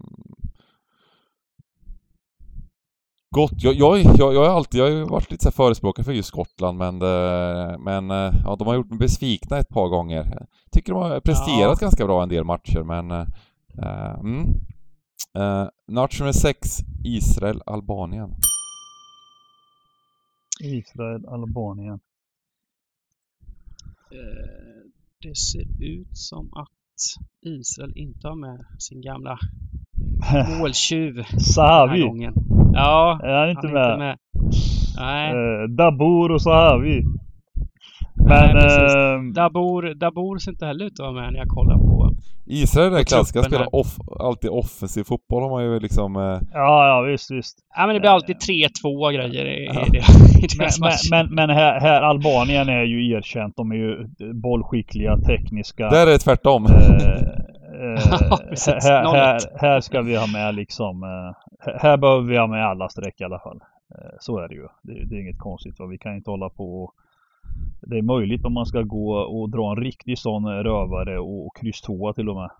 Gott. 3.31 3.53
Jag, 3.57 3.75
jag, 3.75 3.99
jag, 3.99 4.35
jag, 4.35 4.41
har 4.41 4.57
alltid 4.57 4.81
jag 4.81 4.91
har 4.91 5.11
varit 5.11 5.31
lite 5.31 5.45
så 5.45 5.51
förespråkare 5.51 6.05
för 6.05 6.13
just 6.13 6.29
Skottland 6.29 6.79
men, 6.79 6.99
det, 6.99 7.77
men 7.81 8.11
eh, 8.11 8.33
ja, 8.45 8.57
de 8.59 8.67
har 8.67 8.75
gjort 8.75 8.91
mig 8.91 8.99
besvikna 8.99 9.59
ett 9.59 9.69
par 9.69 9.89
gånger. 9.89 10.17
Jag 10.17 10.47
tycker 10.73 10.93
de 10.93 11.03
har 11.03 11.21
presterat 11.21 11.79
Ja. 11.81 11.87
ganska 11.87 12.07
bra 12.07 12.23
en 12.23 12.29
del 12.29 12.45
matcher 12.45 12.83
men... 12.83 13.11
Uh, 13.83 14.19
mm. 14.21 14.47
uh, 15.39 15.69
match 15.89 16.21
nummer 16.21 16.33
6, 16.33 16.69
Israel-Albanien. 17.05 18.31
Israel, 20.61 21.27
Albanien. 21.27 22.01
eh, 24.11 24.91
det 25.23 25.37
ser 25.37 25.83
ut 25.83 26.19
som 26.19 26.53
att 26.53 26.69
Israel 27.41 27.93
inte 27.97 28.29
har 28.29 28.37
med 28.37 28.67
sin 28.79 29.01
gamla 29.01 29.39
måltjuv 30.61 31.15
den 31.15 31.25
här 31.25 31.39
Sahavi. 31.39 32.01
gången. 32.01 32.35
Ja, 32.73 33.21
Är 33.25 33.35
han 33.41 33.51
inte 33.51 33.67
han 33.67 33.73
med? 33.75 33.83
är 33.83 33.93
inte 33.93 33.99
med. 33.99 34.17
Nej, 34.99 35.31
Eh, 35.31 35.69
Dabur 35.69 36.33
och 36.33 36.43
Sahavi. 36.43 37.03
Nej, 38.29 38.55
Men... 38.55 38.63
precis. 38.63 38.95
ehm, 38.95 39.33
Dabur, 39.33 39.95
Dabur 39.95 40.39
ser 40.39 40.51
inte 40.53 40.67
heller 40.67 40.85
ut 40.85 40.93
att 40.93 40.99
vara 40.99 41.13
med 41.13 41.33
när 41.33 41.39
jag 41.39 41.49
kollar 41.49 41.79
på. 41.79 42.11
Israel 42.49 42.95
är 42.95 43.03
klassiska, 43.05 43.43
spelar 43.43 43.75
off, 43.75 43.97
alltid 44.21 44.51
offensiv 44.51 45.05
fotboll 45.05 45.43
har 45.43 45.51
man 45.51 45.65
ju 45.65 45.81
liksom... 45.81 46.17
eh, 46.17 46.23
ja, 46.53 46.89
ja 46.89 47.01
visst, 47.11 47.31
visst. 47.31 47.59
Ja, 47.77 47.87
men 47.87 47.95
det 47.95 48.01
blir 48.01 48.11
alltid 48.11 48.37
3-2 48.37 49.07
och 49.07 49.13
grejer 49.13 49.45
i, 49.47 49.63
i, 49.63 49.67
Ja. 49.67 49.85
det, 49.93 49.99
i 50.39 50.49
Men, 50.59 50.59
deras 50.59 50.81
men, 50.81 51.27
men, 51.27 51.35
men 51.35 51.51
här, 51.57 51.81
här, 51.81 52.03
Albanien 52.03 52.69
är 52.69 52.83
ju 52.83 53.11
erkänt. 53.13 53.55
De 53.57 53.71
är 53.73 53.77
ju 53.77 54.07
bollskickliga, 54.43 55.17
tekniska. 55.19 55.89
Där 55.89 56.07
är 56.07 56.11
det 56.11 56.19
tvärtom. 56.19 56.67
Eh, 56.67 56.73
eh, 56.73 57.23
Ja, 58.31 58.39
precis. 58.49 58.85
här, 58.85 59.15
här, 59.15 59.39
0-1. 59.39 59.41
här 59.57 59.81
ska 59.81 60.03
vi 60.03 60.17
ha 60.17 60.27
med 60.27 60.55
liksom... 60.55 61.03
eh, 61.03 61.73
här 61.81 61.97
behöver 61.97 62.29
vi 62.29 62.39
ha 62.39 62.47
med 62.47 62.67
alla 62.67 62.89
streck 62.89 63.21
i 63.21 63.25
alla 63.25 63.39
fall. 63.39 63.61
Eh, 63.95 64.17
så 64.21 64.39
är 64.39 64.49
det 64.49 64.55
ju. 64.55 64.67
Det, 64.83 65.05
det 65.05 65.17
är 65.17 65.21
inget 65.21 65.39
konstigt. 65.39 65.79
Va? 65.79 65.87
Vi 65.87 65.99
kan 65.99 66.17
inte 66.17 66.31
hålla 66.31 66.49
på 66.49 66.83
och... 66.83 66.95
Det 67.83 67.99
är 67.99 68.03
möjligt 68.03 68.45
om 68.45 68.53
man 68.53 68.67
ska 68.67 68.83
gå 68.83 69.13
och 69.17 69.51
dra 69.51 69.71
en 69.71 69.77
riktig 69.85 70.19
sån 70.19 70.47
rövare 70.49 71.19
och, 71.19 71.47
och 71.47 71.57
kryss 71.57 71.81
tvåa 71.81 72.13
till 72.13 72.29
och 72.29 72.37
med. 72.37 72.51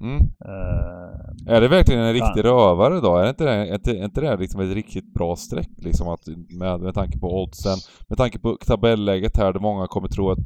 Mm. 0.00 0.20
Eh, 0.44 1.54
Är 1.54 1.60
det 1.60 1.68
verkligen 1.68 2.02
en 2.02 2.12
riktig 2.12 2.44
rövare 2.44 3.00
då? 3.00 3.16
Är 3.16 3.28
inte 3.28 3.44
det, 3.44 3.50
är 3.50 3.74
inte, 3.74 3.90
är 3.90 4.04
inte 4.04 4.20
det 4.20 4.36
liksom 4.36 4.60
ett 4.60 4.74
riktigt 4.74 5.14
bra 5.14 5.36
streck 5.36 5.68
liksom 5.76 6.08
att, 6.08 6.20
med, 6.58 6.80
med 6.80 6.94
tanke 6.94 7.18
på 7.18 7.42
oddsen, 7.42 7.78
med 8.08 8.18
tanke 8.18 8.38
på 8.38 8.56
tabelläget 8.66 9.36
här 9.36 9.52
där 9.52 9.60
många 9.60 9.86
kommer 9.86 10.08
tro 10.08 10.30
att 10.30 10.38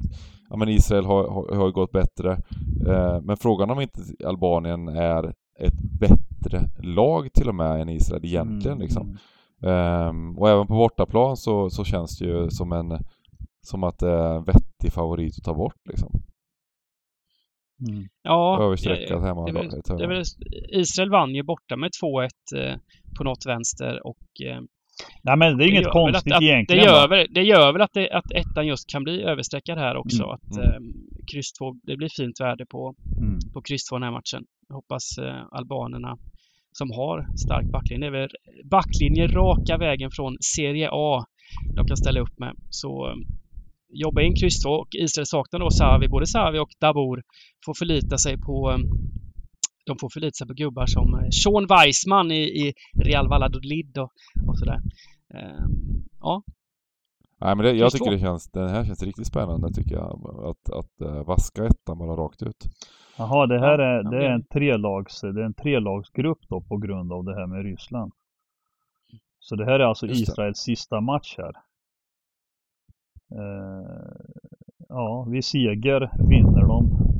ja, 0.51 0.57
men 0.57 0.69
Israel 0.69 1.05
har, 1.05 1.29
har, 1.29 1.57
har 1.57 1.71
gått 1.71 1.93
bättre. 1.93 2.33
Eh, 2.89 3.21
men 3.23 3.37
frågan 3.37 3.71
om 3.71 3.81
inte 3.81 4.01
Albanien 4.25 4.89
är 4.89 5.35
ett 5.59 5.81
bättre 6.01 6.71
lag 6.83 7.33
till 7.33 7.49
och 7.49 7.55
med 7.55 7.81
än 7.81 7.89
Israel 7.89 8.25
egentligen 8.25 8.77
mm, 8.77 8.83
liksom. 8.83 9.19
Ehm, 9.63 10.39
och 10.39 10.49
även 10.51 10.67
på 10.67 10.75
bortaplan 10.75 11.37
så, 11.37 11.71
så 11.71 11.85
känns 11.85 12.19
det 12.19 12.25
ju 12.25 12.51
som 12.51 12.73
en 12.73 12.99
som 13.63 13.85
att 13.85 13.99
det 13.99 14.11
är 14.11 14.37
en 14.37 14.45
vettig 14.45 14.93
favorit 14.93 15.35
att 15.39 15.45
ta 15.45 15.55
bort 15.55 15.81
liksom. 15.89 16.11
Mm. 17.89 18.09
ja, 18.23 18.63
Överstreckat 18.63 19.23
hemma. 19.23 19.47
det 19.47 19.53
väl- 19.53 19.99
det 19.99 20.07
väl, 20.07 20.23
Israel 20.69 21.11
vann 21.11 21.35
ju 21.35 21.43
borta 21.43 21.77
med 21.77 21.91
2-1 22.03 22.29
eh, 22.57 22.77
på 23.19 23.25
något 23.25 23.47
vänster 23.47 24.07
och 24.07 24.41
eh, 24.47 24.61
Nej 25.23 25.37
men 25.37 25.59
det 25.59 25.65
är 25.65 25.69
inget 25.69 25.91
konstigt 25.91 26.33
att, 26.33 26.37
att, 26.37 26.43
egentligen. 26.43 26.85
Det 26.85 26.91
gör, 26.91 27.09
väl, 27.09 27.27
det 27.31 27.43
gör 27.43 27.73
väl 27.73 27.83
att, 27.83 27.93
det, 27.93 28.11
att 28.11 28.33
ettan 28.33 28.67
just 28.67 28.91
kan 28.93 29.05
bli 29.05 29.23
överstreckad 29.23 29.79
här 29.79 29.97
också. 29.97 30.23
Mm, 30.23 30.35
Att 30.35 30.57
mm. 30.57 30.69
eh, 30.69 30.81
kryss 31.33 31.53
2, 31.53 31.75
det 31.83 31.97
blir 31.97 32.09
fint 32.17 32.41
värde 32.41 32.67
på, 32.67 32.95
Mm. 33.21 33.39
på 33.55 33.63
kryss 33.63 33.85
2 33.89 33.97
den 33.97 34.03
här 34.03 34.11
matchen. 34.11 34.43
Jag 34.69 34.75
hoppas 34.75 35.19
eh, 35.19 35.43
albanerna 35.51 36.17
som 36.73 36.91
har 36.91 37.27
stark 37.37 37.67
backlinje, 37.73 38.11
det 38.11 38.17
är 38.17 38.21
väl 38.21 38.29
backlinje 38.71 39.27
raka 39.27 39.77
vägen 39.77 40.11
från 40.11 40.37
Serie 40.55 40.89
A 40.93 41.25
de 41.77 41.87
kan 41.87 41.97
ställa 41.97 42.21
upp 42.21 42.39
med. 42.39 42.53
Så 42.71 43.09
eh, 43.09 43.15
jobba 44.05 44.23
in 44.23 44.35
kryss 44.35 44.63
2 44.63 44.71
och 44.71 44.89
Israel 45.05 45.27
saknar 45.27 45.61
då 45.61 45.71
Savi, 45.71 46.09
både 46.09 46.27
Savi 46.27 46.59
och 46.59 46.73
Dabur 46.81 47.23
får 47.67 47.75
förlita 47.79 48.19
sig 48.19 48.39
på 48.39 48.71
eh, 48.71 48.79
de 49.87 49.99
får 50.01 50.09
förlita 50.09 50.35
sig 50.35 50.47
på 50.47 50.55
gubbar 50.55 50.87
som 50.87 51.15
eh, 51.15 51.29
Sean 51.31 51.67
Weissman 51.67 52.31
i, 52.31 52.43
i 52.43 52.75
Real 53.05 53.29
Valladolid 53.29 53.99
och, 53.99 54.13
och 54.49 54.59
sådär. 54.59 54.81
Eh, 55.35 55.67
ja, 56.21 56.43
Nej 57.45 57.57
men 57.57 57.65
det, 57.65 57.73
jag 57.73 57.93
tycker 57.93 58.11
det 58.11 58.19
känns, 58.19 58.51
den 58.51 58.69
här 58.69 58.85
känns 58.85 59.03
riktigt 59.03 59.27
spännande 59.27 59.73
tycker 59.73 59.95
jag. 59.95 60.37
Att, 60.45 60.71
att 60.71 61.09
uh, 61.09 61.25
vaska 61.25 61.65
ettan 61.65 61.99
bara 61.99 62.17
rakt 62.17 62.43
ut. 62.43 62.65
Jaha, 63.19 63.47
det 63.47 63.61
här 63.61 63.79
är, 63.79 64.11
det 64.11 64.27
är 64.27 64.31
en 64.31 64.47
trelags, 64.47 65.21
det 65.21 65.29
är 65.29 65.45
en 65.45 65.55
trelagsgrupp 65.55 66.39
då 66.49 66.61
på 66.61 66.77
grund 66.77 67.13
av 67.13 67.25
det 67.25 67.35
här 67.35 67.47
med 67.47 67.63
Ryssland. 67.63 68.13
Så 69.39 69.57
det 69.57 69.65
här 69.65 69.81
är 69.81 69.85
alltså 69.85 70.07
Just 70.07 70.27
det. 70.27 70.33
Israels 70.33 70.59
sista 70.59 71.01
match 71.01 71.35
här. 71.39 71.53
Eh, 73.31 73.87
ja, 74.89 75.27
vid 75.31 75.45
seger 75.45 76.29
vinner 76.29 76.63
de. 76.63 77.14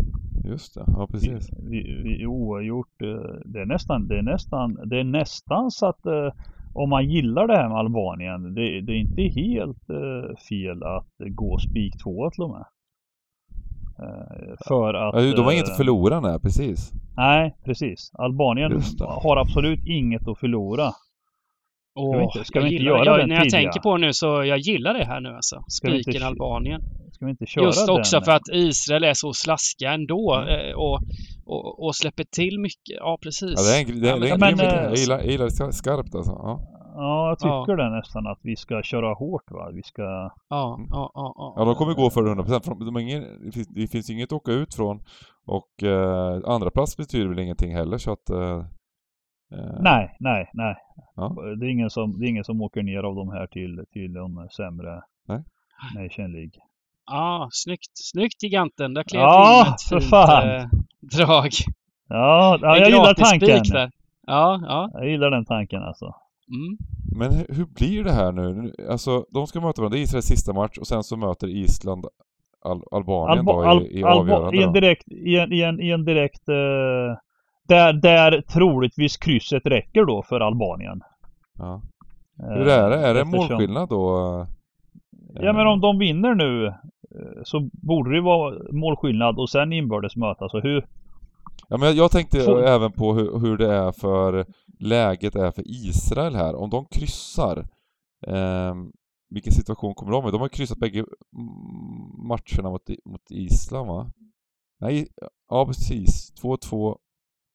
Just 0.45 0.75
det, 0.75 0.85
ja 0.87 1.07
precis. 1.11 1.51
Vi, 1.71 2.01
vi 2.05 2.27
oavgjort. 2.27 3.03
eh, 3.03 3.09
Det 3.45 3.61
är 3.61 3.67
nästan, 3.67 4.09
det 4.09 4.19
är 4.19 4.23
nästan, 4.23 4.79
det 4.87 5.01
är 5.01 5.05
nästan 5.05 5.71
så 5.71 5.87
att 5.87 6.07
eh, 6.07 6.33
om 6.75 6.91
man 6.91 7.11
gillar 7.11 7.47
det 7.47 7.57
här 7.57 7.69
med 7.69 7.79
Albanien, 7.79 8.55
det, 8.55 8.81
det 8.81 8.93
är 8.93 8.97
inte 8.97 9.23
helt 9.23 9.91
eh, 9.91 10.37
fel 10.49 10.83
att 10.83 11.09
gå 11.19 11.59
spik 11.59 12.03
tvåa 12.03 12.31
till 12.31 12.43
och 12.43 12.51
med. 12.51 12.65
För 14.69 14.95
att... 14.95 15.15
Ja, 15.25 15.33
de 15.37 15.43
har 15.43 15.53
inget 15.53 15.71
att 15.71 15.77
förlora 15.77 16.21
nej, 16.21 16.41
precis. 16.41 16.93
Nej, 17.17 17.57
precis. 17.65 18.11
Albanien 18.15 18.73
har 19.01 19.37
absolut 19.37 19.81
inget 19.87 20.29
att 20.29 20.39
förlora. 20.39 20.91
Åh, 21.95 22.17
vi 22.19 22.25
inte- 22.25 22.45
ska 22.45 22.59
jag 22.59 22.65
vi 22.65 22.71
inte 22.73 22.83
gillar- 22.83 22.97
göra 22.97 23.05
jag, 23.05 23.19
den 23.19 23.29
När 23.29 23.37
jag 23.37 23.45
tidiga? 23.45 23.61
tänker 23.61 23.81
på 23.81 23.97
det 23.97 24.07
nu 24.07 24.13
så 24.13 24.27
jag 24.27 24.59
gillar 24.59 24.95
det 24.95 25.05
här 25.05 25.21
nu 25.21 25.29
alltså. 25.29 25.65
Spiken 25.69 26.23
Albanien. 26.23 26.81
Ska 27.15 27.25
vi 27.25 27.31
inte 27.31 27.47
köra 27.47 27.65
Just 27.65 27.89
också 27.89 28.17
den? 28.17 28.25
för 28.25 28.33
att 28.33 28.49
Israel 28.53 29.05
är 29.05 29.15
så 29.15 29.33
slaskiga 29.33 29.93
ändå 29.93 30.35
Mm. 30.35 30.49
eh, 30.71 30.75
och, 30.77 30.99
och, 31.47 31.85
och 31.85 31.95
släpper 31.97 32.25
till 32.25 32.61
mycket. 32.61 32.97
Ja, 32.99 33.19
precis. 33.23 33.55
Ja, 33.57 33.63
det 33.63 33.77
är 33.79 33.95
en, 33.95 34.01
det 34.01 34.09
är, 34.09 34.13
Ja, 34.13 34.19
det 34.19 34.29
är 34.29 34.35
en 34.35 34.41
men- 34.41 34.57
grym 34.57 34.67
idé. 34.69 34.77
men, 34.77 34.85
jag, 34.85 34.95
gillar, 34.97 35.19
jag 35.19 35.27
gillar 35.27 35.67
det 35.67 35.73
skarpt 35.73 36.15
alltså. 36.15 36.33
Ja. 36.33 36.61
Ja, 36.97 37.37
jag 37.41 37.51
Ja. 37.51 37.65
tycker 37.65 37.77
det 37.77 37.91
nästan 37.91 38.27
att 38.27 38.39
vi 38.43 38.57
ska 38.57 38.83
köra 38.83 39.15
hårt 39.15 39.51
va. 39.51 39.71
Vi 39.75 39.83
ska... 39.83 40.03
Ja, 40.03 40.31
ja, 40.49 40.79
ja, 40.91 41.11
ja. 41.15 41.55
ja, 41.57 41.65
de 41.65 41.75
kommer 41.75 41.95
gå 41.95 42.11
för 42.11 42.23
100%. 42.23 42.65
För 42.65 42.85
de 42.85 42.99
ingen, 42.99 43.23
det, 43.45 43.53
finns, 43.53 43.69
det 43.69 43.87
finns 43.87 44.11
inget 44.11 44.29
att 44.29 44.33
åka 44.33 44.53
ut 44.53 44.75
från. 44.75 45.03
Och 45.47 45.83
eh, 45.83 46.41
andra 46.45 46.71
plats 46.71 46.97
betyder 46.97 47.29
väl 47.29 47.39
ingenting 47.39 47.75
heller 47.75 47.99
så 47.99 48.13
att... 48.13 48.31
Eh, 48.31 48.59
eh, 49.53 49.77
Nej, 49.81 50.17
nej, 50.21 50.51
nej. 50.55 50.75
Ja. 51.17 51.37
Det, 51.61 51.67
är 51.67 51.71
ingen 51.71 51.91
som, 51.91 52.19
det 52.19 52.27
är 52.27 52.29
ingen 52.29 52.45
som 52.45 52.61
åker 52.63 52.83
ner 52.83 53.03
av 53.03 53.15
de 53.15 53.29
här 53.29 53.47
till, 53.47 53.85
till 53.93 54.13
de 54.13 54.49
sämre 54.57 55.03
Nej. 55.29 55.43
Nation 55.97 56.33
League. 56.33 56.53
Ja, 57.07 57.49
snyggt. 57.53 57.91
Snyggt 57.95 58.43
giganten. 58.43 58.95
Där 58.95 59.03
klev 59.03 59.21
Ja, 59.23 59.65
in 59.67 59.73
ett 59.73 59.83
för 59.83 60.01
fint 60.01 60.11
fan. 60.11 60.49
eh, 60.51 60.67
drag. 61.01 61.51
Ja, 62.09 62.59
ja 62.63 62.77
jag 62.79 62.89
gillar 62.91 63.15
tanken. 63.15 63.63
där. 63.73 63.91
Ja, 64.27 64.61
ja. 64.67 64.91
Jag 64.95 65.09
gillar 65.11 65.31
den 65.31 65.45
tanken 65.45 65.83
alltså. 65.83 66.05
Mm. 66.49 66.77
Men 67.19 67.33
hur, 67.57 67.65
blir 67.65 68.05
det 68.05 68.13
här 68.13 68.33
nu? 68.33 68.73
Alltså, 68.91 69.25
de 69.31 69.47
ska 69.47 69.61
möta 69.61 69.83
varandra. 69.83 69.97
Det 69.97 70.01
är 70.01 70.03
Israels 70.05 70.27
sista 70.27 70.53
match 70.53 70.79
och 70.79 70.87
sen 70.87 71.03
så 71.05 71.17
möter 71.17 71.49
Island 71.49 72.05
Al 72.65 72.83
Albanien 72.91 73.39
Alba, 73.39 73.75
då 73.75 73.83
i, 73.83 73.99
i 74.01 74.05
avgörande 74.05 74.57
i 74.57 74.63
en 74.63 74.73
direkt, 74.73 75.09
i 75.13 75.37
en, 75.39 75.53
i 75.53 75.61
en, 75.63 75.81
i 75.81 75.91
en 75.91 76.05
direkt 76.05 76.49
eh, 76.49 77.17
där, 77.69 77.93
där 77.93 78.41
troligtvis 78.41 79.17
krysset 79.17 79.67
räcker 79.67 80.05
då 80.05 80.23
för 80.23 80.41
Albanien. 80.41 81.01
Ja. 81.59 81.83
Eh, 82.43 82.49
Hur 82.59 82.69
är 82.69 82.91
det? 82.91 82.97
Är 82.97 83.15
det 83.15 83.21
eftersom- 83.21 83.31
målskillnad 83.49 83.89
då? 83.89 84.47
Ja 85.35 85.53
men 85.53 85.67
om 85.67 85.81
de 85.81 85.99
vinner 85.99 86.35
nu 86.35 86.75
så 87.45 87.71
borde 87.73 88.15
det 88.15 88.21
vara 88.21 88.73
målskillnad 88.73 89.39
och 89.39 89.51
sen 89.51 89.73
inbördes 89.73 90.17
mötas. 90.17 90.51
Så 90.51 90.61
hur? 90.61 90.87
Ja, 91.69 91.77
men 91.77 91.97
jag, 91.97 92.11
tänkte 92.11 92.41
Får- 92.41 92.67
även 92.67 92.93
på 92.93 93.15
hur, 93.15 93.39
hur 93.39 93.57
det 93.57 93.75
är 93.75 93.93
för 93.93 94.47
läget 94.81 95.35
är 95.35 95.51
för 95.51 95.63
Israel 95.67 96.35
här. 96.35 96.55
Om 96.55 96.71
de 96.71 96.85
kryssar, 96.85 97.67
ehm, 98.27 98.93
vilken 99.31 99.53
situation 99.53 99.95
kommer 99.95 100.13
de 100.13 100.29
i? 100.29 100.31
De 100.31 100.41
har 100.41 100.49
kryssat 100.49 100.79
bägge 100.79 101.05
matcherna 102.29 102.71
mot, 102.71 102.89
mot 103.05 103.31
Island 103.31 103.89
va? 103.89 104.11
Nej, 104.81 105.07
ja 105.49 105.67
precis. 105.67 106.33
2-2 106.43 106.97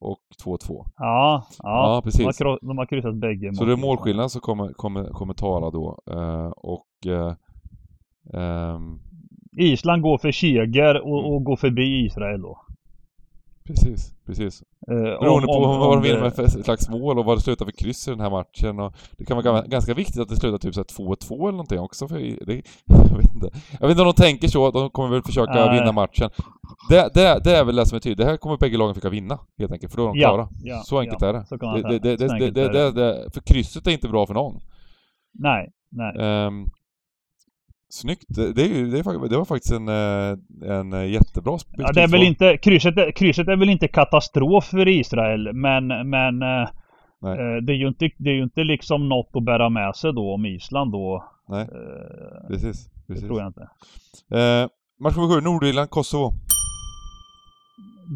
och 0.01 0.19
2-2. 0.43 0.85
Ja, 0.97 1.47
ja, 1.59 1.95
ja, 1.95 2.01
precis. 2.03 2.37
De 2.37 2.43
har, 2.43 2.59
de 2.61 2.77
har 2.77 2.85
kryssat 2.85 3.15
bägge. 3.15 3.53
Så 3.53 3.65
det 3.65 3.73
är 3.73 3.77
målskillnaden 3.77 4.29
som 4.29 4.41
kommer, 4.41 4.73
kommer, 4.73 5.03
kommer 5.09 5.33
tala 5.33 5.71
då. 5.71 5.99
Uh, 6.11 6.49
och 6.49 6.87
uh, 7.07 7.33
um, 8.33 9.01
Island 9.59 10.01
går 10.01 10.17
för 10.17 10.31
seger 10.31 11.01
och, 11.01 11.19
mm. 11.19 11.31
och 11.31 11.43
går 11.43 11.55
förbi 11.55 12.05
Israel 12.05 12.41
då. 12.41 12.57
Precis, 13.69 14.13
precis. 14.25 14.63
Eh, 14.91 14.95
Beroende 14.95 15.47
på 15.47 15.53
om, 15.53 15.79
vad 15.79 15.97
de 15.97 16.03
vinner 16.03 16.21
med 16.21 16.33
för 16.33 16.47
slags 16.47 16.89
mål 16.89 17.19
och 17.19 17.25
vad 17.25 17.37
det 17.37 17.41
slutar 17.41 17.65
för 17.65 17.71
kryss 17.71 18.07
i 18.07 18.11
den 18.11 18.19
här 18.19 18.29
matchen. 18.29 18.79
Och 18.79 18.95
det 19.17 19.25
kan 19.25 19.43
vara 19.43 19.61
ganska 19.61 19.93
viktigt 19.93 20.21
att 20.21 20.29
det 20.29 20.35
slutar 20.35 20.57
typ 20.57 20.73
2-2 20.73 21.41
eller 21.41 21.51
någonting 21.51 21.79
också. 21.79 22.07
För 22.07 22.15
det, 22.45 22.53
jag, 22.85 23.17
vet 23.17 23.33
inte. 23.35 23.49
jag 23.71 23.87
vet 23.87 23.91
inte 23.91 24.01
om 24.01 24.07
de 24.07 24.13
tänker 24.13 24.47
så, 24.47 24.71
de 24.71 24.89
kommer 24.89 25.09
väl 25.09 25.23
försöka 25.23 25.65
Nej. 25.65 25.79
vinna 25.79 25.91
matchen. 25.91 26.29
Det, 26.89 27.09
det, 27.13 27.41
det 27.43 27.57
är 27.57 27.65
väl 27.65 27.75
det 27.75 27.85
som 27.85 27.95
är 27.95 27.99
tydligt. 27.99 28.17
Det 28.17 28.25
här 28.25 28.37
kommer 28.37 28.57
bägge 28.57 28.77
lagen 28.77 28.95
försöka 28.95 29.09
vinna, 29.09 29.39
helt 29.57 29.71
enkelt. 29.71 29.93
För 29.93 29.97
då 29.97 30.03
är 30.03 30.07
de 30.07 30.19
klara. 30.19 30.49
Ja, 30.63 30.81
så 30.85 30.99
enkelt 30.99 31.21
ja, 31.21 31.27
är 31.27 31.33
det. 31.33 31.99
det, 31.99 32.17
det, 32.17 32.51
det, 32.51 32.91
det, 32.91 33.31
För 33.33 33.41
krysset 33.41 33.87
är 33.87 33.91
inte 33.91 34.07
bra 34.07 34.25
för 34.25 34.33
någon. 34.33 34.59
Nej, 35.33 35.71
nej. 35.91 36.45
Um, 36.45 36.65
Snyggt! 37.89 38.25
Det, 38.27 38.53
det, 38.53 38.67
det, 38.67 39.27
det, 39.29 39.37
var 39.37 39.45
faktiskt 39.45 39.73
en, 39.73 39.87
eh, 39.87 40.37
en 40.77 41.11
jättebra 41.11 41.57
Ja, 41.77 41.91
det 41.91 42.01
är 42.01 42.07
väl 42.07 42.23
inte, 42.23 42.57
krysset, 42.57 43.15
krysset 43.15 43.47
är 43.47 43.55
väl 43.55 43.69
inte 43.69 43.87
katastrof 43.87 44.65
för 44.65 44.87
Israel, 44.87 45.53
men, 45.53 45.87
men 46.09 46.41
eh, 46.41 46.61
eh, 46.61 47.57
det, 47.63 47.73
är 47.73 47.77
ju 47.77 47.87
inte, 47.87 48.09
det 48.17 48.29
är 48.29 48.33
ju 48.33 48.43
inte 48.43 48.63
liksom 48.63 49.09
något 49.09 49.29
att 49.33 49.43
bära 49.43 49.69
med 49.69 49.95
sig 49.95 50.13
då 50.13 50.33
om 50.33 50.45
Island 50.45 50.91
då. 50.91 51.23
Nej, 51.47 51.61
eh, 51.61 52.47
precis, 52.47 52.89
precis. 53.07 53.21
Det 53.21 53.27
tror 53.27 53.39
jag 53.39 53.47
inte. 53.47 53.61
Eh, 54.35 54.69
match 54.99 55.15
nummer 55.15 55.35
sju, 55.35 55.41
Nordirland, 55.41 55.89
Kosovo. 55.89 56.33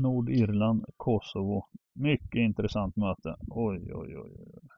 Nordirland, 0.03 0.85
Kosovo. 0.97 1.65
Mycket 1.95 2.39
intressant 2.39 2.95
möte. 2.95 3.35
Oj, 3.49 3.91
oj, 3.93 4.17
oj. 4.17 4.31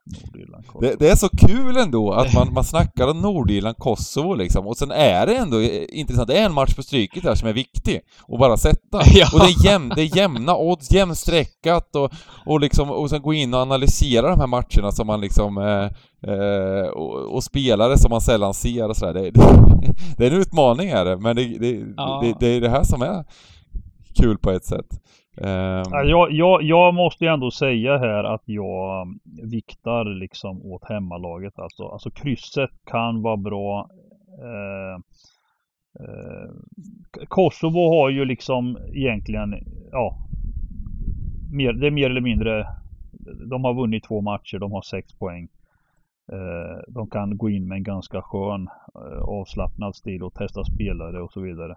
Nordirland, 0.06 0.66
Kosovo. 0.66 0.80
Det, 0.80 0.96
det, 0.98 1.10
är 1.10 1.16
så 1.16 1.28
kul 1.28 1.76
ändå 1.76 2.12
att 2.12 2.34
man, 2.34 2.52
man 2.52 2.64
snackar 2.64 3.08
om 3.10 3.20
Nordirland, 3.20 3.76
Kosovo 3.76 4.34
liksom. 4.34 4.66
Och 4.66 4.76
sen 4.76 4.90
är 4.90 5.26
det 5.26 5.36
ändå 5.36 5.62
intressant. 5.62 6.28
Det 6.28 6.38
är 6.38 6.46
en 6.46 6.54
match 6.54 6.74
på 6.74 6.82
stryket 6.82 7.22
där 7.22 7.34
som 7.34 7.48
är 7.48 7.52
viktig 7.52 8.00
att 8.28 8.38
bara 8.38 8.56
sätta. 8.56 9.00
Ja. 9.14 9.26
Och 9.32 9.40
det 9.40 9.46
är, 9.46 9.64
jäm, 9.66 9.92
det 9.96 10.02
är 10.02 10.16
jämna 10.16 10.56
odds, 10.56 10.90
jämnstreckat 10.90 11.96
och, 11.96 12.12
och 12.46 12.60
liksom, 12.60 12.90
och 12.90 13.10
sen 13.10 13.22
gå 13.22 13.32
in 13.32 13.54
och 13.54 13.60
analysera 13.60 14.28
de 14.28 14.40
här 14.40 14.46
matcherna 14.46 14.92
som 14.92 15.06
man 15.06 15.20
liksom 15.20 15.58
eh, 15.58 16.32
eh, 16.32 16.86
och, 16.86 17.34
och, 17.34 17.44
spelare 17.44 17.98
som 17.98 18.10
man 18.10 18.20
sällan 18.20 18.54
ser 18.54 18.88
och 18.88 18.96
sådär. 18.96 19.14
Det, 19.14 19.30
det, 19.30 19.40
det, 20.16 20.26
är 20.26 20.30
en 20.30 20.40
utmaning 20.40 20.88
är 20.88 21.04
det, 21.04 21.16
men 21.16 21.36
det, 21.36 21.58
det, 21.58 21.84
ja. 21.96 22.20
det, 22.22 22.36
det 22.40 22.56
är 22.56 22.60
det 22.60 22.70
här 22.70 22.84
som 22.84 23.02
är 23.02 23.24
kul 24.20 24.38
på 24.38 24.50
ett 24.50 24.64
sätt. 24.64 25.00
Um... 25.36 26.08
Jag, 26.08 26.32
jag, 26.32 26.62
jag 26.62 26.94
måste 26.94 27.24
ju 27.24 27.30
ändå 27.30 27.50
säga 27.50 27.98
här 27.98 28.24
att 28.24 28.42
jag 28.44 29.06
viktar 29.42 30.04
liksom 30.04 30.62
åt 30.62 30.88
hemmalaget. 30.88 31.58
Alltså, 31.58 31.88
alltså 31.88 32.10
krysset 32.10 32.70
kan 32.84 33.22
vara 33.22 33.36
bra. 33.36 33.90
Eh, 34.42 34.94
eh, 36.04 36.50
Kosovo 37.28 37.88
har 37.88 38.10
ju 38.10 38.24
liksom 38.24 38.78
egentligen, 38.94 39.54
ja, 39.92 40.16
mer, 41.52 41.72
det 41.72 41.86
är 41.86 41.90
mer 41.90 42.10
eller 42.10 42.20
mindre, 42.20 42.66
de 43.50 43.64
har 43.64 43.74
vunnit 43.74 44.04
två 44.04 44.20
matcher, 44.20 44.58
de 44.58 44.72
har 44.72 44.82
sex 44.82 45.18
poäng. 45.18 45.48
Eh, 46.32 46.78
de 46.88 47.10
kan 47.10 47.36
gå 47.36 47.50
in 47.50 47.68
med 47.68 47.76
en 47.76 47.82
ganska 47.82 48.22
skön 48.22 48.68
eh, 48.94 49.22
avslappnad 49.22 49.96
stil 49.96 50.22
och 50.22 50.34
testa 50.34 50.64
spelare 50.64 51.22
och 51.22 51.32
så 51.32 51.40
vidare. 51.40 51.76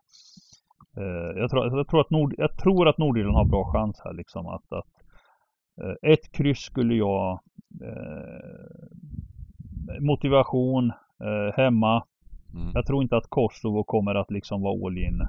Eh, 0.97 1.39
jag, 1.39 1.49
tror, 1.49 1.77
jag, 1.77 1.87
tror 1.87 2.01
att 2.01 2.09
Nord, 2.09 2.33
jag 2.37 2.57
tror 2.57 2.87
att 2.87 2.97
Nordirland 2.97 3.37
har 3.37 3.45
bra 3.45 3.71
chans 3.71 4.01
här 4.03 4.13
liksom 4.13 4.47
att, 4.47 4.73
att 4.73 4.87
eh, 5.81 6.11
ett 6.11 6.31
kryss 6.31 6.59
skulle 6.59 6.95
jag 6.95 7.39
eh, 7.81 8.89
motivation 9.99 10.91
hemma. 11.53 12.03
Mm. 12.53 12.71
Jag 12.73 12.85
tror 12.85 13.03
inte 13.03 13.17
att 13.17 13.29
Kosovo 13.29 13.83
kommer 13.83 14.15
att 14.15 14.31
liksom 14.31 14.61
vara 14.61 14.87
all 14.87 14.97
in 14.97 15.27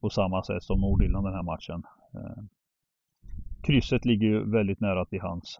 på 0.00 0.10
samma 0.10 0.42
sätt 0.42 0.62
som 0.62 0.80
Nordirland 0.80 1.26
den 1.26 1.34
här 1.34 1.42
matchen. 1.42 1.82
Krysset 3.62 4.04
ligger 4.04 4.26
ju 4.26 4.50
väldigt 4.50 4.80
nära 4.80 5.04
till 5.04 5.20
hands. 5.20 5.58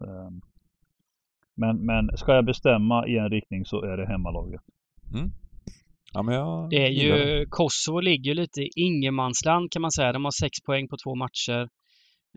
men, 1.55 1.85
men 1.85 2.17
ska 2.17 2.35
jag 2.35 2.45
bestämma 2.45 3.07
i 3.07 3.17
en 3.17 3.29
riktning 3.29 3.65
så 3.65 3.81
är 3.81 3.97
det 3.97 4.07
hemmalaget. 4.07 4.61
Mm. 5.13 5.31
Ja, 6.15 6.21
men 6.23 6.35
jag 6.35 6.69
det 6.69 6.85
är 6.85 6.89
ju, 6.89 7.11
det. 7.11 7.45
Kosovo 7.49 7.99
ligger 7.99 8.31
ju 8.31 8.33
lite 8.33 8.61
i 8.61 8.69
ingenmansland 8.75 9.71
kan 9.71 9.81
man 9.81 9.91
säga. 9.91 10.13
De 10.13 10.23
har 10.23 10.31
sex 10.31 10.61
poäng 10.65 10.87
på 10.87 10.97
två 11.03 11.15
matcher. 11.15 11.69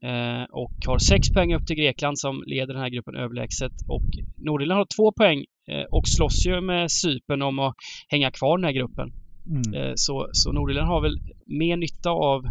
Eh, 0.03 0.45
och 0.51 0.77
har 0.87 0.99
sex 0.99 1.29
poäng 1.31 1.55
upp 1.55 1.67
till 1.67 1.77
Grekland 1.77 2.19
som 2.19 2.43
leder 2.47 2.75
den 2.75 2.83
här 2.83 2.91
gruppen 2.91 3.17
överlägset. 3.17 3.73
Och 3.89 4.09
Nordirland 4.37 4.79
har 4.79 4.87
två 4.97 5.13
poäng 5.13 5.45
eh, 5.71 5.85
och 5.91 6.09
slåss 6.09 6.47
ju 6.47 6.61
med 6.61 6.91
Sypen 6.91 7.43
om 7.43 7.59
att 7.59 7.75
hänga 8.09 8.31
kvar 8.31 8.59
den 8.59 8.65
här 8.65 8.73
gruppen. 8.73 9.13
Mm. 9.47 9.75
Eh, 9.75 9.93
så, 9.97 10.29
så 10.33 10.53
Nordirland 10.53 10.89
har 10.89 11.01
väl 11.01 11.19
mer 11.47 11.77
nytta 11.77 12.11
av 12.11 12.45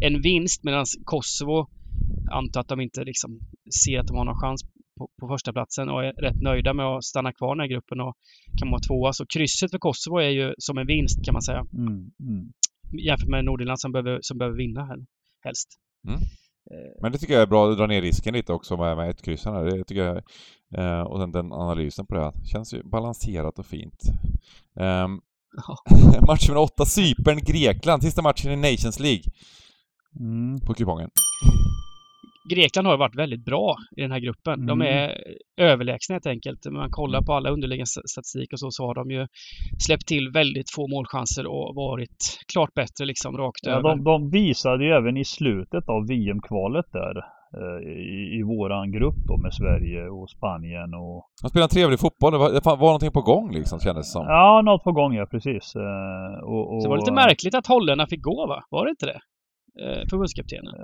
en 0.00 0.20
vinst 0.20 0.64
medan 0.64 0.84
Kosovo 1.04 1.68
antar 2.30 2.60
att 2.60 2.68
de 2.68 2.80
inte 2.80 3.04
liksom 3.04 3.40
ser 3.84 3.98
att 4.00 4.06
de 4.06 4.16
har 4.16 4.24
någon 4.24 4.40
chans 4.40 4.60
på, 4.98 5.08
på 5.20 5.28
första 5.28 5.52
platsen 5.52 5.88
och 5.88 6.04
är 6.04 6.12
rätt 6.12 6.42
nöjda 6.42 6.74
med 6.74 6.86
att 6.86 7.04
stanna 7.04 7.32
kvar 7.32 7.48
i 7.48 7.54
den 7.56 7.60
här 7.60 7.68
gruppen 7.68 8.00
och 8.00 8.14
kan 8.58 8.70
vara 8.70 8.80
tvåa. 8.80 9.12
Så 9.12 9.26
krysset 9.26 9.70
för 9.70 9.78
Kosovo 9.78 10.18
är 10.18 10.28
ju 10.28 10.54
som 10.58 10.78
en 10.78 10.86
vinst 10.86 11.24
kan 11.24 11.32
man 11.32 11.42
säga. 11.42 11.66
Mm, 11.72 12.10
mm. 12.20 12.52
Jämfört 13.06 13.28
med 13.28 13.44
Nordirland 13.44 13.80
som 13.80 13.92
behöver, 13.92 14.18
som 14.22 14.38
behöver 14.38 14.56
vinna 14.56 14.84
här, 14.86 14.98
helst. 15.44 15.68
Mm. 16.08 16.20
Eh. 16.70 17.02
Men 17.02 17.12
det 17.12 17.18
tycker 17.18 17.34
jag 17.34 17.42
är 17.42 17.46
bra 17.46 17.70
att 17.70 17.78
dra 17.78 17.86
ner 17.86 18.02
risken 18.02 18.34
lite 18.34 18.52
också 18.52 18.76
med, 18.76 18.96
med 18.96 19.10
ett 19.10 19.22
kryss 19.22 19.44
här. 19.44 19.64
Det 19.64 19.84
tycker 19.84 20.04
jag, 20.04 20.16
eh, 20.78 21.02
och 21.02 21.20
sen 21.20 21.32
den 21.32 21.52
analysen 21.52 22.06
på 22.06 22.14
det 22.14 22.20
här. 22.20 22.32
Känns 22.52 22.74
ju 22.74 22.82
balanserat 22.82 23.58
och 23.58 23.66
fint. 23.66 24.02
Um, 24.74 25.20
match 26.26 26.48
nummer 26.48 26.60
åtta, 26.60 26.84
Cypern, 26.86 27.38
Grekland. 27.38 28.02
Sista 28.02 28.22
matchen 28.22 28.52
i 28.52 28.56
Nations 28.56 29.00
League. 29.00 29.22
Mm. 30.20 30.60
På 30.60 30.74
kupongen. 30.74 31.10
Grekland 32.50 32.88
har 32.88 32.96
varit 32.96 33.16
väldigt 33.16 33.44
bra 33.44 33.76
i 33.96 34.00
den 34.00 34.12
här 34.12 34.18
gruppen. 34.18 34.54
Mm. 34.54 34.66
De 34.66 34.82
är 34.82 35.14
överlägsna 35.56 36.14
helt 36.14 36.26
enkelt. 36.26 36.64
När 36.64 36.72
man 36.72 36.90
kollar 36.90 37.22
på 37.22 37.32
alla 37.32 37.50
underliggande 37.50 37.86
statistik 37.86 38.52
och 38.52 38.60
så, 38.60 38.70
så 38.70 38.86
har 38.86 38.94
de 38.94 39.10
ju 39.10 39.26
släppt 39.86 40.06
till 40.06 40.30
väldigt 40.30 40.70
få 40.74 40.88
målchanser 40.88 41.46
och 41.46 41.74
varit 41.74 42.18
klart 42.52 42.74
bättre 42.74 43.04
liksom 43.04 43.36
rakt 43.36 43.60
ja, 43.62 43.72
över. 43.72 43.88
De, 43.88 44.04
de 44.04 44.30
visade 44.30 44.84
ju 44.84 44.90
även 44.90 45.16
i 45.16 45.24
slutet 45.24 45.88
av 45.88 46.06
VM-kvalet 46.08 46.86
där 46.92 47.16
eh, 47.60 47.80
i, 47.88 48.38
i 48.38 48.42
våran 48.42 48.92
grupp 48.92 49.20
då 49.28 49.36
med 49.36 49.54
Sverige 49.54 50.08
och 50.08 50.30
Spanien 50.30 50.94
och... 50.94 51.28
De 51.42 51.48
spelade 51.48 51.72
trevlig 51.72 52.00
fotboll. 52.00 52.32
Det 52.32 52.38
var, 52.38 52.50
det 52.52 52.64
var 52.64 52.76
någonting 52.76 53.12
på 53.12 53.22
gång 53.22 53.52
liksom 53.52 53.78
kändes 53.80 54.06
det 54.06 54.12
som. 54.12 54.26
Ja, 54.26 54.62
något 54.64 54.84
på 54.84 54.92
gång 54.92 55.14
ja, 55.14 55.26
precis. 55.30 55.76
Eh, 55.76 56.44
och, 56.52 56.64
och... 56.74 56.82
det 56.82 56.88
var 56.88 56.96
lite 56.96 57.12
märkligt 57.12 57.54
att 57.54 57.66
holländarna 57.66 58.06
fick 58.06 58.22
gå 58.22 58.46
va? 58.46 58.64
Var 58.70 58.84
det 58.84 58.90
inte 58.90 59.06
det? 59.06 59.20
Eh, 59.80 60.08
förbundskaptenen. 60.10 60.74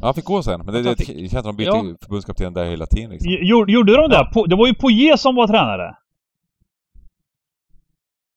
Ja, 0.00 0.06
han 0.06 0.14
fick 0.14 0.24
gå 0.24 0.42
sen. 0.42 0.60
Men 0.64 0.74
det, 0.74 0.82
det, 0.82 0.94
det 0.94 1.04
känns 1.04 1.32
som 1.32 1.42
de 1.42 1.56
bytte 1.56 1.76
ja. 1.76 1.84
förbundskapten 2.02 2.54
där 2.54 2.64
hela 2.64 2.86
tiden 2.86 3.10
liksom. 3.10 3.32
Gjorde 3.66 3.96
de 3.96 4.10
det? 4.10 4.28
Ja. 4.34 4.46
Det 4.46 4.56
var 4.56 4.66
ju 4.66 4.74
Poirier 4.74 5.16
som 5.16 5.34
var 5.34 5.46
tränare. 5.46 5.96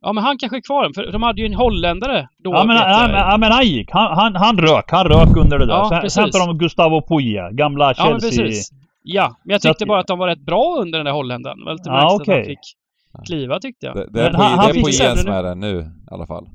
Ja, 0.01 0.13
men 0.13 0.23
han 0.23 0.37
kanske 0.37 0.57
är 0.57 0.61
kvar. 0.61 0.91
För 0.95 1.11
de 1.11 1.23
hade 1.23 1.41
ju 1.41 1.47
en 1.47 1.53
holländare 1.53 2.27
då. 2.37 2.51
Ja, 2.51 2.63
men, 2.65 2.75
ja, 2.75 3.07
men, 3.07 3.15
ja, 3.15 3.37
men 3.37 3.51
han 3.51 3.65
gick. 3.65 3.91
Han, 3.91 4.17
han, 4.17 4.35
han 4.35 4.57
rök. 4.57 4.91
Han 4.91 5.05
rök 5.05 5.37
under 5.37 5.59
det 5.59 5.65
där. 5.65 5.73
Ja, 5.73 5.89
sen, 5.89 6.09
sen 6.09 6.23
hämtade 6.23 6.45
de 6.45 6.57
Gustavo 6.57 7.01
Poirier. 7.01 7.51
Gamla 7.51 7.93
Chelsea. 7.93 8.05
Ja, 8.05 8.11
men 8.11 8.19
precis. 8.19 8.69
Ja, 9.03 9.35
men 9.43 9.53
jag 9.53 9.61
tyckte 9.61 9.85
bara 9.85 9.99
att 9.99 10.07
de 10.07 10.19
var 10.19 10.27
rätt 10.27 10.45
bra 10.45 10.77
under 10.81 10.99
den 10.99 11.05
där 11.05 11.13
holländaren. 11.13 11.57
Det 11.59 11.65
var 11.65 11.73
lite 11.73 11.89
ja, 11.89 12.15
okay. 12.15 12.33
att 12.33 12.39
han 12.39 12.45
fick 12.45 12.59
kliva 13.27 13.59
tyckte 13.59 13.85
jag. 13.85 13.95
Det, 13.95 14.07
det 14.09 14.21
är, 14.21 14.33
på, 14.33 14.67
det 14.73 14.81
Poirier 14.81 15.15
som 15.15 15.31
är 15.31 15.43
det 15.43 15.55
nu 15.55 15.79
i 15.79 16.13
alla 16.13 16.27
fall. 16.27 16.47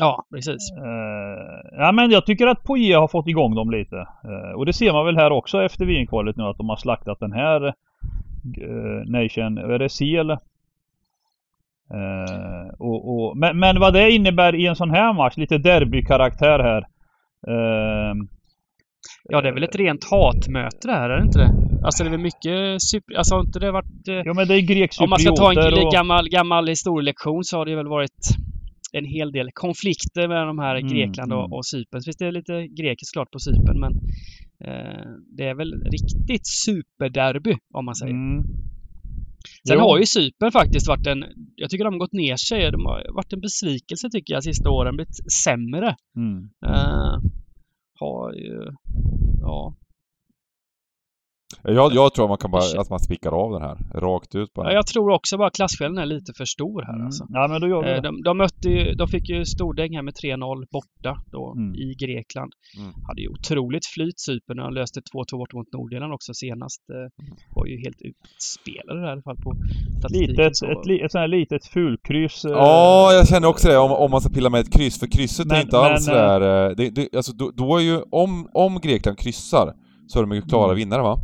Ja, 0.00 0.24
precis. 0.30 0.72
Uh, 0.78 1.78
ja, 1.78 1.92
men 1.92 2.10
jag 2.10 2.26
tycker 2.26 2.46
att 2.46 2.62
Poirier 2.62 2.98
har 2.98 3.08
fått 3.08 3.28
igång 3.28 3.54
dem 3.54 3.70
lite. 3.70 3.96
Uh, 3.96 4.52
och 4.56 4.66
det 4.66 4.72
ser 4.72 4.92
man 4.92 5.06
väl 5.06 5.16
här 5.16 5.32
också 5.32 5.62
efter 5.62 5.84
VM-kvalet 5.84 6.36
nu 6.36 6.44
att 6.44 6.58
de 6.58 6.68
har 6.68 6.76
slaktat 6.76 7.20
den 7.20 7.32
här 7.32 7.66
uh, 7.66 9.04
Nation, 9.06 9.54
vad 9.54 9.74
är 9.74 9.78
det, 9.78 9.88
Seal? 9.88 10.36
och, 12.78 13.14
och, 13.14 13.36
men, 13.36 13.58
men 13.58 13.80
vad 13.80 13.92
det 13.92 14.10
innebär 14.10 14.54
i 14.54 14.66
en 14.66 14.76
sån 14.76 14.90
här 14.90 15.12
match, 15.12 15.36
lite 15.36 15.58
derbykaraktär 15.58 16.58
här. 16.58 16.86
ja, 19.28 19.40
det 19.40 19.48
är 19.48 19.52
väl 19.52 19.62
ett 19.62 19.76
rent 19.76 20.04
hatmöte 20.10 20.88
det 20.88 20.92
här, 20.92 21.10
är 21.10 21.16
det 21.16 21.22
inte 21.22 21.38
det? 21.38 21.50
Alltså 21.84 22.04
det 22.04 22.08
är 22.08 22.10
väl 22.10 22.20
mycket 22.20 22.82
super... 22.82 23.14
Alltså 23.14 23.34
har 23.34 23.40
inte 23.40 23.58
det 23.58 23.70
varit... 23.70 23.86
Ja 24.04 24.34
men 24.34 24.48
det 24.48 24.54
är 24.54 24.60
grek 24.60 24.90
Om 25.00 25.10
man 25.10 25.18
ska 25.18 25.36
ta 25.36 25.52
en 25.52 25.86
och... 25.86 25.92
gammal, 25.92 26.28
gammal 26.28 26.68
historielektion 26.68 27.44
så 27.44 27.58
har 27.58 27.66
det 27.66 27.76
väl 27.76 27.88
varit 27.88 28.36
en 28.98 29.04
hel 29.04 29.32
del 29.32 29.50
konflikter 29.52 30.28
med 30.28 30.46
de 30.46 30.58
här 30.58 30.76
mm, 30.76 30.88
Grekland 30.88 31.32
och, 31.32 31.44
mm. 31.44 31.52
och 31.52 31.66
Cypern. 31.66 32.02
Så 32.02 32.08
visst 32.08 32.20
är 32.20 32.26
det 32.26 32.32
lite 32.32 32.66
grekiskt 32.66 33.12
klart 33.12 33.30
på 33.30 33.38
Cypern 33.38 33.80
men 33.80 33.92
eh, 34.64 35.10
det 35.36 35.44
är 35.44 35.54
väl 35.54 35.72
riktigt 35.84 36.46
superderby 36.46 37.54
om 37.74 37.84
man 37.84 37.94
säger. 37.94 38.14
Mm. 38.14 38.44
Sen 39.68 39.78
jo. 39.78 39.80
har 39.80 39.98
ju 39.98 40.06
Cypern 40.06 40.52
faktiskt 40.52 40.88
varit 40.88 41.06
en 41.06 41.24
jag 41.56 41.70
tycker 41.70 41.84
de 41.84 41.94
har 41.94 42.00
gått 42.00 42.12
ner 42.12 42.36
sig. 42.36 42.70
De 42.70 42.86
har 42.86 43.06
varit 43.14 43.32
en 43.32 43.40
besvikelse 43.40 44.10
tycker 44.10 44.34
jag 44.34 44.44
sista 44.44 44.70
åren, 44.70 44.96
blivit 44.96 45.32
sämre. 45.44 45.96
Mm. 46.16 46.38
Uh, 46.66 47.18
har 48.00 48.32
ju, 48.32 48.72
ja, 49.40 49.74
jag, 51.64 51.92
jag 51.94 52.14
tror 52.14 52.28
man 52.28 52.38
kan 52.38 52.50
bara, 52.50 52.80
att 52.80 52.90
man 52.90 53.00
spikar 53.00 53.32
av 53.32 53.52
den 53.52 53.62
här, 53.62 53.76
rakt 53.94 54.34
ut 54.34 54.52
bara. 54.54 54.68
Ja, 54.68 54.74
jag 54.74 54.86
tror 54.86 55.10
också 55.10 55.36
bara 55.38 55.50
klasskillnaden 55.50 56.02
är 56.02 56.06
lite 56.06 56.32
för 56.36 56.44
stor 56.44 56.82
här 56.82 56.94
mm. 56.94 57.06
alltså. 57.06 57.24
Ja, 57.28 57.48
men 57.48 57.60
då 57.60 57.68
gör 57.68 57.82
vi 57.82 57.90
eh, 57.90 57.94
det. 57.94 58.00
De, 58.00 58.22
de, 58.22 58.38
mötte 58.38 58.68
ju, 58.68 58.94
de 58.94 59.08
fick 59.08 59.28
ju 59.28 59.44
stordäng 59.44 59.96
här 59.96 60.02
med 60.02 60.14
3-0 60.14 60.66
borta 60.72 61.12
då 61.32 61.54
mm. 61.56 61.74
i 61.74 61.94
Grekland. 62.02 62.52
Mm. 62.78 62.92
Hade 63.08 63.20
ju 63.22 63.28
otroligt 63.28 63.86
flyt 63.94 64.20
Cypern 64.20 64.56
när 64.56 64.64
de 64.64 64.74
löste 64.74 65.00
2-2 65.00 65.38
bort 65.40 65.52
mot 65.52 65.72
Nordirland 65.72 66.12
också 66.12 66.34
senast. 66.34 66.82
Eh, 66.90 66.96
mm. 66.96 67.36
Var 67.56 67.66
ju 67.66 67.76
helt 67.84 68.00
utspelade 68.10 69.00
där, 69.00 69.08
i 69.08 69.12
alla 69.12 69.22
fall 69.22 69.40
på 69.46 69.50
statistiken. 69.98 70.30
Litet, 70.30 70.56
så. 70.56 70.66
ett, 70.66 71.04
ett 71.04 71.12
sånt 71.12 71.22
här 71.24 71.28
litet 71.28 71.64
fulkryss. 71.66 72.44
Eh. 72.44 72.50
Ja, 72.50 73.12
jag 73.12 73.28
känner 73.28 73.48
också 73.48 73.68
det 73.68 73.78
om, 73.78 73.92
om 73.92 74.10
man 74.10 74.20
ska 74.20 74.30
pilla 74.30 74.50
med 74.50 74.60
ett 74.60 74.72
kryss. 74.76 74.96
För 75.00 75.06
krysset 75.06 75.46
men, 75.46 75.56
är 75.56 75.62
inte 75.62 75.76
men, 75.76 75.84
alls 75.92 76.06
där. 76.06 76.40
Det, 76.74 76.90
det, 76.90 77.04
alltså, 77.16 77.32
då, 77.32 77.50
då 77.50 77.76
är 77.76 77.82
ju, 77.82 77.96
om, 78.10 78.48
om 78.54 78.80
Grekland 78.80 79.18
kryssar 79.18 79.74
så 80.06 80.18
är 80.18 80.22
de 80.22 80.32
ju 80.32 80.42
klara 80.42 80.64
mm. 80.64 80.76
vinnare 80.76 81.02
va? 81.02 81.18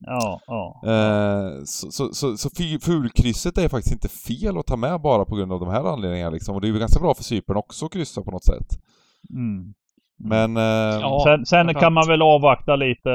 Ja, 0.00 0.40
ja. 0.46 0.80
Eh, 0.84 1.64
så 1.64 1.90
så, 1.90 2.12
så, 2.12 2.36
så 2.36 2.50
fulkrysset 2.82 3.58
är 3.58 3.68
faktiskt 3.68 3.92
inte 3.92 4.08
fel 4.08 4.58
att 4.58 4.66
ta 4.66 4.76
med 4.76 5.00
bara 5.00 5.24
på 5.24 5.36
grund 5.36 5.52
av 5.52 5.60
de 5.60 5.68
här 5.68 5.92
anledningarna 5.92 6.30
liksom. 6.30 6.54
Och 6.54 6.60
det 6.60 6.68
är 6.68 6.72
ju 6.72 6.78
ganska 6.78 7.00
bra 7.00 7.14
för 7.14 7.24
Cypern 7.24 7.56
också 7.56 7.86
att 7.86 7.92
kryssa 7.92 8.22
på 8.22 8.30
något 8.30 8.44
sätt. 8.44 8.78
Mm. 9.30 9.44
mm. 9.44 9.74
Men... 10.20 10.56
Eh, 10.56 11.00
ja, 11.00 11.22
sen, 11.24 11.46
sen 11.46 11.74
kan 11.74 11.92
man 11.92 12.08
väl 12.08 12.22
avvakta 12.22 12.76
lite 12.76 13.10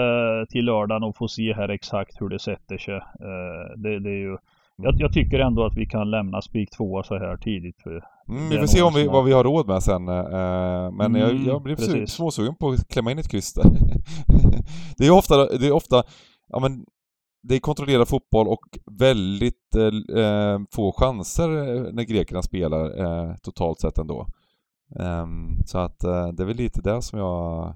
till 0.49 0.65
lördagen 0.65 1.03
och 1.03 1.17
få 1.17 1.27
se 1.27 1.53
här 1.53 1.69
exakt 1.69 2.21
hur 2.21 2.29
det 2.29 2.39
sätter 2.39 2.77
sig. 2.77 2.95
Eh, 2.95 3.77
det, 3.77 3.99
det, 3.99 4.09
är 4.09 4.21
ju... 4.21 4.37
Jag, 4.77 4.95
jag, 4.97 5.13
tycker 5.13 5.39
ändå 5.39 5.65
att 5.65 5.77
vi 5.77 5.85
kan 5.85 6.11
lämna 6.11 6.41
spik 6.41 6.69
2 6.77 7.03
så 7.03 7.17
här 7.17 7.37
tidigt. 7.37 7.81
För 7.83 8.03
mm, 8.29 8.49
vi 8.49 8.57
får 8.57 8.67
se 8.67 8.81
om 8.81 8.93
vi, 8.93 9.07
vad 9.07 9.25
vi 9.25 9.33
har 9.33 9.43
råd 9.43 9.67
med 9.67 9.83
sen. 9.83 10.07
Eh, 10.07 10.91
men 10.91 11.01
mm, 11.01 11.21
jag, 11.21 11.35
jag 11.35 11.61
blir 11.61 12.05
småsugen 12.05 12.55
på 12.55 12.69
att 12.69 12.87
klämma 12.87 13.11
in 13.11 13.19
ett 13.19 13.31
kryss 13.31 13.53
där. 13.53 13.63
det 14.97 15.07
är 15.07 15.11
ofta, 15.11 15.45
det 15.45 15.67
är 15.67 15.71
ofta 15.71 16.03
ja 16.53 16.59
men 16.59 16.85
det 17.43 17.55
är 17.55 17.59
kontrollerad 17.59 18.07
fotboll 18.07 18.47
och 18.47 18.79
väldigt 18.99 19.75
eh, 20.15 20.59
få 20.71 20.91
chanser 20.91 21.49
eh, 21.49 21.93
när 21.93 22.03
grekerna 22.03 22.41
spelar 22.41 22.99
eh, 22.99 23.35
totalt 23.35 23.79
sett 23.79 23.97
ändå. 23.97 24.27
Um, 24.99 25.63
så 25.65 25.77
att 25.77 26.03
eh, 26.03 26.27
det 26.27 26.43
är 26.43 26.47
väl 26.47 26.57
lite 26.57 26.81
det 26.81 27.01
som 27.01 27.19
jag 27.19 27.75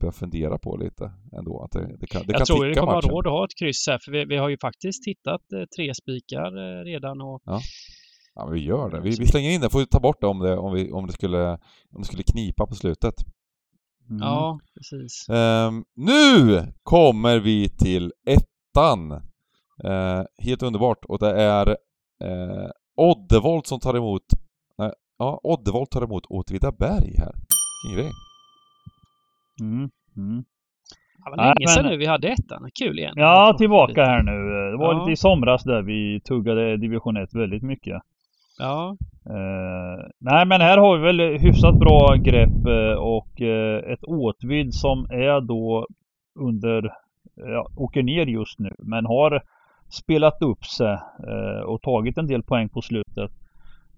börjar 0.00 0.12
fundera 0.12 0.58
på 0.58 0.76
lite 0.76 1.10
ändå. 1.32 1.62
Att 1.62 1.70
det, 1.70 1.96
det 2.00 2.06
kan, 2.06 2.22
det 2.22 2.32
jag 2.32 2.36
kan 2.36 2.46
tror 2.46 2.66
vi 2.66 2.74
kommer 2.74 2.92
matchen. 2.92 3.10
ha 3.10 3.16
råd 3.16 3.26
att 3.26 3.32
ha 3.32 3.44
ett 3.44 3.58
kryss 3.58 3.86
här 3.88 3.98
för 4.04 4.12
vi, 4.12 4.24
vi 4.24 4.36
har 4.36 4.48
ju 4.48 4.58
faktiskt 4.58 5.06
hittat 5.06 5.52
eh, 5.52 5.64
tre 5.76 5.94
spikar 5.94 6.80
eh, 6.80 6.84
redan 6.84 7.20
och 7.20 7.42
ja. 7.44 7.60
ja, 8.34 8.44
men 8.44 8.54
vi 8.54 8.60
gör 8.60 8.90
det. 8.90 9.00
Vi, 9.00 9.10
vi 9.10 9.26
slänger 9.26 9.50
in 9.50 9.60
det. 9.60 9.70
Får 9.70 9.78
vi 9.78 9.86
ta 9.86 10.00
bort 10.00 10.20
det 10.20 10.26
om 10.26 10.38
det, 10.38 10.56
om 10.56 10.72
vi, 10.74 10.92
om 10.92 11.06
det, 11.06 11.12
skulle, 11.12 11.52
om 11.92 12.00
det 12.00 12.04
skulle 12.04 12.22
knipa 12.22 12.66
på 12.66 12.74
slutet. 12.74 13.14
Mm. 14.10 14.22
Ja, 14.22 14.60
precis. 14.74 15.26
Um, 15.28 15.84
nu 15.96 16.62
kommer 16.82 17.38
vi 17.38 17.68
till 17.68 18.12
ettan. 18.26 19.12
Uh, 19.84 20.24
helt 20.42 20.62
underbart 20.62 21.04
och 21.04 21.18
det 21.18 21.42
är 21.42 21.68
uh, 22.24 22.70
Oddevold 22.96 23.66
som 23.66 23.80
tar 23.80 23.96
emot 23.96 24.22
nej, 24.78 24.92
Ja, 25.18 25.40
Oddevold 25.42 25.90
tar 25.90 26.02
emot 26.02 26.26
Åtvidaberg 26.26 27.14
här. 27.18 27.34
Vilken 27.82 28.04
grej. 28.04 28.12
Mm. 29.60 29.90
Mm. 30.16 30.44
Var 31.24 31.36
länge 31.36 31.54
Nej, 31.58 31.68
sedan 31.68 31.84
men... 31.84 31.92
nu 31.92 31.98
vi 31.98 32.06
hade 32.06 32.28
ettan. 32.28 32.70
Kul 32.74 32.98
igen. 32.98 33.12
Ja, 33.16 33.54
tillbaka 33.58 34.04
här 34.04 34.22
nu. 34.22 34.70
Det 34.70 34.76
var 34.76 34.94
ja. 34.94 35.00
lite 35.00 35.12
i 35.12 35.16
somras 35.16 35.64
där 35.64 35.82
vi 35.82 36.20
tuggade 36.20 36.76
division 36.76 37.16
1 37.16 37.34
väldigt 37.34 37.62
mycket. 37.62 38.02
Ja. 38.58 38.96
Uh, 39.30 40.06
nej 40.18 40.46
men 40.46 40.60
här 40.60 40.78
har 40.78 40.96
vi 40.96 41.04
väl 41.04 41.38
hyfsat 41.38 41.78
bra 41.78 42.14
grepp 42.14 42.66
uh, 42.66 42.98
och 42.98 43.40
uh, 43.40 43.92
ett 43.92 44.04
Åtvid 44.04 44.74
som 44.74 45.04
är 45.10 45.40
då 45.40 45.86
under, 46.40 46.92
ja, 47.34 47.66
åker 47.76 48.02
ner 48.02 48.26
just 48.26 48.58
nu 48.58 48.70
men 48.78 49.06
har 49.06 49.42
spelat 49.90 50.42
upp 50.42 50.64
sig 50.64 50.98
och 51.66 51.82
tagit 51.82 52.18
en 52.18 52.26
del 52.26 52.42
poäng 52.42 52.68
på 52.68 52.82
slutet. 52.82 53.30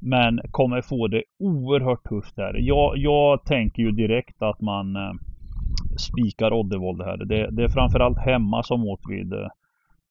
Men 0.02 0.40
kommer 0.50 0.82
få 0.82 1.08
det 1.08 1.22
oerhört 1.38 2.08
tufft 2.08 2.36
här. 2.36 2.54
Jag, 2.58 2.96
jag 2.96 3.44
tänker 3.44 3.82
ju 3.82 3.90
direkt 3.90 4.42
att 4.42 4.60
man 4.60 4.96
spikar 5.98 6.52
Oddevold 6.52 7.02
här. 7.02 7.16
Det, 7.16 7.50
det 7.50 7.62
är 7.62 7.68
framförallt 7.68 8.18
hemma 8.18 8.62
som 8.62 8.88
Åtvid 8.88 9.34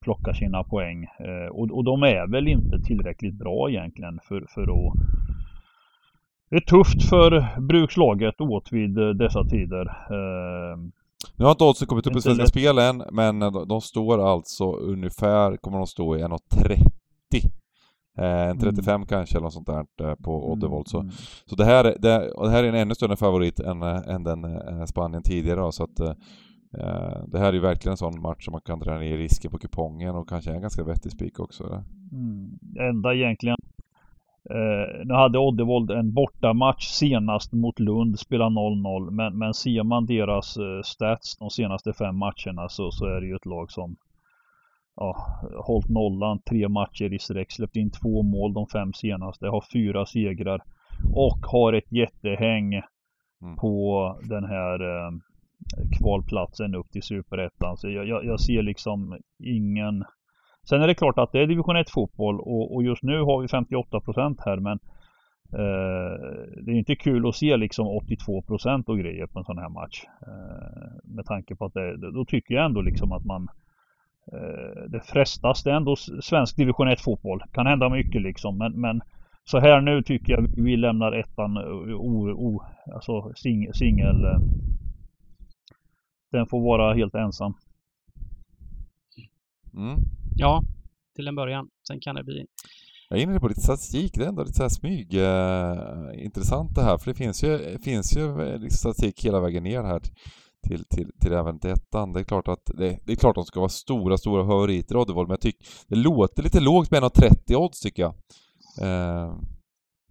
plockar 0.02 0.34
sina 0.34 0.64
poäng. 0.64 1.04
Eh, 1.04 1.50
och, 1.52 1.72
och 1.72 1.84
de 1.84 2.04
är 2.04 2.32
väl 2.32 2.48
inte 2.48 2.80
tillräckligt 2.80 3.36
bra 3.36 3.70
egentligen 3.70 4.20
för, 4.24 4.46
för 4.54 4.62
att 4.62 4.94
det 6.50 6.56
är 6.56 6.60
tufft 6.60 7.10
för 7.10 7.60
brukslaget 7.62 8.42
Åtvid 8.42 8.96
dessa 9.18 9.44
tider. 9.44 9.86
Eh, 9.86 10.78
nu 11.36 11.46
har 11.46 11.52
inte 11.52 11.64
oddsen 11.64 11.88
kommit 11.88 12.08
upp 12.08 12.16
i 12.16 12.22
Svenska 12.22 12.44
lätt. 12.44 12.50
Spel 12.50 12.78
än, 12.78 13.04
men 13.12 13.40
de, 13.68 13.82
står 13.82 14.32
alltså 14.32 14.72
ungefär, 14.72 15.58
kommer 15.58 15.78
de 15.78 15.88
stå 15.88 16.18
i 16.18 16.24
1,30. 16.24 16.38
Eh, 18.18 18.50
en 18.50 18.60
35 18.60 18.96
mm. 18.96 19.08
kanske 19.08 19.38
eller 19.38 19.44
något 19.44 19.54
sånt 19.54 19.68
där 19.68 20.10
eh, 20.10 20.16
på 20.16 20.52
Oddevold. 20.52 20.88
Så, 20.88 21.00
mm. 21.00 21.12
så 21.46 21.56
det, 21.56 21.66
här, 21.66 21.84
det, 21.84 22.32
det 22.44 22.50
här 22.50 22.64
är 22.64 22.68
en 22.68 22.76
ännu 22.76 22.96
större 22.96 23.16
favorit 23.16 23.60
än, 23.60 23.84
än 23.84 24.24
den 24.24 24.46
eh, 24.46 24.86
Spanien 24.86 25.24
tidigare 25.24 25.60
då, 25.60 25.72
så 25.72 25.84
att 25.84 26.00
eh, 26.00 26.08
Eh, 26.10 26.16
det 27.28 27.40
här 27.40 27.48
är 27.48 27.54
ju 27.54 27.60
verkligen 27.60 27.92
en 27.92 27.98
sån 27.98 28.22
match 28.22 28.46
som 28.46 28.52
man 28.52 28.62
kan 28.62 28.80
dra 28.80 29.00
ner 29.00 29.18
risken 29.18 29.52
på 29.52 29.58
kupongen 29.58 30.16
och 30.16 30.30
kanske 30.30 30.52
en 30.52 30.62
ganska 30.62 30.84
vettig 30.84 31.12
spik 31.12 31.40
också. 31.40 31.84
Mm. 32.12 32.60
Enda 32.80 33.14
egentligen 33.14 33.58
Eh, 34.50 35.06
nu 35.06 35.14
hade 35.14 35.40
Oddevold 35.40 35.92
en 35.92 36.14
bortamatch 36.14 36.88
senast 36.88 37.54
mot 37.54 37.80
Lund, 37.80 38.20
spelade 38.20 38.56
0-0. 38.56 39.12
Men, 39.12 39.38
men 39.38 39.54
ser 39.54 39.84
man 39.84 40.06
deras 40.06 40.58
eh, 40.58 40.82
stats 40.84 41.38
de 41.38 41.50
senaste 41.50 41.94
fem 41.94 42.18
matcherna 42.18 42.70
så, 42.70 42.92
så 42.92 43.06
är 43.06 43.22
det 43.22 43.28
ju 43.28 43.36
ett 43.36 43.46
lag 43.46 43.72
som 43.72 43.96
ja, 44.96 45.16
hållit 45.66 45.90
nollan 45.90 46.40
tre 46.50 46.68
matcher 46.68 47.14
i 47.14 47.20
sträck, 47.20 47.52
släppt 47.52 47.76
in 47.76 47.92
två 47.92 48.24
mål 48.24 48.54
de 48.54 48.68
fem 48.68 48.94
senaste, 48.94 49.48
har 49.48 49.64
fyra 49.74 50.06
segrar 50.06 50.62
och 51.16 51.38
har 51.46 51.74
ett 51.74 51.92
jättehäng 51.92 52.74
mm. 52.74 53.56
på 53.56 54.16
den 54.24 54.44
här 54.44 54.80
eh, 54.82 55.12
kvalplatsen 56.00 56.76
upp 56.76 56.92
till 56.92 57.04
Superettan. 57.04 57.78
Så 57.78 57.90
jag, 57.90 58.08
jag, 58.08 58.26
jag, 58.26 58.40
ser 58.40 58.62
liksom 58.62 59.18
ingen... 59.44 60.04
Sen 60.70 60.82
är 60.82 60.88
det 60.88 60.96
klart 60.96 61.18
att 61.18 61.32
det 61.32 61.40
är 61.40 61.48
division 61.48 61.76
1 61.76 61.90
fotboll 61.90 62.40
och, 62.40 62.76
och 62.76 62.84
just 62.84 63.04
nu 63.04 63.22
har 63.22 63.42
vi 63.42 63.48
58 63.48 64.00
procent 64.00 64.40
här 64.46 64.58
men 64.58 64.80
eh, 65.54 66.20
det 66.66 66.72
är 66.72 66.78
inte 66.78 66.96
kul 66.96 67.28
att 67.28 67.36
se 67.36 67.58
liksom 67.58 67.88
82 67.88 68.42
procent 68.42 68.90
och 68.90 69.00
grejer 69.00 69.28
på 69.28 69.40
en 69.40 69.46
sån 69.46 69.58
här 69.58 69.70
match. 69.70 70.04
Eh, 70.28 71.16
med 71.16 71.26
tanke 71.26 71.56
på 71.56 71.66
att 71.66 71.74
det, 71.74 72.12
då 72.12 72.26
tycker 72.26 72.54
jag 72.56 72.66
ändå 72.66 72.82
liksom 72.82 73.12
att 73.12 73.26
man 73.26 73.48
eh, 74.34 74.90
det 74.90 75.00
frestas 75.00 75.64
det 75.64 75.72
är 75.72 75.76
ändå 75.76 75.96
svensk 76.22 76.56
division 76.56 76.88
1 76.88 77.02
fotboll. 77.02 77.44
Kan 77.54 77.68
hända 77.68 77.90
mycket 77.90 78.22
liksom 78.22 78.58
men, 78.58 78.82
men 78.82 79.02
så 79.44 79.60
här 79.60 79.82
nu 79.82 80.02
tycker 80.02 80.34
jag 80.34 80.48
vi 80.56 80.78
lämnar 80.78 81.12
ettan 81.12 81.58
eh, 81.58 81.96
o, 81.96 82.30
o, 82.30 82.62
alltså 82.94 83.34
sing, 83.36 83.74
singel 83.74 84.26
eh, 84.26 84.40
den 86.32 86.48
får 86.48 86.62
vara 86.62 86.94
helt 86.94 87.16
ensam. 87.16 87.54
Mm. 89.74 90.00
Ja, 90.36 90.64
till 91.16 91.28
en 91.28 91.36
början. 91.36 91.70
Sen 91.88 92.00
kan 92.00 92.16
det 92.16 92.24
bli... 92.24 92.46
Jag 93.10 93.20
är 93.20 93.24
inne 93.24 93.40
på 93.40 93.48
lite 93.48 93.62
statistik, 93.62 94.14
det 94.14 94.24
är 94.24 94.28
ändå 94.28 94.44
lite 94.44 94.58
så 94.58 94.64
här 94.64 94.70
smyg 94.70 95.14
eh, 95.14 96.26
intressant 96.26 96.76
det 96.76 96.82
här, 96.82 96.98
för 96.98 97.12
det 97.12 97.18
finns 97.18 97.44
ju, 97.44 97.78
finns 97.84 98.18
ju 98.18 98.58
liksom 98.58 98.78
statistik 98.78 99.26
hela 99.26 99.40
vägen 99.40 99.64
ner 99.64 99.84
här 99.84 100.02
till, 100.68 100.86
till, 100.86 101.12
till 101.22 101.34
även 101.34 101.60
ettan. 101.64 102.14
Det 102.14 102.20
är 102.20 102.24
klart 102.24 102.48
att 102.48 102.66
det, 102.66 103.00
det 103.06 103.12
är 103.12 103.16
klart 103.16 103.38
att 103.38 103.44
de 103.44 103.46
ska 103.46 103.60
vara 103.60 103.70
stora, 103.70 104.18
stora 104.18 104.46
favoriter 104.46 104.98
Oddevold, 104.98 105.28
men 105.28 105.34
jag 105.34 105.42
tycker 105.42 105.68
det 105.88 105.96
låter 105.96 106.44
lite 106.44 106.60
lågt 106.60 106.92
med 106.92 107.04
1,30 107.04 107.56
odds 107.56 107.80
tycker 107.82 108.02
jag. 108.02 108.14
Eh, 108.82 109.36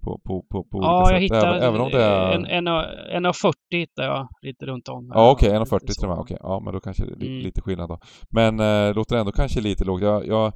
på, 0.08 0.18
på, 0.18 0.42
på, 0.42 0.64
på 0.64 0.78
ja, 0.82 1.02
olika 1.02 1.14
jag 1.14 1.22
sätt. 1.22 1.22
hittade 1.22 1.56
även, 1.56 1.62
även 1.68 1.80
om 1.80 1.90
det 1.90 2.04
är... 2.04 2.32
en, 2.32 2.46
en, 2.46 3.24
en 3.24 3.34
40 3.34 3.58
hittade 3.70 4.08
jag 4.08 4.28
lite 4.42 4.66
runt 4.66 4.88
om. 4.88 5.10
Ja 5.14 5.30
okej, 5.30 5.48
okay, 5.48 5.78
1,40 5.78 5.78
till 5.78 6.04
och 6.04 6.08
med. 6.08 6.18
Okej, 6.18 6.36
ja 6.40 6.60
men 6.64 6.72
då 6.74 6.80
kanske 6.80 7.04
det 7.04 7.26
är 7.26 7.30
mm. 7.30 7.42
lite 7.42 7.60
skillnad 7.60 7.88
då. 7.88 7.98
Men 8.30 8.60
äh, 8.60 8.94
låter 8.94 9.16
ändå 9.16 9.32
kanske 9.32 9.60
lite 9.60 9.84
lågt. 9.84 10.02
Jag, 10.02 10.26
jag, 10.26 10.52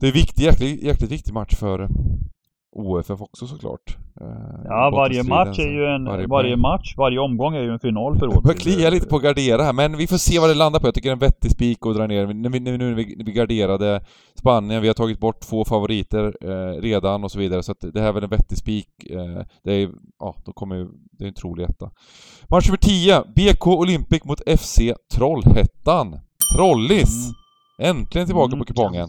det 0.00 0.08
är 0.08 0.12
viktig, 0.12 0.42
jäkligt, 0.42 0.82
jäkligt 0.82 1.10
viktig 1.10 1.32
match 1.34 1.54
för 1.54 1.88
OFF 2.72 3.20
också 3.20 3.46
såklart. 3.46 3.96
Eh, 4.20 4.60
ja, 4.64 4.90
varje 4.90 5.22
match 5.22 5.58
är 5.58 5.68
ju 5.68 5.86
en... 5.86 6.04
Varje, 6.04 6.26
varje 6.26 6.56
match, 6.56 6.94
varje 6.96 7.18
omgång 7.18 7.54
är 7.54 7.60
ju 7.60 7.72
en 7.72 7.78
final 7.78 8.18
för 8.18 8.26
Åtvid. 8.26 8.50
Jag 8.50 8.56
kliar 8.56 8.90
lite 8.90 9.06
på 9.06 9.18
gardera 9.18 9.62
här, 9.62 9.72
men 9.72 9.96
vi 9.96 10.06
får 10.06 10.16
se 10.16 10.38
vad 10.38 10.50
det 10.50 10.54
landar 10.54 10.80
på. 10.80 10.86
Jag 10.86 10.94
tycker 10.94 11.08
det 11.08 11.12
är 11.12 11.12
en 11.12 11.18
vettig 11.18 11.50
spik 11.50 11.86
att 11.86 11.96
dra 11.96 12.06
ner. 12.06 12.26
Nu, 12.26 12.48
nu 12.60 12.94
vi, 12.94 13.16
vi 13.26 13.32
garderade 13.32 14.04
Spanien, 14.34 14.82
vi 14.82 14.88
har 14.88 14.94
tagit 14.94 15.20
bort 15.20 15.40
två 15.40 15.64
favoriter 15.64 16.36
eh, 16.40 16.80
redan 16.80 17.24
och 17.24 17.30
så 17.30 17.38
vidare, 17.38 17.62
så 17.62 17.72
att 17.72 17.84
det 17.94 18.00
här 18.00 18.08
är 18.08 18.12
väl 18.12 18.24
en 18.24 18.30
vettig 18.30 18.58
spik. 18.58 18.88
Eh, 19.10 19.42
det 19.64 19.72
är 19.72 19.90
ja, 20.18 20.34
då 20.44 20.52
kommer 20.52 20.76
ju... 20.76 20.86
Det 21.18 21.24
är 21.24 21.28
en 21.28 21.34
trolig 21.34 21.64
etta. 21.64 21.90
Match 22.50 22.68
nummer 22.68 22.78
10, 22.78 23.22
BK 23.36 23.66
Olympic 23.66 24.24
mot 24.24 24.58
FC 24.58 24.78
Trollhättan. 25.14 26.20
Trollis! 26.56 27.26
Mm. 27.26 27.45
Äntligen 27.78 28.26
tillbaka 28.26 28.52
Mm. 28.54 28.58
på 28.58 28.64
kupongen. 28.64 29.06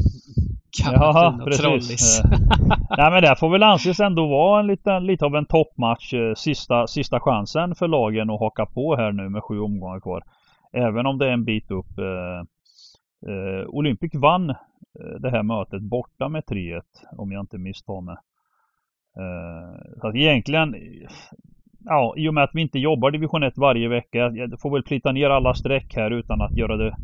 Fina 0.83 1.45
precis. 1.45 2.21
Nej 2.97 3.11
men 3.11 3.21
det 3.21 3.35
får 3.39 3.49
väl 3.49 3.63
anses 3.63 3.99
ändå 3.99 4.27
vara 4.27 4.59
en 4.59 4.67
liten, 4.67 5.05
lite 5.05 5.25
av 5.25 5.35
en 5.35 5.45
toppmatch. 5.45 6.13
eh, 6.13 6.33
Sista, 6.35 6.87
sista 6.87 7.19
chansen 7.19 7.75
för 7.75 7.87
lagen 7.87 8.29
att 8.29 8.39
haka 8.39 8.65
på 8.65 8.95
här 8.95 9.11
nu 9.11 9.29
med 9.29 9.43
sju 9.43 9.59
omgångar 9.59 9.99
kvar. 9.99 10.23
Även 10.73 11.05
om 11.05 11.17
det 11.17 11.27
är 11.27 11.31
en 11.31 11.45
bit 11.45 11.71
upp. 11.71 11.99
Eh, 11.99 12.39
eh, 13.31 13.67
Olympic 13.67 14.11
vann 14.15 14.49
eh, 14.49 14.55
det 15.19 15.29
här 15.29 15.43
mötet 15.43 15.81
borta 15.81 16.29
med 16.29 16.43
3-1 16.43 16.81
om 17.17 17.31
jag 17.31 17.39
inte 17.43 17.57
misstar 17.57 18.01
mig. 18.01 18.15
Eh, 19.19 19.99
så 20.01 20.07
att 20.07 20.15
egentligen 20.15 20.75
Ja, 21.85 22.13
i 22.17 22.29
och 22.29 22.33
med 22.33 22.43
att 22.43 22.49
vi 22.53 22.61
inte 22.61 22.79
jobbar 22.79 23.11
division 23.11 23.43
1 23.43 23.57
varje 23.57 23.87
vecka. 23.87 24.17
Jag 24.33 24.59
får 24.61 24.71
väl 24.71 24.83
plita 24.83 25.11
ner 25.11 25.29
alla 25.29 25.53
streck 25.53 25.95
här 25.95 26.11
utan 26.11 26.41
att 26.41 26.57
göra 26.57 26.77
det 26.77 26.95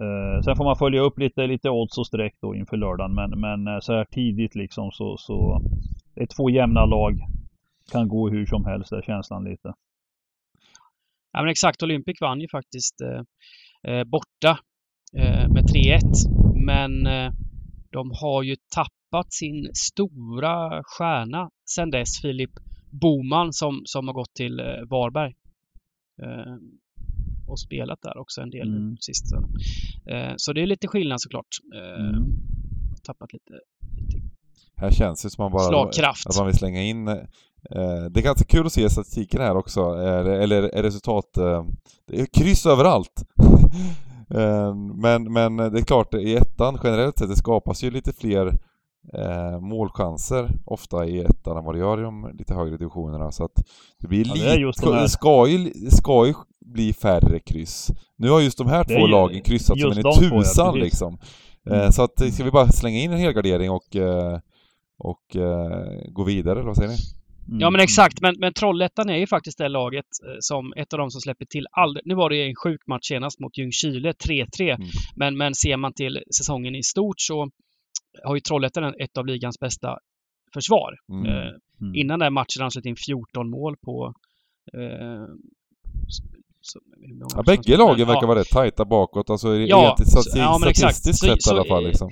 Eh, 0.00 0.42
sen 0.44 0.56
får 0.56 0.64
man 0.64 0.76
följa 0.76 1.00
upp 1.00 1.18
lite, 1.18 1.46
lite 1.46 1.70
odds 1.70 1.98
och 1.98 2.06
streck 2.06 2.34
då 2.40 2.54
inför 2.54 2.76
lördagen. 2.76 3.14
Men, 3.14 3.40
men 3.40 3.74
eh, 3.74 3.80
så 3.80 3.92
här 3.92 4.04
tidigt 4.04 4.54
liksom 4.54 4.90
så, 4.92 5.16
så 5.16 5.60
det 6.14 6.22
är 6.22 6.26
två 6.26 6.50
jämna 6.50 6.84
lag. 6.84 7.20
Kan 7.92 8.08
gå 8.08 8.28
hur 8.28 8.46
som 8.46 8.64
helst, 8.64 8.92
är 8.92 9.02
känslan 9.02 9.44
lite. 9.44 9.74
Ja, 11.32 11.42
men 11.42 11.50
exakt, 11.50 11.82
Olympic 11.82 12.20
vann 12.20 12.40
ju 12.40 12.48
faktiskt 12.48 13.00
eh, 13.00 13.22
eh 13.92 14.04
borta 14.04 14.58
eh, 15.16 15.48
med 15.48 15.64
3-1. 15.64 16.00
Men 16.66 17.06
eh, 17.06 17.32
de 17.90 18.10
har 18.20 18.42
ju 18.42 18.56
tappat 18.74 19.32
sin 19.32 19.70
stora 19.74 20.82
stjärna 20.84 21.50
sen 21.74 21.90
dess, 21.90 22.20
Filip 22.22 22.50
Boman 22.90 23.52
som, 23.52 23.82
som 23.84 24.08
har 24.08 24.14
gått 24.14 24.34
till 24.34 24.60
eh, 24.60 24.66
Varberg. 24.90 25.34
Eh, 27.46 27.50
och 27.50 27.60
spelat 27.60 28.02
där 28.02 28.18
också 28.18 28.40
en 28.40 28.50
del 28.50 28.68
Mm. 28.68 28.96
sist. 29.00 29.32
Eh, 30.10 30.32
så 30.36 30.52
det 30.52 30.62
är 30.62 30.66
lite 30.66 30.88
skillnad 30.88 31.20
såklart. 31.20 31.46
Eh, 31.74 32.04
Mm. 32.08 32.24
Tappat 33.06 33.32
lite, 33.32 33.52
lite 34.00 34.18
Här 34.76 34.90
känns 34.90 35.22
det 35.22 35.30
som 35.30 35.42
man 35.42 35.52
bara... 35.52 35.68
slagkraft. 35.68 36.26
Att 36.26 36.36
man 36.36 36.46
vill 36.46 36.56
slänga 36.58 36.82
in... 36.82 37.08
Eh, 37.08 38.04
det 38.10 38.20
är 38.20 38.22
ganska 38.22 38.44
kul 38.44 38.66
att 38.66 38.72
se 38.72 38.90
statistiken 38.90 39.40
här 39.40 39.56
också, 39.56 39.80
eller, 39.80 40.30
eller 40.30 40.62
är 40.62 40.82
resultat... 40.82 41.36
Eh, 41.36 41.64
det 42.06 42.20
är 42.20 42.26
kryss 42.26 42.66
överallt. 42.66 43.24
eh, 44.34 44.74
men, 44.94 45.32
men 45.32 45.56
det 45.56 45.78
är 45.78 45.84
klart, 45.84 46.14
i 46.14 46.36
ettan 46.36 46.78
generellt 46.84 47.18
sett, 47.18 47.28
det 47.28 47.36
skapas 47.36 47.84
ju 47.84 47.90
lite 47.90 48.12
fler 48.12 48.58
eh, 49.14 49.60
målchanser 49.60 50.48
ofta 50.64 51.06
i 51.06 51.18
ettan 51.20 51.56
än 51.56 51.64
vad 51.64 51.74
det 51.74 51.78
gör 51.78 51.98
i 52.00 52.02
de 52.02 52.30
lite 52.38 52.54
högre 52.54 52.76
divisionerna. 52.76 53.32
Så 53.32 53.44
att 53.44 53.52
det 54.00 54.08
blir 54.08 54.26
Ja, 54.26 54.32
det 54.34 54.38
lite... 54.40 54.50
är 54.50 54.58
just 54.58 54.82
de 54.82 54.92
här- 54.94 55.02
det, 55.02 55.08
ska 55.08 55.46
ju, 55.48 55.58
det 55.74 55.90
ska 55.90 56.26
ju 56.26 56.34
bli 56.66 56.92
färre 56.92 57.40
kryss. 57.40 57.90
Nu 58.16 58.30
har 58.30 58.40
just 58.40 58.58
de 58.58 58.66
här 58.66 58.84
Det 58.84 58.94
två 58.94 59.00
ju- 59.06 59.10
lagen 59.12 59.40
kryssat 59.42 59.80
som 59.80 59.92
en 59.92 59.98
i 59.98 60.02
två, 60.02 60.10
ja, 60.10 60.30
tusan 60.42 60.78
liksom. 60.78 61.14
Eh, 61.14 61.18
Mm. 61.66 61.92
Så 61.92 62.02
att, 62.02 62.32
ska 62.34 62.44
vi 62.44 62.50
bara 62.50 62.68
slänga 62.68 62.98
in 62.98 63.12
en 63.12 63.18
helgardering 63.18 63.70
och, 63.70 63.96
eh, 63.96 64.38
och 64.98 65.36
eh, 65.36 66.10
gå 66.12 66.24
vidare, 66.24 66.52
eller 66.58 66.66
vad 66.66 66.76
säger 66.76 66.90
ni? 66.90 66.96
Mm. 67.48 67.60
Ja 67.60 67.70
men 67.70 67.80
exakt, 67.80 68.20
men, 68.20 68.34
men 68.38 68.52
Trollhättan 68.52 69.10
är 69.10 69.16
ju 69.16 69.26
faktiskt 69.26 69.58
det 69.58 69.68
laget 69.68 70.04
eh, 70.28 70.36
som 70.40 70.72
ett 70.76 70.92
av 70.92 70.98
de 70.98 71.10
som 71.10 71.20
släpper 71.20 71.44
till 71.44 71.66
all... 71.72 71.98
Nu 72.04 72.14
var 72.14 72.30
det 72.30 72.36
ju 72.36 72.48
en 72.48 72.54
sjuk 72.54 72.80
match 72.86 73.08
senast 73.08 73.40
mot 73.40 73.58
Ljungskile, 73.58 74.12
3-3. 74.12 74.46
Mm. 74.74 74.88
Men, 75.16 75.36
men 75.36 75.54
ser 75.54 75.76
man 75.76 75.92
till 75.92 76.18
säsongen 76.38 76.74
i 76.74 76.82
stort 76.82 77.20
så 77.20 77.48
har 78.24 78.34
ju 78.34 78.40
Trollhättan 78.40 78.94
ett 78.98 79.18
av 79.18 79.26
ligans 79.26 79.58
bästa 79.60 79.98
försvar. 80.54 80.92
Mm. 81.12 81.26
Eh, 81.26 81.50
Mm. 81.80 81.94
innan 81.94 82.18
den 82.18 82.32
matchen 82.32 82.58
har 82.58 82.62
han 82.62 82.70
släppt 82.70 82.86
in 82.86 82.96
14 83.06 83.50
mål 83.50 83.76
på... 83.84 84.14
Eh, 84.78 85.24
så, 86.60 86.78
Ja, 87.36 87.42
bägge 87.46 87.76
lagen 87.76 88.06
verkar 88.06 88.26
vara 88.26 88.38
rätt 88.38 88.48
tajta 88.50 88.84
bakåt, 88.84 89.30
alltså 89.30 89.56
Ja, 89.56 89.94
rent 89.98 90.10
så- 90.10 90.18
stati- 90.20 90.38
ja, 90.38 90.58
statistiskt 90.74 91.18
sett 91.18 91.42
så, 91.42 91.54
i 91.54 91.58
alla 91.58 91.68
fall 91.68 91.84
liksom. 91.84 92.10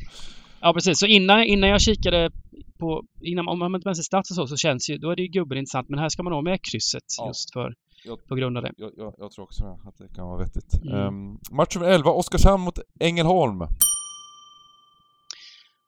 Ja 0.60 0.72
precis, 0.72 0.98
så 0.98 1.06
innan, 1.06 1.42
innan 1.44 1.70
jag 1.70 1.80
kikade 1.80 2.30
på, 2.78 3.02
innan, 3.20 3.48
om 3.48 3.58
man 3.58 3.74
inte 3.74 3.88
med 3.88 3.96
sig 3.96 4.04
stats 4.04 4.30
och 4.30 4.36
så, 4.36 4.46
så 4.46 4.56
känns 4.56 4.90
ju, 4.90 4.98
då 4.98 5.10
är 5.10 5.16
det 5.16 5.22
ju 5.22 5.28
gubben 5.28 5.58
intressant. 5.58 5.88
Men 5.88 5.98
här 5.98 6.08
ska 6.08 6.22
man 6.22 6.32
ha 6.32 6.42
med 6.42 6.58
krysset 6.72 7.02
Ja. 7.18 7.26
just 7.26 7.52
för, 7.52 7.74
Ja. 8.04 8.16
på 8.28 8.34
grund 8.34 8.56
av 8.56 8.62
det. 8.62 8.72
Jag, 8.76 8.90
jag, 8.96 9.14
jag 9.18 9.30
tror 9.32 9.42
också 9.44 9.64
att 9.86 9.98
det 9.98 10.08
kan 10.14 10.26
vara 10.26 10.38
vettigt. 10.38 10.82
Mm. 10.84 11.06
Um, 11.06 11.38
match 11.52 11.76
nummer 11.76 11.88
11, 11.90 12.10
Oskarshamn 12.10 12.64
mot 12.64 12.78
Ängelholm. 13.00 13.58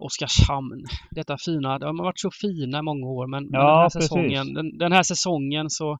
Oskarshamn, 0.07 0.85
detta 1.11 1.37
fina, 1.47 1.79
de 1.79 1.99
har 1.99 2.05
varit 2.05 2.21
så 2.21 2.31
fina 2.43 2.79
i 2.79 2.83
många 2.83 3.07
år 3.07 3.27
men, 3.27 3.49
Ja, 3.53 3.59
den, 3.59 3.79
här 3.81 3.89
säsongen, 3.89 4.55
den, 4.55 4.79
den 4.79 4.93
här 4.93 5.03
säsongen 5.03 5.71
så 5.71 5.99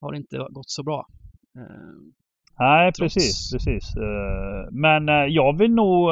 har 0.00 0.12
det 0.12 0.16
inte 0.18 0.36
gått 0.38 0.70
så 0.70 0.82
bra. 0.82 1.06
Eh, 1.58 1.94
Nej, 2.58 2.92
Trots- 2.92 3.14
precis, 3.14 3.52
precis. 3.52 3.96
Eh, 3.96 4.70
Men 4.72 5.08
eh, 5.08 5.14
jag 5.14 5.58
vill 5.58 5.74
nog, 5.74 6.10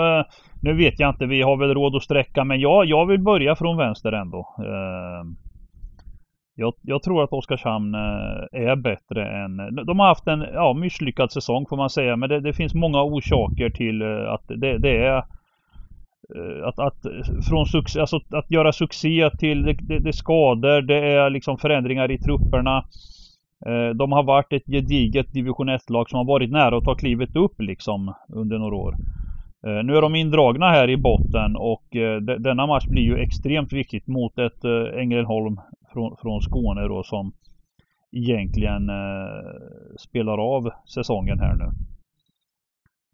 nu 0.62 0.74
vet 0.76 1.00
jag 1.00 1.10
inte, 1.10 1.26
vi 1.26 1.42
har 1.42 1.56
väl 1.56 1.74
råd 1.74 1.96
att 1.96 2.02
sträcka, 2.02 2.44
men 2.44 2.60
jag, 2.60 2.86
jag 2.86 3.06
vill 3.06 3.20
börja 3.20 3.56
från 3.56 3.76
vänster 3.76 4.12
ändå. 4.12 4.54
Jag, 6.54 6.74
jag 6.82 7.02
tror 7.02 7.24
att 7.24 7.32
Oskarshamn 7.32 7.94
är 8.52 8.76
bättre 8.76 9.44
än... 9.44 9.56
De 9.86 9.98
har 9.98 10.06
haft 10.06 10.26
en 10.26 10.40
ja, 10.40 10.72
misslyckad 10.74 11.32
säsong 11.32 11.66
får 11.68 11.76
man 11.76 11.90
säga, 11.90 12.16
men 12.16 12.28
det, 12.28 12.40
det 12.40 12.52
finns 12.52 12.74
många 12.74 13.02
orsaker 13.02 13.70
till 13.70 14.02
att 14.28 14.42
det, 14.48 14.78
det 14.78 15.04
är 15.04 15.24
Eh, 16.36 16.68
att, 16.68 16.78
att, 16.78 17.04
eh, 17.04 17.40
från 17.48 17.66
succé, 17.66 18.00
alltså 18.00 18.20
att 18.30 18.50
göra 18.50 18.72
succé 18.72 19.30
till 19.38 19.62
det, 19.62 19.72
det, 19.72 19.98
det 19.98 20.12
skador, 20.12 20.82
det 20.82 21.12
är 21.12 21.30
liksom 21.30 21.58
förändringar 21.58 22.10
i 22.10 22.18
trupperna. 22.18 22.84
Eh, 23.66 23.88
de 23.94 24.12
har 24.12 24.22
varit 24.22 24.52
ett 24.52 24.66
gediget 24.66 25.32
division 25.32 25.70
1-lag 25.70 26.10
som 26.10 26.16
har 26.16 26.24
varit 26.24 26.50
nära 26.50 26.76
att 26.76 26.84
ta 26.84 26.94
klivet 26.94 27.36
upp 27.36 27.60
liksom 27.60 28.14
under 28.28 28.58
några 28.58 28.76
år. 28.76 28.96
Nu 29.84 29.96
är 29.96 30.02
de 30.02 30.14
indragna 30.14 30.70
här 30.70 30.90
i 30.90 30.96
botten 30.96 31.56
och 31.56 31.84
denna 32.38 32.66
match 32.66 32.86
blir 32.86 33.02
ju 33.02 33.18
extremt 33.18 33.72
viktigt 33.72 34.06
mot 34.06 34.38
ett 34.38 34.64
Ängelholm 34.98 35.60
från, 35.92 36.16
från 36.16 36.40
Skåne 36.42 36.88
då 36.88 37.02
som 37.02 37.32
egentligen 38.16 38.90
spelar 39.98 40.38
av 40.56 40.70
säsongen 40.94 41.38
här 41.38 41.54
nu. 41.54 41.68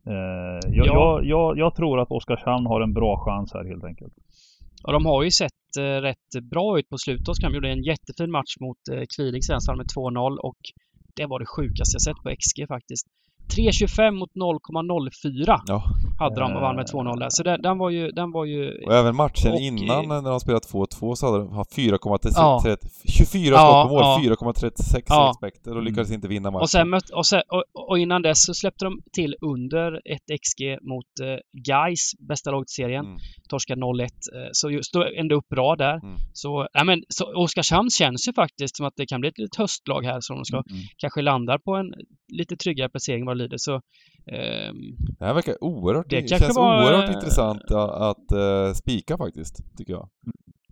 Eh, 0.08 0.60
jag, 0.78 0.86
Ja. 0.86 1.20
jag, 1.22 1.58
jag, 1.58 1.74
tror 1.74 2.00
att 2.00 2.10
Oskarshamn 2.10 2.66
har 2.66 2.80
en 2.80 2.92
bra 2.92 3.24
chans 3.24 3.52
här 3.54 3.64
helt 3.64 3.84
enkelt. 3.84 4.14
Och 4.84 4.92
de 4.92 5.06
har 5.06 5.22
ju 5.22 5.30
sett 5.30 5.76
eh, 5.78 5.82
rätt 5.82 6.32
bra 6.50 6.78
ut 6.78 6.88
på 6.88 6.98
slutet. 6.98 7.28
Oskarshamn 7.28 7.54
gjorde 7.54 7.70
en 7.70 7.82
jättefin 7.82 8.30
match 8.30 8.54
mot 8.60 8.78
eh, 8.92 9.04
Kviding 9.16 9.42
senast 9.42 9.68
med 9.76 9.86
2-0 9.96 10.36
och 10.36 10.58
det 11.16 11.26
var 11.26 11.38
det 11.38 11.46
sjukaste 11.46 11.94
jag 11.94 12.02
sett 12.02 12.22
på 12.22 12.28
XG 12.40 12.68
faktiskt. 12.68 13.06
3.25 13.56 14.10
mot 14.10 14.30
0,04 14.34 15.60
Ja. 15.66 15.82
hade 16.18 16.40
de 16.40 16.54
och 16.56 16.60
vann 16.60 16.76
med 16.76 16.86
2-0 16.86 17.18
där. 17.20 17.28
Så 17.30 17.42
den, 17.42 17.62
den 17.62 17.78
var 17.78 17.90
ju... 17.90 18.10
Den 18.10 18.30
var 18.32 18.44
ju 18.44 18.84
Och 18.86 18.94
även 18.94 19.16
matchen 19.16 19.52
Och, 19.52 19.58
innan 19.60 20.10
eh, 20.10 20.22
när 20.22 20.30
de 20.30 20.40
spelade 20.40 20.66
2-2 20.66 21.14
så 21.14 21.26
hade 21.26 21.38
de 21.38 21.52
haft 21.52 21.76
4,36 21.76 22.32
Ja. 22.36 22.76
24 23.08 23.54
Ja, 23.54 23.58
skott 23.58 23.88
på 23.88 23.94
mål, 23.94 24.02
ja. 24.02 24.20
4,36 24.34 25.02
Ja. 25.08 25.30
expected 25.30 25.72
och 25.76 25.82
lyckades 25.82 26.10
inte 26.12 26.28
vinna 26.28 26.50
matchen. 26.50 26.62
Och, 26.62 26.70
sen 26.70 26.94
och, 27.12 27.26
sen, 27.26 27.42
och, 27.48 27.64
och 27.90 27.98
innan 27.98 28.22
dess 28.22 28.44
så 28.46 28.54
släppte 28.54 28.84
de 28.84 29.00
till 29.12 29.34
under 29.40 29.92
ett 30.12 30.40
XG 30.40 30.62
mot 30.82 31.06
eh, 31.22 31.38
Gais 31.68 32.12
bästa 32.28 32.50
laget 32.50 32.68
i 32.70 32.72
serien. 32.72 33.04
Mm. 33.04 33.18
Torskade 33.48 33.80
0-1. 33.80 34.02
Eh, 34.04 34.08
så 34.52 34.70
just 34.70 34.92
då 34.92 35.04
ändå 35.20 35.34
upp 35.36 35.48
bra 35.48 35.76
där. 35.76 35.94
Mm. 35.94 36.16
Så, 36.32 36.68
ja, 36.72 36.84
men, 36.84 37.02
så 37.08 37.24
Oskarshamn 37.36 37.90
känns 37.90 38.28
ju 38.28 38.32
faktiskt 38.32 38.76
som 38.76 38.86
att 38.86 38.94
det 38.96 39.06
kan 39.06 39.20
bli 39.20 39.28
ett 39.28 39.38
litet 39.38 39.56
höstlag 39.56 40.02
här 40.04 40.18
som 40.20 40.36
de 40.36 40.44
ska 40.44 40.56
Mm. 40.56 40.82
kanske 40.96 41.22
landar 41.22 41.58
på 41.58 41.74
en 41.76 41.94
lite 42.32 42.56
tryggare 42.56 42.88
placering 42.88 43.24
vad 43.26 43.36
lider. 43.38 43.56
Så, 43.58 43.74
ehm, 44.32 44.96
Det 45.18 45.24
här 45.24 45.34
verkar 45.34 45.64
oerhört, 45.64 46.10
Det 46.10 46.28
känns 46.28 46.56
var, 46.56 46.84
oerhört 46.84 47.08
eh, 47.08 47.14
intressant 47.14 47.70
att, 47.70 48.32
eh, 48.32 48.72
spika 48.74 49.16
faktiskt, 49.18 49.76
tycker 49.76 49.92
jag. 49.92 50.08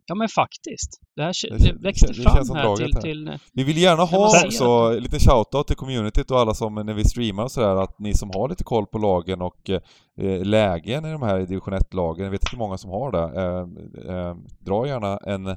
ja 0.08 0.14
men 0.14 0.28
faktiskt. 0.28 0.90
Det 1.16 1.22
här 1.22 1.32
Det 1.58 1.72
växte 1.82 2.06
det 2.06 2.12
det 2.12 2.22
fram 2.22 2.56
här 2.56 2.76
till, 2.76 2.94
här. 2.94 3.00
till... 3.02 3.38
Vi 3.52 3.64
vill 3.64 3.78
gärna 3.78 4.02
ha 4.04 4.30
säga 4.30 4.46
också 4.46 4.64
en 4.96 5.02
liten 5.02 5.20
shoutout 5.20 5.66
till 5.66 5.76
communityt 5.76 6.30
och 6.30 6.38
alla 6.40 6.54
som, 6.54 6.74
när 6.74 6.94
vi 6.94 7.04
streamar 7.04 7.44
och 7.44 7.50
sådär, 7.50 7.76
att 7.76 7.98
ni 7.98 8.14
som 8.14 8.30
har 8.34 8.48
lite 8.48 8.64
koll 8.64 8.86
på 8.86 8.98
lagen 8.98 9.42
och 9.42 9.70
eh, 9.70 10.44
lägen 10.44 11.04
i 11.04 11.12
de 11.12 11.22
här 11.22 11.38
division 11.38 11.74
1-lagen, 11.74 12.24
jag 12.24 12.30
vet 12.30 12.42
inte 12.42 12.50
hur 12.56 12.58
många 12.58 12.78
som 12.78 12.90
har 12.90 13.12
det, 13.12 13.40
eh, 13.42 14.16
eh, 14.16 14.36
dra 14.60 14.86
gärna 14.86 15.16
en 15.18 15.56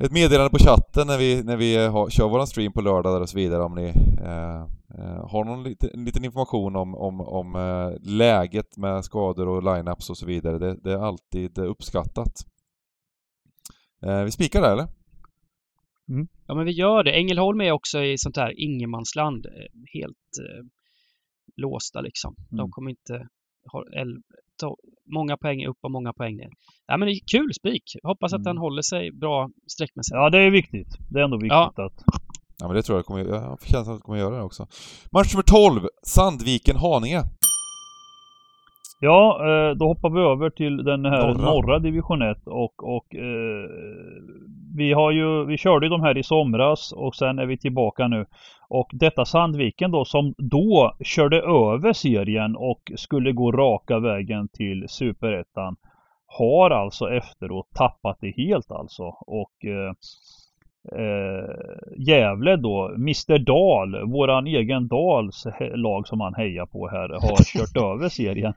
ett 0.00 0.12
meddelande 0.12 0.50
på 0.50 0.58
chatten 0.58 1.06
när 1.06 1.18
vi, 1.18 1.42
när 1.42 1.56
vi 1.56 1.76
har, 1.76 2.10
kör 2.10 2.28
våran 2.28 2.46
stream 2.46 2.72
på 2.72 2.80
lördag 2.80 3.14
där 3.14 3.20
och 3.20 3.28
så 3.28 3.36
vidare 3.38 3.62
om 3.62 3.74
ni 3.74 3.86
eh, 4.20 4.62
eh, 4.98 5.28
har 5.30 5.44
någon 5.44 5.62
lite, 5.62 5.88
en 5.88 6.04
liten 6.04 6.24
information 6.24 6.76
om, 6.76 6.94
om, 6.94 7.20
om 7.20 7.54
eh, 7.54 8.10
läget 8.10 8.76
med 8.76 9.04
skador 9.04 9.48
och 9.48 9.62
lineups 9.62 10.10
och 10.10 10.18
så 10.18 10.26
vidare. 10.26 10.58
Det, 10.58 10.76
det 10.82 10.92
är 10.92 10.98
alltid 10.98 11.58
uppskattat. 11.58 12.32
Eh, 14.02 14.22
vi 14.22 14.30
spikar 14.30 14.62
där 14.62 14.72
eller? 14.72 14.86
Ja 16.46 16.54
men 16.54 16.64
vi 16.64 16.72
gör 16.72 17.04
det. 17.04 17.12
Ängelholm 17.12 17.60
är 17.60 17.72
också 17.72 18.02
i 18.02 18.18
sånt 18.18 18.36
här 18.36 18.60
ingenmansland. 18.60 19.46
eh, 19.46 19.52
Helt 20.00 20.38
eh, 20.40 20.64
låsta 21.56 22.00
liksom. 22.00 22.34
De 22.50 22.58
Mm. 22.58 22.70
kommer 22.70 22.90
inte 22.90 23.28
ha 23.72 23.84
många 25.14 25.36
poäng 25.36 25.66
upp 25.66 25.76
och 25.82 25.90
många 25.90 26.12
poäng 26.12 26.36
ner. 26.36 26.48
Ja 26.86 26.96
men 26.96 27.06
det 27.08 27.12
är 27.14 27.20
kul 27.32 27.54
spik. 27.54 27.82
Hoppas 28.02 28.32
att 28.32 28.38
Mm. 28.40 28.44
den 28.44 28.58
håller 28.58 28.82
sig 28.82 29.12
bra 29.12 29.48
sträckmässigt. 29.74 30.14
Ja, 30.14 30.30
det 30.30 30.38
är 30.38 30.50
viktigt. 30.50 30.88
Det 31.10 31.18
är 31.20 31.24
ändå 31.24 31.36
viktigt 31.36 31.52
Ja. 31.52 31.72
att... 31.86 32.04
Ja 32.58 32.66
men 32.66 32.76
det 32.76 32.82
tror 32.82 32.98
jag 32.98 33.06
kommer, 33.06 33.24
jag 33.24 33.40
har 33.40 33.58
känslan 33.64 33.94
att 33.94 34.00
det 34.00 34.04
kommer 34.04 34.18
göra 34.18 34.36
det 34.36 34.42
också. 34.42 34.66
Match 35.12 35.34
nummer 35.34 35.42
12, 35.42 35.88
Sandviken-Haninge. 36.06 37.22
Ja, 39.00 39.38
eh, 39.40 39.76
då 39.76 39.86
hoppar 39.86 40.10
vi 40.10 40.20
över 40.20 40.50
till 40.50 40.76
den 40.84 41.04
här 41.04 41.34
Norra. 41.34 41.44
norra, 41.52 41.78
division 41.78 42.22
1 42.22 42.46
och, 42.46 42.96
och 42.96 43.14
eh, 43.14 43.70
vi 44.76 44.92
har 44.92 45.10
ju, 45.10 45.44
vi 45.44 45.58
körde 45.58 45.86
ju 45.86 45.90
de 45.90 46.02
här 46.02 46.18
i 46.18 46.22
somras 46.22 46.92
och 46.92 47.14
sen 47.14 47.38
är 47.38 47.46
vi 47.46 47.58
tillbaka 47.58 48.08
nu. 48.08 48.26
Och 48.68 48.90
detta 48.92 49.24
Sandviken 49.24 49.90
då 49.90 50.04
som 50.04 50.34
då 50.38 50.94
körde 51.04 51.36
över 51.40 51.92
serien 51.92 52.56
och 52.56 52.92
skulle 52.96 53.32
gå 53.32 53.52
raka 53.52 53.98
vägen 53.98 54.48
till 54.48 54.84
Superettan 54.88 55.76
har 56.26 56.70
alltså 56.70 57.10
efteråt 57.10 57.66
tappat 57.74 58.18
det 58.20 58.34
helt 58.36 58.70
alltså. 58.70 59.02
Och 59.26 59.64
eh, 59.64 59.92
eh, 61.00 61.50
Gävle 61.96 62.56
då, 62.56 62.88
Mr 62.94 63.38
Dahl, 63.38 64.10
våran 64.10 64.46
egen 64.46 64.88
Dals 64.88 65.46
he- 65.46 65.76
lag 65.76 66.08
som 66.08 66.20
han 66.20 66.34
hejar 66.34 66.66
på 66.66 66.88
här, 66.88 67.08
har 67.08 67.44
kört 67.44 67.84
över 67.94 68.08
serien. 68.08 68.52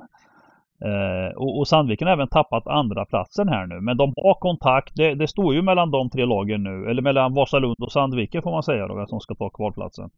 Eh, 0.85 1.37
och, 1.37 1.57
och 1.59 1.67
Sandviken 1.67 2.07
har 2.07 2.13
även 2.13 2.27
tappat 2.27 2.67
andra 2.67 3.05
platsen 3.05 3.47
här 3.49 3.65
nu. 3.67 3.81
Men 3.81 3.97
de 3.97 4.13
har 4.17 4.33
kontakt. 4.33 4.91
Det, 4.95 5.15
det 5.15 5.27
står 5.27 5.53
ju 5.55 5.61
mellan 5.61 5.91
de 5.91 6.09
tre 6.09 6.25
lagen 6.25 6.63
nu. 6.63 6.89
Eller 6.89 7.01
mellan 7.01 7.33
Vasalund 7.33 7.75
och 7.79 7.91
Sandviken 7.91 8.41
får 8.41 8.51
man 8.51 8.63
säga 8.63 8.87
då. 8.87 8.95
Vem 8.95 9.07
som 9.07 9.19
ska 9.19 9.35
ta 9.35 9.49
kvalplatsen. 9.49 10.09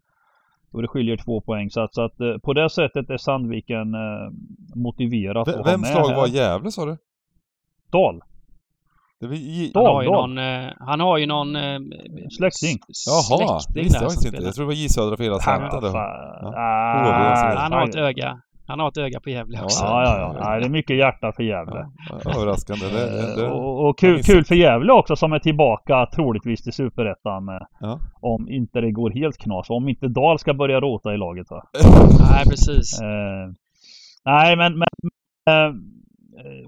Och 0.74 0.82
det 0.82 0.88
skiljer 0.88 1.18
två 1.18 1.41
poäng. 1.41 1.70
Så 1.70 1.82
att, 1.82 1.95
så 1.95 2.01
att 2.01 2.20
eh, 2.20 2.38
på 2.38 2.53
det 2.53 2.70
sättet 2.70 3.09
är 3.09 3.18
Sandviken 3.18 3.93
eh, 3.93 4.30
motiverat 4.76 5.47
V- 5.47 5.51
att 5.51 5.57
ha 5.57 5.64
Vems 5.72 5.93
med 5.93 5.95
lag 5.95 6.16
var 6.16 6.28
Gävle 6.28 6.72
sa 6.72 6.86
du? 6.86 6.97
Dal. 7.91 8.22
Det 9.20 9.28
var 9.28 9.36
J- 9.36 9.72
Dal. 9.74 9.86
Han 9.86 9.95
har 9.95 10.01
ju 10.03 10.09
Dal. 10.09 10.30
någon, 10.30 10.38
eh, 10.38 10.70
han 10.80 10.99
har 10.99 11.18
ju 11.18 11.26
någon 11.26 11.55
eh, 11.55 11.80
Släkting. 12.38 12.78
s- 12.89 13.05
Jaha, 13.07 13.53
det 13.53 13.62
släkting 13.62 13.84
visste 13.84 13.99
där 13.99 14.05
jag 14.05 14.12
inte. 14.12 14.22
spelar. 14.28 14.45
Jag 14.45 14.53
tror 14.55 14.64
det 14.66 14.68
var 14.68 14.74
J 14.74 14.89
Södra 14.89 15.18
för 15.18 15.24
hela 15.24 15.39
slanten. 15.39 15.82
det. 15.82 15.91
fan. 15.91 16.39
Ja. 16.41 16.53
Ah. 16.57 17.55
Han 17.59 17.72
har 17.72 17.88
ett 17.88 17.95
öga. 17.95 18.41
Han 18.72 18.80
har 18.80 18.88
ett 18.88 18.97
öga 18.97 19.19
på 19.19 19.30
Gävle 19.30 19.57
Ja, 19.57 19.63
också. 19.63 19.86
Ja, 19.86 20.03
ja, 20.03 20.19
ja. 20.39 20.49
Nej, 20.49 20.59
det 20.59 20.65
är 20.65 20.69
mycket 20.69 20.97
hjärta 20.97 21.32
för 21.32 21.43
Gävle. 21.43 21.86
Ja, 22.24 22.32
överraskande. 22.36 22.86
Det, 22.86 23.11
det, 23.11 23.36
det. 23.41 23.45
Eh, 23.45 23.51
Och, 23.51 23.89
och 23.89 23.99
kul, 23.99 24.24
kul 24.24 24.43
för 24.45 24.55
Gävle 24.55 24.93
också 24.93 25.15
som 25.15 25.34
är 25.34 25.39
tillbaka 25.39 26.05
troligtvis 26.15 26.63
till 26.63 26.74
Superettan. 26.74 27.49
eh, 27.49 27.55
Ja. 27.80 27.99
Om 28.22 28.49
inte 28.49 28.82
det 28.82 28.91
går 28.91 29.09
helt 29.11 29.38
knas. 29.38 29.69
Om 29.69 29.89
inte 29.89 30.07
Dahl 30.07 30.39
ska 30.39 30.53
börja 30.53 30.80
råta 30.82 31.13
i 31.13 31.17
laget 31.17 31.47
va. 31.51 31.63
Nej, 32.32 32.45
precis. 32.49 33.01
Eh, 33.01 33.51
nej 34.26 34.55
men, 34.57 34.74
men 34.80 34.88
eh, 35.49 35.76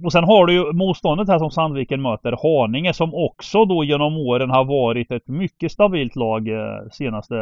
och 0.05 0.11
sen 0.11 0.23
har 0.23 0.45
du 0.45 0.53
ju 0.53 0.73
motståndet 0.73 1.27
här 1.27 1.39
som 1.39 1.51
Sandviken 1.51 2.01
möter 2.01 2.37
Haninge 2.43 2.93
som 2.93 3.13
också 3.13 3.65
då 3.65 3.83
genom 3.83 4.17
åren 4.17 4.49
har 4.49 4.65
varit 4.65 5.11
ett 5.11 5.27
mycket 5.27 5.71
stabilt 5.71 6.15
lag 6.15 6.47
eh, 6.47 6.89
senaste 6.91 7.35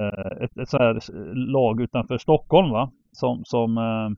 eh, 0.00 0.44
ett, 0.44 0.58
ett 0.58 0.68
så 0.68 0.78
här 0.78 1.00
lag 1.52 1.80
utanför 1.80 2.18
Stockholm 2.18 2.70
va. 2.70 2.90
Som, 3.18 3.44
som 3.44 3.78
eh, 3.78 4.10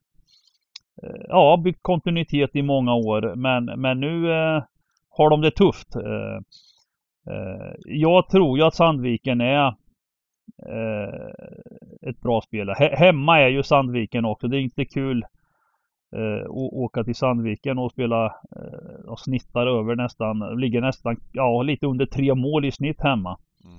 eh, 1.02 1.20
ja, 1.28 1.56
byggt 1.64 1.82
kontinuitet 1.82 2.56
i 2.56 2.62
många 2.62 2.94
år 2.94 3.34
men, 3.36 3.64
men 3.64 4.00
nu 4.00 4.32
eh, 4.32 4.62
har 5.10 5.30
de 5.30 5.40
det 5.40 5.50
tufft. 5.50 5.96
Eh, 5.96 6.36
eh, 7.34 7.72
jag 7.84 8.28
tror 8.28 8.58
ju 8.58 8.64
att 8.64 8.74
Sandviken 8.74 9.40
är 9.40 9.66
eh, 10.68 11.30
ett 12.08 12.20
bra 12.20 12.40
spel. 12.40 12.68
He- 12.70 12.96
hemma 12.96 13.40
är 13.40 13.48
ju 13.48 13.62
Sandviken 13.62 14.24
också. 14.24 14.48
Det 14.48 14.56
är 14.56 14.60
inte 14.60 14.84
kul 14.84 15.24
eh, 16.16 16.42
att 16.44 16.72
åka 16.72 17.04
till 17.04 17.14
Sandviken 17.14 17.78
och 17.78 17.92
spela 17.92 18.24
eh, 18.26 19.10
och 19.10 19.20
snittar 19.20 19.66
över 19.66 19.96
nästan, 19.96 20.60
ligger 20.60 20.80
nästan, 20.80 21.16
ja 21.32 21.62
lite 21.62 21.86
under 21.86 22.06
tre 22.06 22.34
mål 22.34 22.64
i 22.64 22.72
snitt 22.72 23.00
hemma. 23.00 23.38
Mm. 23.64 23.78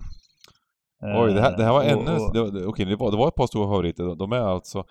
Oj, 1.01 1.33
det 1.33 1.41
här, 1.41 1.57
det 1.57 1.63
här 1.63 1.71
var 1.73 1.83
Eh, 1.83 1.91
ännu... 1.91 2.11
och- 2.15 2.27
och- 2.27 2.33
Det, 2.33 2.41
var- 2.41 2.51
det, 2.51 2.65
okej, 2.65 2.85
det 2.85 2.95
var, 2.95 3.11
det 3.11 3.17
var 3.17 3.27
ett 3.27 3.35
par 3.35 3.47
stora 3.47 3.67
favoriter. 3.67 4.15
De 4.15 4.31
är 4.31 4.37
alltså... 4.39 4.83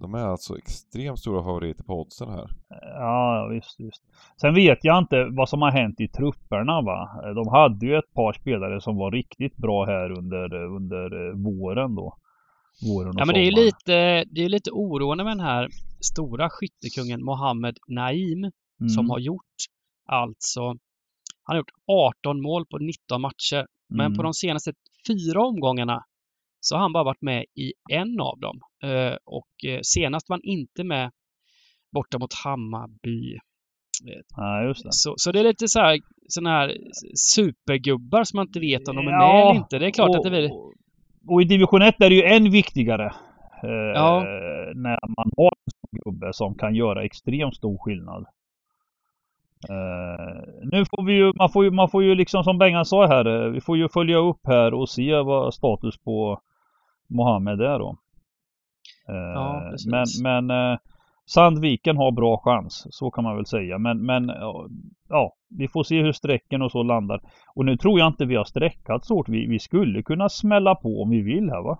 De 0.00 0.14
är 0.14 0.24
alltså 0.26 0.58
extremt 0.58 1.18
stora 1.18 1.42
favoriter 1.42 1.84
på 1.84 2.00
oddsen 2.00 2.28
här. 2.30 2.50
Ja, 2.94 3.48
visst, 3.52 3.80
visst. 3.80 4.02
Sen 4.40 4.54
vet 4.54 4.84
jag 4.84 4.98
inte 4.98 5.24
vad 5.30 5.48
som 5.48 5.62
har 5.62 5.70
hänt 5.70 6.00
i 6.00 6.08
trupperna 6.08 6.80
va. 6.82 7.10
De 7.34 7.48
hade 7.48 7.86
ju 7.86 7.96
ett 7.98 8.14
par 8.14 8.32
spelare 8.32 8.80
som 8.80 8.96
var 8.96 9.10
riktigt 9.10 9.56
bra 9.56 9.84
här 9.84 10.18
under, 10.18 10.54
under 10.64 11.28
eh, 11.28 11.34
våren 11.36 11.94
då. 11.94 12.16
Våren 12.88 13.08
och 13.08 13.14
Ja, 13.20 13.24
men 13.24 13.34
det 13.34 13.40
är 13.40 13.52
lite, 13.52 14.24
det 14.30 14.44
är 14.44 14.48
lite 14.48 14.70
oroande 14.70 15.24
med 15.24 15.30
den 15.30 15.46
här 15.46 15.68
stora 16.00 16.50
skyttekungen 16.50 17.24
Mohammed 17.24 17.76
Naim 17.88 18.50
Mm. 18.80 18.88
som 18.88 19.10
har 19.10 19.18
gjort 19.18 19.56
alltså 20.08 20.62
han 21.42 21.54
har 21.54 21.56
gjort 21.56 21.70
18 22.18 22.42
mål 22.42 22.66
på 22.66 22.78
19 22.78 23.20
matcher. 23.20 23.66
Men 23.90 24.06
Mm. 24.06 24.16
på 24.16 24.22
de 24.22 24.34
senaste 24.34 24.72
fyra 25.08 25.40
omgångarna 25.46 26.04
så 26.60 26.74
har 26.74 26.82
han 26.82 26.92
bara 26.92 27.04
varit 27.04 27.22
med 27.22 27.44
i 27.54 27.72
en 27.92 28.20
av 28.20 28.38
dem. 28.40 28.60
Eh, 28.82 29.16
och 29.24 29.64
eh, 29.70 29.80
senast 29.82 30.28
var 30.28 30.34
han 30.36 30.42
inte 30.44 30.84
med 30.84 31.10
borta 31.92 32.18
mot 32.18 32.34
Hammarby. 32.44 33.38
Ja, 34.36 34.62
just 34.64 34.84
det. 34.84 34.92
Så, 34.92 35.14
så 35.16 35.32
det 35.32 35.40
är 35.40 35.44
lite 35.44 35.68
så 35.68 35.80
här, 35.80 35.98
såna 36.28 36.50
här 36.50 36.76
supergubbar 37.34 38.24
som 38.24 38.36
man 38.36 38.46
inte 38.46 38.60
vet 38.60 38.88
om 38.88 38.96
de 38.96 39.06
är 39.08 39.12
Ja, 39.12 39.18
med 39.18 39.40
eller 39.50 39.54
inte. 39.60 39.78
Det 39.78 39.86
är 39.86 39.90
klart 39.90 40.08
och, 40.08 40.16
att 40.16 40.22
det 40.22 40.30
blir... 40.30 40.50
Och 41.26 41.42
i 41.42 41.44
division 41.44 41.82
1 41.82 41.94
är 42.00 42.10
det 42.10 42.16
ju 42.16 42.22
än 42.22 42.50
viktigare. 42.50 43.06
Eh, 43.64 43.70
Ja. 43.94 44.22
När 44.74 45.08
man 45.16 45.30
har 45.36 45.52
en 45.92 45.98
gubbe 46.04 46.32
som 46.32 46.54
kan 46.54 46.74
göra 46.74 47.04
extremt 47.04 47.56
stor 47.56 47.78
skillnad. 47.78 48.26
Eh, 49.68 50.42
nu 50.72 50.84
får 50.84 51.04
vi 51.06 51.12
ju, 51.12 51.32
man 51.38 51.50
får 51.50 51.64
ju, 51.64 51.70
man 51.70 51.88
får 51.90 52.02
ju 52.02 52.14
liksom 52.14 52.44
som 52.44 52.58
Bengan 52.58 52.84
sa 52.84 53.06
här, 53.06 53.26
eh, 53.44 53.50
vi 53.50 53.60
får 53.60 53.76
ju 53.76 53.88
följa 53.88 54.16
upp 54.16 54.40
här 54.44 54.74
och 54.74 54.88
se 54.88 55.14
vad 55.20 55.54
status 55.54 55.98
på 55.98 56.40
Mohammed 57.08 57.60
är 57.60 57.78
då. 57.78 57.96
Eh, 59.08 59.14
Ja, 59.14 59.72
men 59.90 60.04
men 60.22 60.72
eh, 60.72 60.78
Sandviken 61.26 61.96
har 61.96 62.10
bra 62.12 62.38
chans, 62.44 62.86
så 62.90 63.10
kan 63.10 63.24
man 63.24 63.36
väl 63.36 63.46
säga. 63.46 63.78
Men, 63.78 64.06
men 64.06 64.28
ja, 64.28 64.66
ja, 65.08 65.32
vi 65.58 65.68
får 65.68 65.82
se 65.84 66.02
hur 66.02 66.12
strecken 66.12 66.62
och 66.62 66.70
så 66.70 66.82
landar. 66.82 67.20
Och 67.54 67.64
nu 67.64 67.76
tror 67.76 67.98
jag 67.98 68.06
inte 68.08 68.24
vi 68.24 68.36
har 68.36 68.44
streckat 68.44 69.04
så 69.04 69.14
hårt. 69.14 69.28
Vi, 69.28 69.46
vi 69.46 69.58
skulle 69.58 70.02
kunna 70.02 70.28
smälla 70.28 70.74
på 70.74 71.02
om 71.02 71.10
vi 71.10 71.22
vill 71.22 71.50
här 71.50 71.62
va? 71.62 71.78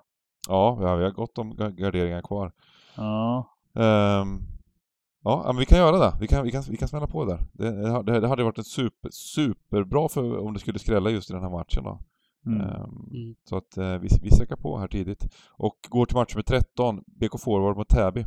Ja, 0.48 0.74
vi 0.74 0.84
har, 0.86 0.96
vi 0.96 1.04
har 1.04 1.10
gott 1.10 1.38
om 1.38 1.52
ga- 1.54 1.70
garderingar 1.76 2.22
kvar. 2.22 2.52
Ja. 2.96 3.46
Ehm, 3.74 4.38
ja, 5.24 5.42
men 5.46 5.56
vi 5.56 5.66
kan 5.66 5.78
göra 5.78 5.98
det. 5.98 6.12
Vi 6.20 6.26
kan, 6.28 6.44
vi 6.44 6.50
kan, 6.50 6.62
vi 6.70 6.76
kan 6.76 6.88
smälla 6.88 7.06
på 7.06 7.24
där. 7.24 7.38
Det, 7.52 8.02
det, 8.02 8.20
det 8.20 8.28
hade 8.28 8.44
varit 8.44 8.58
ett 8.58 8.66
super, 8.66 9.10
superbra 9.12 10.08
för 10.08 10.38
om 10.38 10.52
det 10.54 10.60
skulle 10.60 10.78
skrälla 10.78 11.10
just 11.10 11.30
i 11.30 11.32
den 11.32 11.42
här 11.42 11.50
matchen 11.50 11.84
då. 11.84 12.00
Mm. 12.46 12.60
Mm. 12.60 13.34
Så 13.44 13.56
att 13.56 13.76
eh, 13.76 13.98
vi, 13.98 14.08
vi 14.22 14.30
sträcker 14.30 14.56
på 14.56 14.78
här 14.78 14.88
tidigt. 14.88 15.24
Och 15.50 15.76
går 15.88 16.06
till 16.06 16.16
match 16.16 16.34
med 16.34 16.46
13, 16.46 17.00
BK 17.06 17.40
Forward 17.44 17.76
mot 17.76 17.88
Täby. 17.88 18.24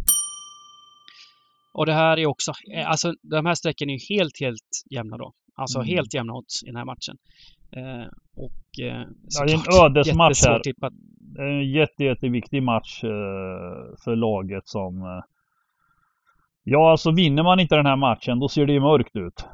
Och 1.74 1.86
det 1.86 1.94
här 1.94 2.18
är 2.20 2.26
också, 2.26 2.52
eh, 2.76 2.90
alltså 2.90 3.14
de 3.22 3.46
här 3.46 3.56
strecken 3.56 3.90
är 3.90 3.94
ju 3.94 4.16
helt, 4.18 4.40
helt 4.40 4.70
jämna 4.92 5.18
då. 5.18 5.34
Alltså 5.56 5.80
Mm. 5.80 5.88
helt 5.88 6.14
jämna 6.14 6.34
odds 6.34 6.64
i 6.64 6.66
den 6.66 6.76
här 6.76 6.86
matchen. 6.86 7.18
Eh, 7.76 8.08
och 8.36 8.86
eh, 8.86 9.08
Ja, 9.30 9.46
det 9.46 9.52
är 9.54 9.56
en 9.58 9.86
ödesmatch 9.92 10.44
här. 10.46 10.60
tippat. 10.60 10.94
Det 11.36 11.42
är 11.42 11.46
en 11.48 11.72
jätte, 11.72 12.04
jätteviktig 12.04 12.64
match 12.64 13.04
eh, 13.04 13.10
för 14.04 14.16
laget 14.16 14.68
som... 14.68 15.22
Ja, 16.64 16.92
alltså 16.92 17.12
vinner 17.12 17.44
man 17.44 17.60
inte 17.60 17.76
den 17.76 17.86
här 17.86 17.96
matchen 17.96 18.40
då 18.40 18.50
ser 18.50 18.66
det 18.66 18.74
ju 18.74 18.80
mörkt 18.80 19.16
ut. 19.16 19.46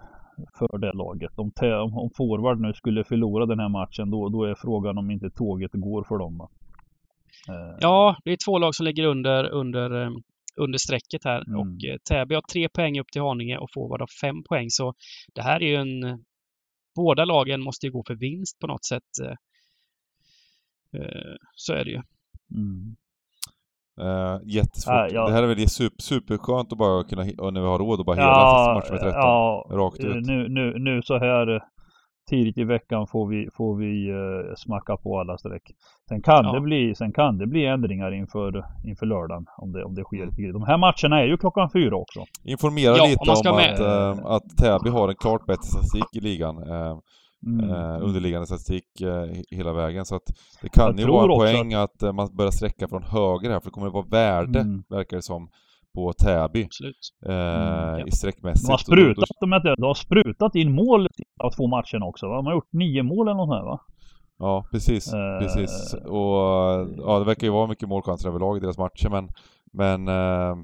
För 0.59 0.77
det 0.77 0.93
laget. 0.93 1.39
Om, 1.39 1.51
om, 1.93 2.09
forward 2.17 2.61
nu 2.61 2.73
skulle 2.73 3.03
förlora 3.03 3.45
den 3.45 3.59
här 3.59 3.69
matchen 3.69 4.11
då, 4.11 4.29
då 4.29 4.43
är 4.43 4.55
frågan 4.55 4.97
om 4.97 5.11
inte 5.11 5.29
tåget 5.29 5.71
går 5.73 6.03
för 6.03 6.17
dem. 6.17 6.37
Va? 6.37 6.49
Eh, 7.49 7.77
Ja, 7.79 8.17
det 8.23 8.31
är 8.31 8.37
två 8.45 8.57
lag 8.57 8.75
som 8.75 8.85
ligger 8.85 9.03
under, 9.03 9.49
under, 9.49 10.01
eh, 10.01 10.11
under 10.55 10.77
strecket 10.77 11.23
här. 11.25 11.47
Mm. 11.47 11.59
Och 11.59 11.85
eh, 11.85 11.97
Täby 12.09 12.35
har 12.35 12.41
tre 12.41 12.69
poäng 12.69 12.99
upp 12.99 13.07
till 13.11 13.21
Haninge 13.21 13.57
och 13.57 13.69
Forward 13.73 14.01
har 14.01 14.09
fem 14.21 14.43
poäng. 14.43 14.69
Så 14.69 14.93
det 15.33 15.41
här 15.41 15.63
är 15.63 15.67
ju 15.67 15.75
en... 15.75 16.23
Båda 16.95 17.25
lagen 17.25 17.61
måste 17.61 17.85
ju 17.85 17.91
gå 17.91 18.03
för 18.07 18.15
vinst 18.15 18.59
på 18.59 18.67
något 18.67 18.85
sätt. 18.85 19.03
Så 21.55 21.73
är 21.73 21.85
det 21.85 21.91
ju. 21.91 22.01
Mm. 22.55 22.95
Uh, 24.01 24.39
jättesvårt. 24.45 24.93
Ja, 24.95 25.07
ja. 25.11 25.25
Det 25.27 25.31
här 25.33 25.43
är 25.43 25.47
väl 25.47 25.69
super, 25.69 26.01
superskönt 26.01 26.71
att 26.71 26.77
bara 26.77 27.03
kunna, 27.03 27.21
och 27.37 27.53
när 27.53 27.61
vi 27.61 27.67
har 27.67 27.79
råd 27.79 27.99
att 27.99 28.05
bara 28.05 28.15
hela 28.15 28.27
Ja, 28.27 28.73
matchen 28.75 28.93
med 28.93 29.01
13. 29.01 29.19
ja, 29.19 29.65
rakt 29.71 29.99
ut. 29.99 30.25
Nu, 30.27 30.49
nu, 30.49 30.79
nu 30.79 31.01
så 31.03 31.17
här 31.19 31.61
tidigt 32.29 32.57
i 32.57 32.63
veckan 32.63 33.07
får 33.07 33.27
vi, 33.27 33.47
får 33.57 33.75
vi 33.75 34.09
eh, 34.09 34.55
smacka 34.57 34.97
på 34.97 35.19
alla 35.19 35.37
streck. 35.37 35.61
Sen 36.09 36.21
kan, 36.21 36.45
Ja. 36.45 36.51
det 36.53 36.61
bli, 36.61 36.95
sen 36.95 37.11
kan 37.13 37.37
det 37.37 37.47
bli 37.47 37.65
ändringar 37.65 38.11
inför, 38.13 38.63
inför 38.85 39.05
lördagen 39.05 39.45
om 39.57 39.71
det, 39.71 39.83
om 39.83 39.95
det 39.95 40.03
sker 40.03 40.25
lite 40.25 40.41
grejer. 40.41 40.53
De 40.53 40.63
här 40.63 40.77
matcherna 40.77 41.21
är 41.23 41.27
ju 41.27 41.37
klockan 41.37 41.69
fyra 41.73 41.95
också. 41.95 42.19
Informera 42.43 42.97
Ja, 42.97 43.05
lite 43.05 43.31
om 43.31 43.53
om 43.53 43.57
att, 43.57 43.79
eh, 43.79 44.25
att 44.35 44.57
Täby 44.57 44.89
har 44.89 45.09
en 45.09 45.15
klart 45.15 45.45
bättre 45.45 45.63
statistik 45.63 46.15
i 46.15 46.19
ligan. 46.19 46.57
eh, 46.57 46.97
Mm. 47.45 47.69
eh, 47.69 48.03
underliggande 48.03 48.45
statistik 48.47 49.01
eh, 49.01 49.07
he- 49.07 49.43
hela 49.51 49.73
vägen. 49.73 50.05
Så 50.05 50.15
att 50.15 50.23
det 50.61 50.69
kan 50.69 50.85
Jag 50.85 50.99
ju 50.99 51.05
vara 51.07 51.23
en 51.33 51.39
poäng 51.39 51.73
att, 51.73 52.03
eh, 52.03 52.13
man 52.13 52.35
börjar 52.35 52.51
sträcka 52.51 52.87
från 52.87 53.03
höger 53.03 53.49
här, 53.49 53.59
för 53.59 53.65
det 53.65 53.71
kommer 53.73 53.87
att 53.87 53.93
vara 53.93 54.05
värde, 54.05 54.59
Mm. 54.59 54.83
verkar 54.89 55.15
det 55.17 55.23
som, 55.23 55.49
på 55.95 56.13
Täby. 56.13 56.63
Absolut. 56.65 56.95
Eh, 57.25 57.31
Mm, 57.33 57.99
ja. 57.99 58.05
i 58.07 58.11
sträckmässigt. 58.11 58.67
De 58.67 58.71
har 58.71 58.77
då- 58.77 59.13
då- 59.13 59.13
sprutat, 59.13 59.37
de, 59.39 59.51
har- 59.51 59.75
de 59.75 59.83
har 59.83 59.93
sprutat 59.93 60.55
in 60.55 60.71
mål 60.71 61.07
av 61.43 61.51
två 61.51 61.67
matcherna 61.67 62.05
också 62.05 62.27
va? 62.27 62.35
De 62.35 62.45
har 62.45 62.53
gjort 62.53 62.73
nio 62.73 63.03
mål 63.03 63.27
eller 63.27 63.37
något 63.37 63.55
här 63.57 63.63
va? 63.65 63.79
Ja, 64.39 64.65
precis. 64.71 65.13
Eh, 65.13 65.39
precis. 65.39 65.93
Och 65.93 66.35
ja, 66.97 67.19
det 67.19 67.25
verkar 67.25 67.47
ju 67.47 67.53
vara 67.53 67.67
mycket 67.67 67.89
målchanser 67.89 68.29
överlag 68.29 68.57
i 68.57 68.59
deras 68.59 68.77
matcher, 68.77 69.09
men, 69.09 69.29
men 69.73 70.07
eh, 70.07 70.55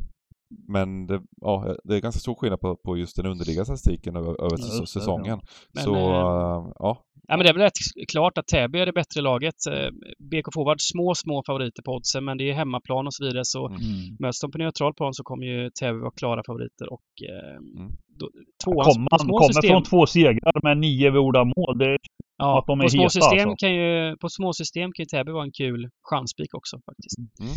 men 0.67 1.07
det, 1.07 1.21
ja, 1.41 1.75
det 1.83 1.95
är 1.95 2.01
ganska 2.01 2.19
stor 2.19 2.35
skillnad 2.35 2.59
på, 2.59 2.75
på 2.75 2.97
just 2.97 3.15
den 3.15 3.25
underliggande 3.25 3.65
statistiken 3.65 4.15
över, 4.15 4.41
över 4.41 4.57
Ja, 4.79 4.85
säsongen. 4.85 5.39
Men, 5.73 5.83
Så, 5.83 5.95
eh, 5.95 6.71
ja. 6.79 7.01
Ja, 7.27 7.37
men 7.37 7.43
det 7.45 7.49
är 7.49 7.53
väl 7.53 7.61
rätt 7.61 8.07
klart 8.11 8.37
att 8.37 8.47
Täby 8.47 8.79
är 8.79 8.85
det 8.85 8.93
bättre 8.93 9.21
laget. 9.21 9.55
Eh, 9.71 9.89
BK 10.31 10.47
Forward 10.53 10.77
små, 10.81 11.15
små 11.15 11.43
favoriter 11.47 11.83
på 11.83 11.91
oddsen, 11.91 12.25
men 12.25 12.37
det 12.37 12.49
är 12.49 12.53
hemmaplan 12.53 13.07
och 13.07 13.13
så 13.13 13.25
vidare. 13.25 13.45
Så 13.45 13.67
Mm. 13.67 13.81
Mm. 13.81 14.15
möts 14.19 14.41
de 14.41 14.51
på 14.51 14.57
neutral 14.57 14.93
plan 14.93 15.13
så 15.13 15.23
kommer 15.23 15.45
ju 15.45 15.69
Täby 15.79 15.99
vara 15.99 16.11
klara 16.11 16.41
favoriter 16.47 16.93
och 16.93 17.07
eh, 17.29 17.55
Mm. 17.55 17.91
då, 18.19 18.29
tvåan 18.63 18.85
Kom, 18.85 18.93
på 19.05 19.07
man 19.11 19.19
små 19.19 19.37
kommer 19.37 19.53
system, 19.53 19.69
från 19.69 19.83
två 19.83 20.05
segrar 20.05 20.63
med 20.63 20.77
nio 20.77 21.09
gjorda 21.15 21.43
mål. 21.43 21.77
Det, 21.77 21.97
ja, 22.37 22.59
att 22.59 22.65
de 22.67 22.79
är 22.79 22.83
på 22.83 22.89
små 22.89 23.01
heta, 23.01 23.09
system 23.09 23.49
alltså. 23.49 23.65
kan 23.65 23.73
ju, 23.75 24.17
på 24.17 24.29
små 24.29 24.53
system 24.53 24.91
kan 24.93 25.03
ju 25.03 25.05
Täby 25.05 25.31
vara 25.31 25.43
en 25.43 25.51
kul 25.51 25.89
chanspik 26.01 26.53
också 26.53 26.77
faktiskt. 26.85 27.15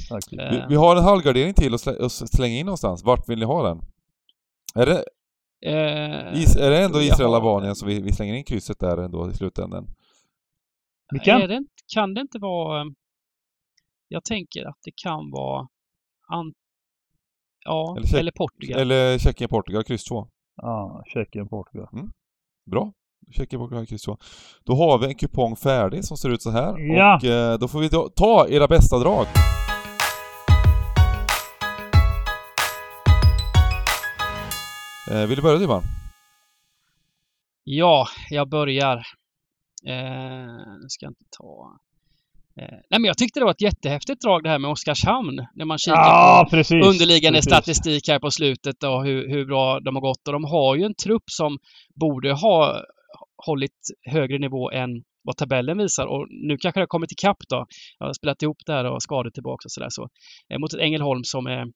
faktiskt. 0.09 0.43
Eh, 0.43 0.51
Vi, 0.51 0.65
vi 0.69 0.75
har 0.77 0.97
en 0.97 1.05
halvgardering 1.05 1.55
till 1.55 1.75
att 1.75 1.81
slä, 1.81 2.05
att 2.05 2.13
slänga 2.13 2.55
in 2.55 2.67
någonstans. 2.67 3.05
Vart 3.05 3.29
vill 3.29 3.39
ni 3.39 3.45
ha 3.45 3.69
den? 3.69 3.81
Är 4.75 4.87
det, 4.87 5.05
eh, 5.67 6.41
is, 6.43 6.57
är 6.57 6.71
det 6.71 6.85
ändå 6.85 7.01
Israel-Albanien 7.03 7.75
som 7.77 7.89
vi, 7.89 8.01
vi 8.03 8.13
slänger 8.13 8.35
in 8.35 8.45
krysset 8.45 8.79
där 8.79 8.97
ändå 8.97 9.31
i 9.31 9.35
slutändan? 9.35 9.87
Vilken? 11.13 11.43
Är 11.43 11.49
det, 11.49 11.65
kan 11.95 12.15
det 12.15 12.21
inte 12.21 12.39
vara... 12.39 12.85
Jag 14.09 14.25
tänker 14.25 14.65
att 14.69 14.79
det 14.85 14.93
kan 15.03 15.31
vara... 15.31 15.69
An, 16.29 16.53
ja, 17.65 17.97
Eller 17.99 18.19
eller, 18.19 18.31
Tjeck- 18.33 18.37
Portugal. 18.37 18.81
Eller 18.81 19.19
Tjeckien-Portugal, 19.19 19.85
kryss 19.85 20.05
2. 20.05 20.29
Ja, 20.57 21.03
Tjeckien, 21.15 21.49
Portugal. 21.49 21.89
Bra. 22.71 22.93
Tjeckien-Portugal, 23.31 23.87
kryss 23.87 24.03
2. 24.03 24.17
Då 24.65 24.75
har 24.75 24.99
vi 24.99 25.07
en 25.07 25.15
kupong 25.15 25.57
färdig 25.57 26.05
som 26.05 26.17
ser 26.17 26.29
ut 26.29 26.43
så 26.43 26.51
här. 26.51 26.79
Ja. 26.97 27.17
Och 27.17 27.25
eh, 27.25 27.59
då 27.59 27.69
får 27.69 27.81
vi 27.81 27.89
ta, 27.89 28.09
ta 28.17 28.49
era 28.49 28.69
bästa 28.69 28.99
drag. 28.99 29.27
Eh, 35.11 35.27
vill 35.27 35.37
du 35.37 35.43
börja 35.43 35.59
Dybban? 35.59 35.83
Ja, 37.65 38.07
jag 38.31 38.49
börjar. 38.49 38.97
Eh, 39.87 40.77
nu 40.83 40.87
ska 40.89 41.05
jag 41.07 41.11
inte 41.11 41.25
ta... 41.39 41.79
Eh, 42.63 42.79
nej 42.91 43.01
men 43.01 43.05
jag 43.05 43.19
tyckte 43.19 43.41
det 43.41 43.45
var 43.45 43.53
ett 43.53 43.63
jättehäftigt 43.63 44.23
drag 44.23 44.43
det 44.43 44.49
här 44.51 44.59
med 44.59 44.71
Oskarshamn. 44.71 45.47
När 45.55 45.65
man 45.65 45.79
kikar 45.79 45.97
Ja, 45.97 46.47
på 46.51 46.57
precis. 46.57 46.87
underliggande 46.87 47.37
precis. 47.37 47.51
statistik 47.53 48.09
här 48.09 48.19
på 48.19 48.31
slutet 48.31 48.83
och 48.83 49.05
hur, 49.05 49.29
hur 49.29 49.45
bra 49.47 49.81
de 49.81 49.95
har 49.97 50.01
gått. 50.03 50.27
Och 50.29 50.33
de 50.33 50.45
har 50.45 50.77
ju 50.77 50.83
en 50.85 50.95
trupp 50.95 51.23
som 51.27 51.59
borde 51.95 52.33
ha 52.33 52.83
hållit 53.47 53.91
högre 54.11 54.39
nivå 54.39 54.71
än 54.71 55.05
vad 55.23 55.37
tabellen 55.37 55.79
visar. 55.79 56.07
Och 56.07 56.27
nu 56.31 56.57
kanske 56.57 56.81
det 56.81 56.83
har 56.83 56.87
kommit 56.87 57.13
ikapp 57.13 57.37
då. 57.49 57.67
Jag 57.99 58.07
har 58.07 58.13
spelat 58.13 58.43
ihop 58.43 58.59
det 58.67 58.73
här 58.73 58.85
och 58.85 59.03
skador 59.03 59.31
tillbaka 59.31 59.67
och 59.67 59.73
sådär. 59.73 59.89
Så, 59.91 60.09
eh, 60.49 60.59
mot 60.59 60.75
ett 60.75 60.81
Ängelholm 60.81 61.25
som 61.25 61.47
är 61.47 61.67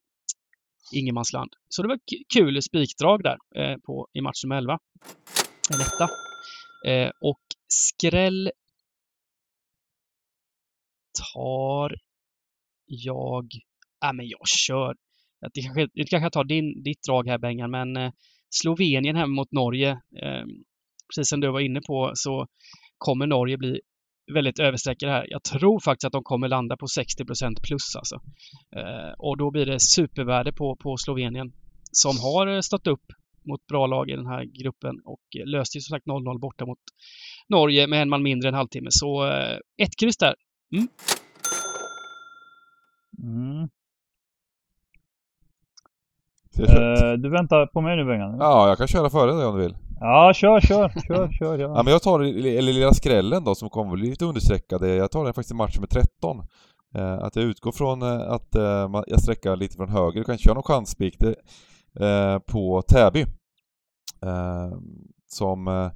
ingenmansland. 0.92 1.50
Så 1.68 1.82
det 1.82 1.88
var 1.88 1.98
kul 2.34 2.62
spikdrag 2.62 3.22
där 3.22 3.36
eh, 3.56 3.76
på, 3.76 4.08
i 4.12 4.20
match 4.20 4.44
nummer 4.44 4.56
11. 4.56 4.78
En 5.74 5.80
etta. 5.80 6.08
Eh, 6.86 7.10
och 7.20 7.40
skräll 7.68 8.50
tar 11.34 11.94
jag... 12.86 13.46
Ja, 14.00 14.12
men 14.12 14.28
jag 14.28 14.48
kör. 14.48 14.96
Det 15.54 15.62
kanske, 15.62 15.88
det 15.94 16.04
kanske 16.04 16.24
jag 16.24 16.32
tar 16.32 16.44
din, 16.44 16.82
ditt 16.82 17.02
drag 17.02 17.28
här 17.28 17.38
Bengan, 17.38 17.70
men 17.70 17.96
eh, 17.96 18.12
Slovenien 18.50 19.16
hemma 19.16 19.34
mot 19.34 19.52
Norge. 19.52 19.90
Ehm, 20.22 20.48
Precis 21.16 21.28
som 21.28 21.40
du 21.40 21.50
var 21.52 21.60
inne 21.60 21.80
på 21.86 22.10
så 22.14 22.46
kommer 22.98 23.26
Norge 23.26 23.56
bli 23.58 23.80
väldigt 24.34 24.58
översträckade 24.58 25.12
här. 25.12 25.26
Jag 25.28 25.42
tror 25.42 25.80
faktiskt 25.80 26.04
att 26.06 26.12
de 26.12 26.22
kommer 26.22 26.48
landa 26.48 26.76
på 26.76 26.86
60% 26.86 27.54
plus 27.66 27.96
alltså. 27.96 28.16
Eh, 28.76 29.12
och 29.18 29.36
då 29.38 29.50
blir 29.50 29.66
det 29.66 29.80
supervärde 29.80 30.52
på, 30.52 30.76
på 30.82 30.96
Slovenien 30.96 31.52
som 31.92 32.18
har 32.18 32.46
eh, 32.46 32.60
stått 32.60 32.86
upp 32.86 33.04
mot 33.48 33.66
bra 33.66 33.86
lag 33.86 34.10
i 34.10 34.16
den 34.16 34.26
här 34.26 34.44
gruppen 34.62 34.94
och 35.04 35.20
löste 35.46 35.78
ju 35.78 35.82
som 35.82 35.94
sagt 35.96 36.06
0-0 36.06 36.40
borta 36.40 36.66
mot 36.66 36.78
Norge 37.48 37.86
med 37.86 38.02
en 38.02 38.08
man 38.08 38.22
mindre 38.22 38.48
än 38.48 38.54
halvtimme. 38.54 38.88
Så 38.90 39.26
eh, 39.26 39.58
ett 39.82 39.96
kryss 40.00 40.16
där. 40.16 40.34
Mm. 43.22 43.68
Kör- 46.56 47.12
Eh, 47.12 47.18
du 47.18 47.30
väntar 47.30 47.66
på 47.66 47.80
mig 47.80 47.96
nu 47.96 48.04
Bengan? 48.04 48.36
Ja, 48.40 48.68
jag 48.68 48.78
kan 48.78 48.86
köra 48.88 49.10
före 49.10 49.32
dig 49.36 49.46
om 49.46 49.56
du 49.56 49.62
vill. 49.62 49.76
Ja, 50.02 50.32
kör, 50.34 50.60
kör, 50.60 50.88
kör, 51.08 51.32
kör. 51.32 51.58
Ja, 51.58 51.68
Ja. 51.76 51.82
men 51.82 51.92
jag 51.92 52.02
tar 52.02 52.20
eller 52.20 52.72
lilla 52.72 52.92
skrällen 52.94 53.44
då 53.44 53.54
som 53.54 53.70
kommer 53.70 53.92
bli 53.92 54.10
lite 54.10 54.24
understreckade. 54.24 54.88
Jag 54.94 55.10
tar 55.10 55.24
den 55.24 55.34
faktiskt 55.34 55.50
i 55.52 55.54
match 55.54 55.78
med 55.78 55.90
13. 55.90 56.38
Eh, 56.94 57.12
att 57.18 57.36
jag 57.36 57.44
utgår 57.44 57.72
från 57.72 58.02
eh, 58.02 58.20
att 58.20 58.54
eh, 58.54 58.90
jag 59.06 59.20
sträcker 59.22 59.56
lite 59.56 59.76
från 59.76 59.88
höger. 59.88 60.18
Du 60.20 60.24
kan 60.24 60.38
köra 60.38 60.54
någon 60.54 60.62
chansspik 60.62 61.16
eh, 62.00 62.38
på 62.38 62.82
Täby. 62.82 63.20
Eh, 64.24 64.72
som, 65.26 65.68
eh, 65.68 65.90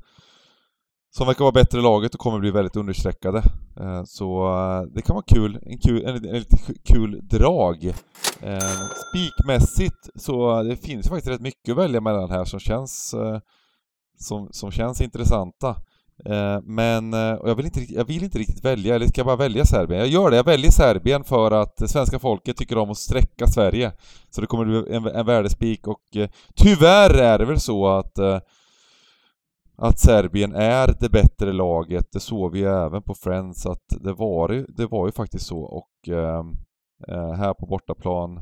som 1.16 1.26
verkar 1.26 1.44
vara 1.44 1.52
bättre 1.52 1.78
i 1.78 1.82
laget 1.82 2.14
och 2.14 2.20
kommer 2.20 2.38
bli 2.38 2.50
väldigt 2.50 2.76
understreckade. 2.76 3.42
Eh, 3.80 4.02
så 4.04 4.46
eh, 4.58 4.82
det 4.94 5.02
kan 5.02 5.14
vara 5.14 5.24
kul, 5.34 5.58
en, 5.62 5.78
kul, 5.78 6.04
en, 6.04 6.14
en 6.16 6.38
lite 6.38 6.56
kul 6.84 7.20
drag. 7.28 7.84
Eh, 8.42 8.80
spikmässigt 9.08 10.08
så 10.14 10.58
eh, 10.58 10.64
det 10.64 10.76
finns 10.76 11.08
faktiskt 11.08 11.28
rätt 11.30 11.40
mycket 11.40 11.72
att 11.72 11.78
välja 11.78 12.00
mellan 12.00 12.30
här 12.30 12.44
som 12.44 12.60
känns 12.60 13.14
eh, 13.14 13.38
som, 14.18 14.48
som 14.52 14.70
känns 14.70 15.00
intressanta. 15.00 15.76
Eh, 16.24 16.60
men 16.62 17.14
eh, 17.14 17.32
och 17.32 17.48
jag, 17.50 17.54
vill 17.54 17.66
inte, 17.66 17.80
riktigt- 17.80 17.96
jag 17.96 18.04
vill 18.04 18.24
inte 18.24 18.38
riktigt 18.38 18.64
välja, 18.64 18.94
eller 18.94 19.06
ska 19.06 19.20
jag 19.20 19.26
bara 19.26 19.36
välja 19.36 19.64
Serbien? 19.64 20.00
Jag 20.00 20.08
gör 20.08 20.30
det, 20.30 20.36
jag 20.36 20.44
väljer 20.44 20.70
Serbien 20.70 21.24
för 21.24 21.50
att 21.50 21.90
svenska 21.90 22.18
folket 22.18 22.56
tycker 22.56 22.78
om 22.78 22.90
att 22.90 22.96
sträcka 22.98 23.46
Sverige. 23.46 23.92
Så 24.30 24.40
det 24.40 24.46
kommer 24.46 24.64
bli 24.64 24.94
en, 24.96 25.06
en 25.06 25.26
värdespik 25.26 25.86
och 25.86 26.16
eh, 26.16 26.28
tyvärr 26.54 27.18
är 27.18 27.38
det 27.38 27.44
väl 27.44 27.60
så 27.60 27.86
att 27.88 28.18
eh, 28.18 28.38
att 29.78 29.98
Serbien 29.98 30.54
är 30.54 30.94
det 31.00 31.08
bättre 31.08 31.52
laget, 31.52 32.12
det 32.12 32.20
såg 32.20 32.52
vi 32.52 32.58
ju 32.58 32.66
även 32.66 33.02
på 33.02 33.14
Friends 33.14 33.66
att 33.66 33.84
det 34.00 34.12
var, 34.12 34.50
ju- 34.52 34.66
det 34.68 34.86
var 34.86 35.06
ju 35.06 35.12
faktiskt 35.12 35.46
så 35.46 35.58
och 35.58 36.08
eh, 36.08 36.44
eh 37.08 37.32
här 37.32 37.54
på 37.54 37.66
bortaplan 37.66 38.40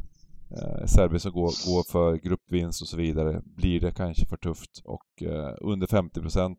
eh, 0.57 0.87
Serbien 0.87 1.21
som 1.21 1.33
går, 1.33 1.73
går 1.73 1.93
för 1.93 2.17
gruppvinst 2.17 2.83
och 2.83 2.89
så 2.89 2.97
vidare 2.97 3.43
blir 3.45 3.81
det 3.81 3.93
kanske 3.93 4.27
för 4.27 4.37
tufft 4.37 4.83
och 4.85 5.23
eh, 5.23 5.55
under 5.61 5.87
50% 5.87 6.57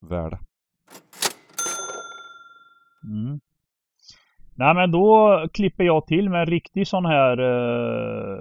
värde. 0.00 0.38
Mm. 3.04 3.40
Nej 4.54 4.74
men 4.74 4.90
då 4.90 5.46
klipper 5.52 5.84
jag 5.84 6.06
till 6.06 6.30
med 6.30 6.40
en 6.40 6.46
riktig 6.46 6.88
sån 6.88 7.04
här 7.06 7.38
eh, 7.38 8.40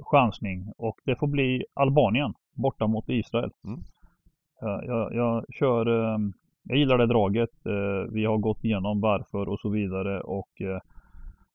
chansning 0.00 0.72
och 0.76 0.98
det 1.04 1.16
får 1.16 1.26
bli 1.26 1.64
Albanien 1.74 2.34
borta 2.54 2.86
mot 2.86 3.08
Israel. 3.08 3.50
Mm. 3.64 3.80
Jag, 4.60 4.84
jag, 4.86 5.14
jag 5.14 5.44
kör, 5.58 5.86
eh, 5.86 6.18
jag 6.62 6.78
gillar 6.78 6.98
det 6.98 7.06
draget. 7.06 7.66
Eh, 7.66 8.12
vi 8.12 8.24
har 8.24 8.38
gått 8.38 8.64
igenom 8.64 9.00
varför 9.00 9.48
och 9.48 9.60
så 9.60 9.68
vidare 9.68 10.20
och 10.20 10.60
eh, 10.60 10.80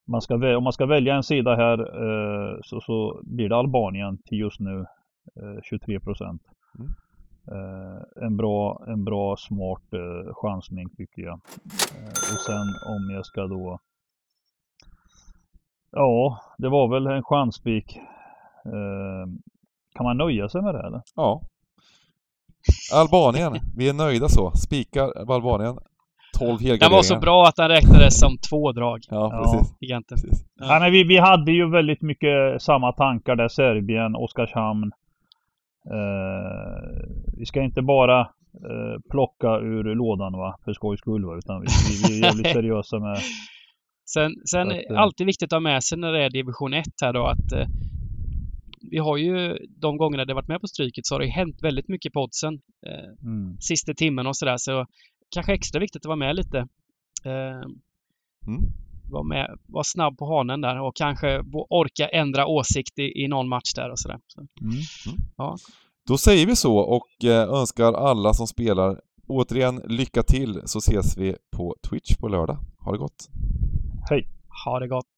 man 0.08 0.22
ska, 0.22 0.58
om 0.58 0.64
man 0.64 0.74
ska 0.74 0.86
välja 0.86 1.16
en 1.16 1.24
sida 1.24 1.56
här 1.56 1.80
eh, 1.80 2.58
så, 2.64 2.82
så 2.82 3.22
blir 3.24 3.50
det 3.50 3.56
Albanien 3.56 4.18
till 4.26 4.40
just 4.40 4.60
nu 4.60 4.80
eh, 5.36 5.62
23 5.64 6.00
procent. 6.00 6.42
Mm. 6.80 6.92
Eh, 7.52 8.26
en, 8.26 8.38
bra, 8.38 8.84
en 8.88 9.04
bra 9.04 9.36
smart 9.38 9.94
eh, 9.94 10.34
chansning 10.34 10.90
tycker 10.98 11.22
jag. 11.22 11.40
Eh, 11.96 12.34
och 12.34 12.40
sen 12.48 12.68
om 12.88 13.16
jag 13.16 13.26
ska 13.26 13.48
då 13.48 13.80
Ja, 15.96 16.40
det 16.58 16.70
var 16.70 16.88
väl 16.88 17.08
en 17.08 17.24
chanspik. 17.24 17.98
Eh, 18.66 19.26
kan 19.96 20.04
man 20.04 20.18
nöja 20.18 20.50
sig 20.50 20.62
med 20.62 20.76
det 20.76 20.88
eller? 20.88 21.02
Ja. 21.16 21.42
Albanien, 22.94 23.54
vi 23.78 23.90
är 23.90 23.94
nöjda 23.94 24.30
så. 24.30 24.52
Spikar 24.52 25.32
Albanien. 25.32 25.78
12 26.40 26.58
Den 26.58 26.68
helgarderingar. 26.68 26.96
var 26.98 27.04
så 27.04 27.20
bra 27.20 27.46
att 27.48 27.56
den 27.56 27.70
räknades 27.70 28.20
som 28.20 28.38
två 28.50 28.72
drag. 28.72 29.00
Ja, 29.10 29.30
Ja. 29.32 29.44
precis. 29.44 29.76
Giganten. 29.82 30.16
precis. 30.16 30.46
Ja. 30.60 30.66
Ja. 30.74 30.80
men 30.80 30.92
vi, 30.92 31.04
vi 31.04 31.18
hade 31.18 31.52
ju 31.52 31.70
väldigt 31.70 32.02
mycket 32.02 32.62
samma 32.62 32.92
tankar 32.92 33.36
där. 33.36 33.48
Serbien, 33.48 34.16
Oskarshamn. 34.16 34.92
Eh, 35.92 37.06
vi 37.38 37.46
ska 37.46 37.62
inte 37.62 37.82
bara 37.82 38.20
eh, 38.70 39.02
plocka 39.12 39.48
ur 39.58 39.96
lådan 39.96 40.34
va, 40.34 40.58
för 40.66 40.74
skojs 40.74 41.00
skull 41.00 41.26
va, 41.26 41.36
utan 41.38 41.62
vi, 41.62 41.68
vi, 41.90 42.08
vi 42.08 42.20
är 42.20 42.26
jävligt 42.26 42.48
seriösa 42.54 43.00
med 43.00 43.18
Sen, 44.06 44.32
sen 44.46 44.62
att, 44.62 44.70
det 44.70 44.94
eh, 44.94 45.00
alltid 45.00 45.26
viktigt 45.26 45.54
att 45.54 45.56
ha 45.56 45.60
med 45.60 45.84
sig 45.84 45.98
när 45.98 46.12
det 46.12 46.24
är 46.24 46.30
division 46.30 46.74
1 46.74 46.86
här 47.02 47.14
då 47.14 47.26
att 47.26 47.52
eh, 47.52 47.68
vi 48.92 48.98
har 48.98 49.18
ju 49.18 49.58
de 49.82 49.98
gångerna 49.98 50.26
det 50.26 50.34
varit 50.34 50.48
med 50.48 50.62
på 50.62 50.68
stryket 50.68 51.06
så 51.06 51.16
har 51.16 51.20
det 51.20 51.28
hänt 51.28 51.58
väldigt 51.62 51.88
mycket 51.88 52.14
på 52.14 52.20
oddsen. 52.22 52.54
Eh, 52.88 53.30
mm. 53.30 53.58
sista 53.60 53.94
timmen 53.94 54.28
och 54.28 54.38
sådär 54.38 54.58
så 54.58 54.86
kanske 55.34 55.54
extra 55.54 55.80
viktigt 55.80 56.02
att 56.02 56.06
vara 56.08 56.16
med 56.16 56.36
lite. 56.36 56.58
Eh, 57.26 57.70
Mm. 58.48 58.62
vara, 59.12 59.24
med, 59.24 59.58
vara 59.68 59.84
snabb 59.84 60.18
på 60.18 60.26
hanen 60.38 60.62
där 60.62 60.82
och 60.82 60.96
kanske 60.96 61.44
orka 61.70 62.08
ändra 62.08 62.48
åsikt 62.48 63.00
i, 63.00 63.24
i 63.24 63.28
någon 63.28 63.50
match 63.50 63.74
där 63.76 63.92
och 63.92 64.00
sådär. 64.00 64.20
Så, 64.28 64.42
Mm. 64.62 65.58
Då 66.08 66.18
säger 66.18 66.46
vi 66.48 66.56
så 66.56 66.78
och 66.78 67.26
eh, 67.26 67.60
önskar 67.60 67.94
alla 67.94 68.34
som 68.34 68.48
spelar 68.48 69.00
återigen 69.28 69.82
lycka 69.88 70.24
till 70.24 70.62
så 70.66 70.78
ses 70.80 71.18
vi 71.18 71.36
på 71.58 71.76
Twitch 71.90 72.16
på 72.16 72.28
lördag. 72.28 72.58
Ha 72.80 72.92
det 72.92 72.98
gott! 72.98 73.30
Hej! 74.10 74.28
ha 74.66 74.80
det 74.80 74.88
gott! 74.88 75.14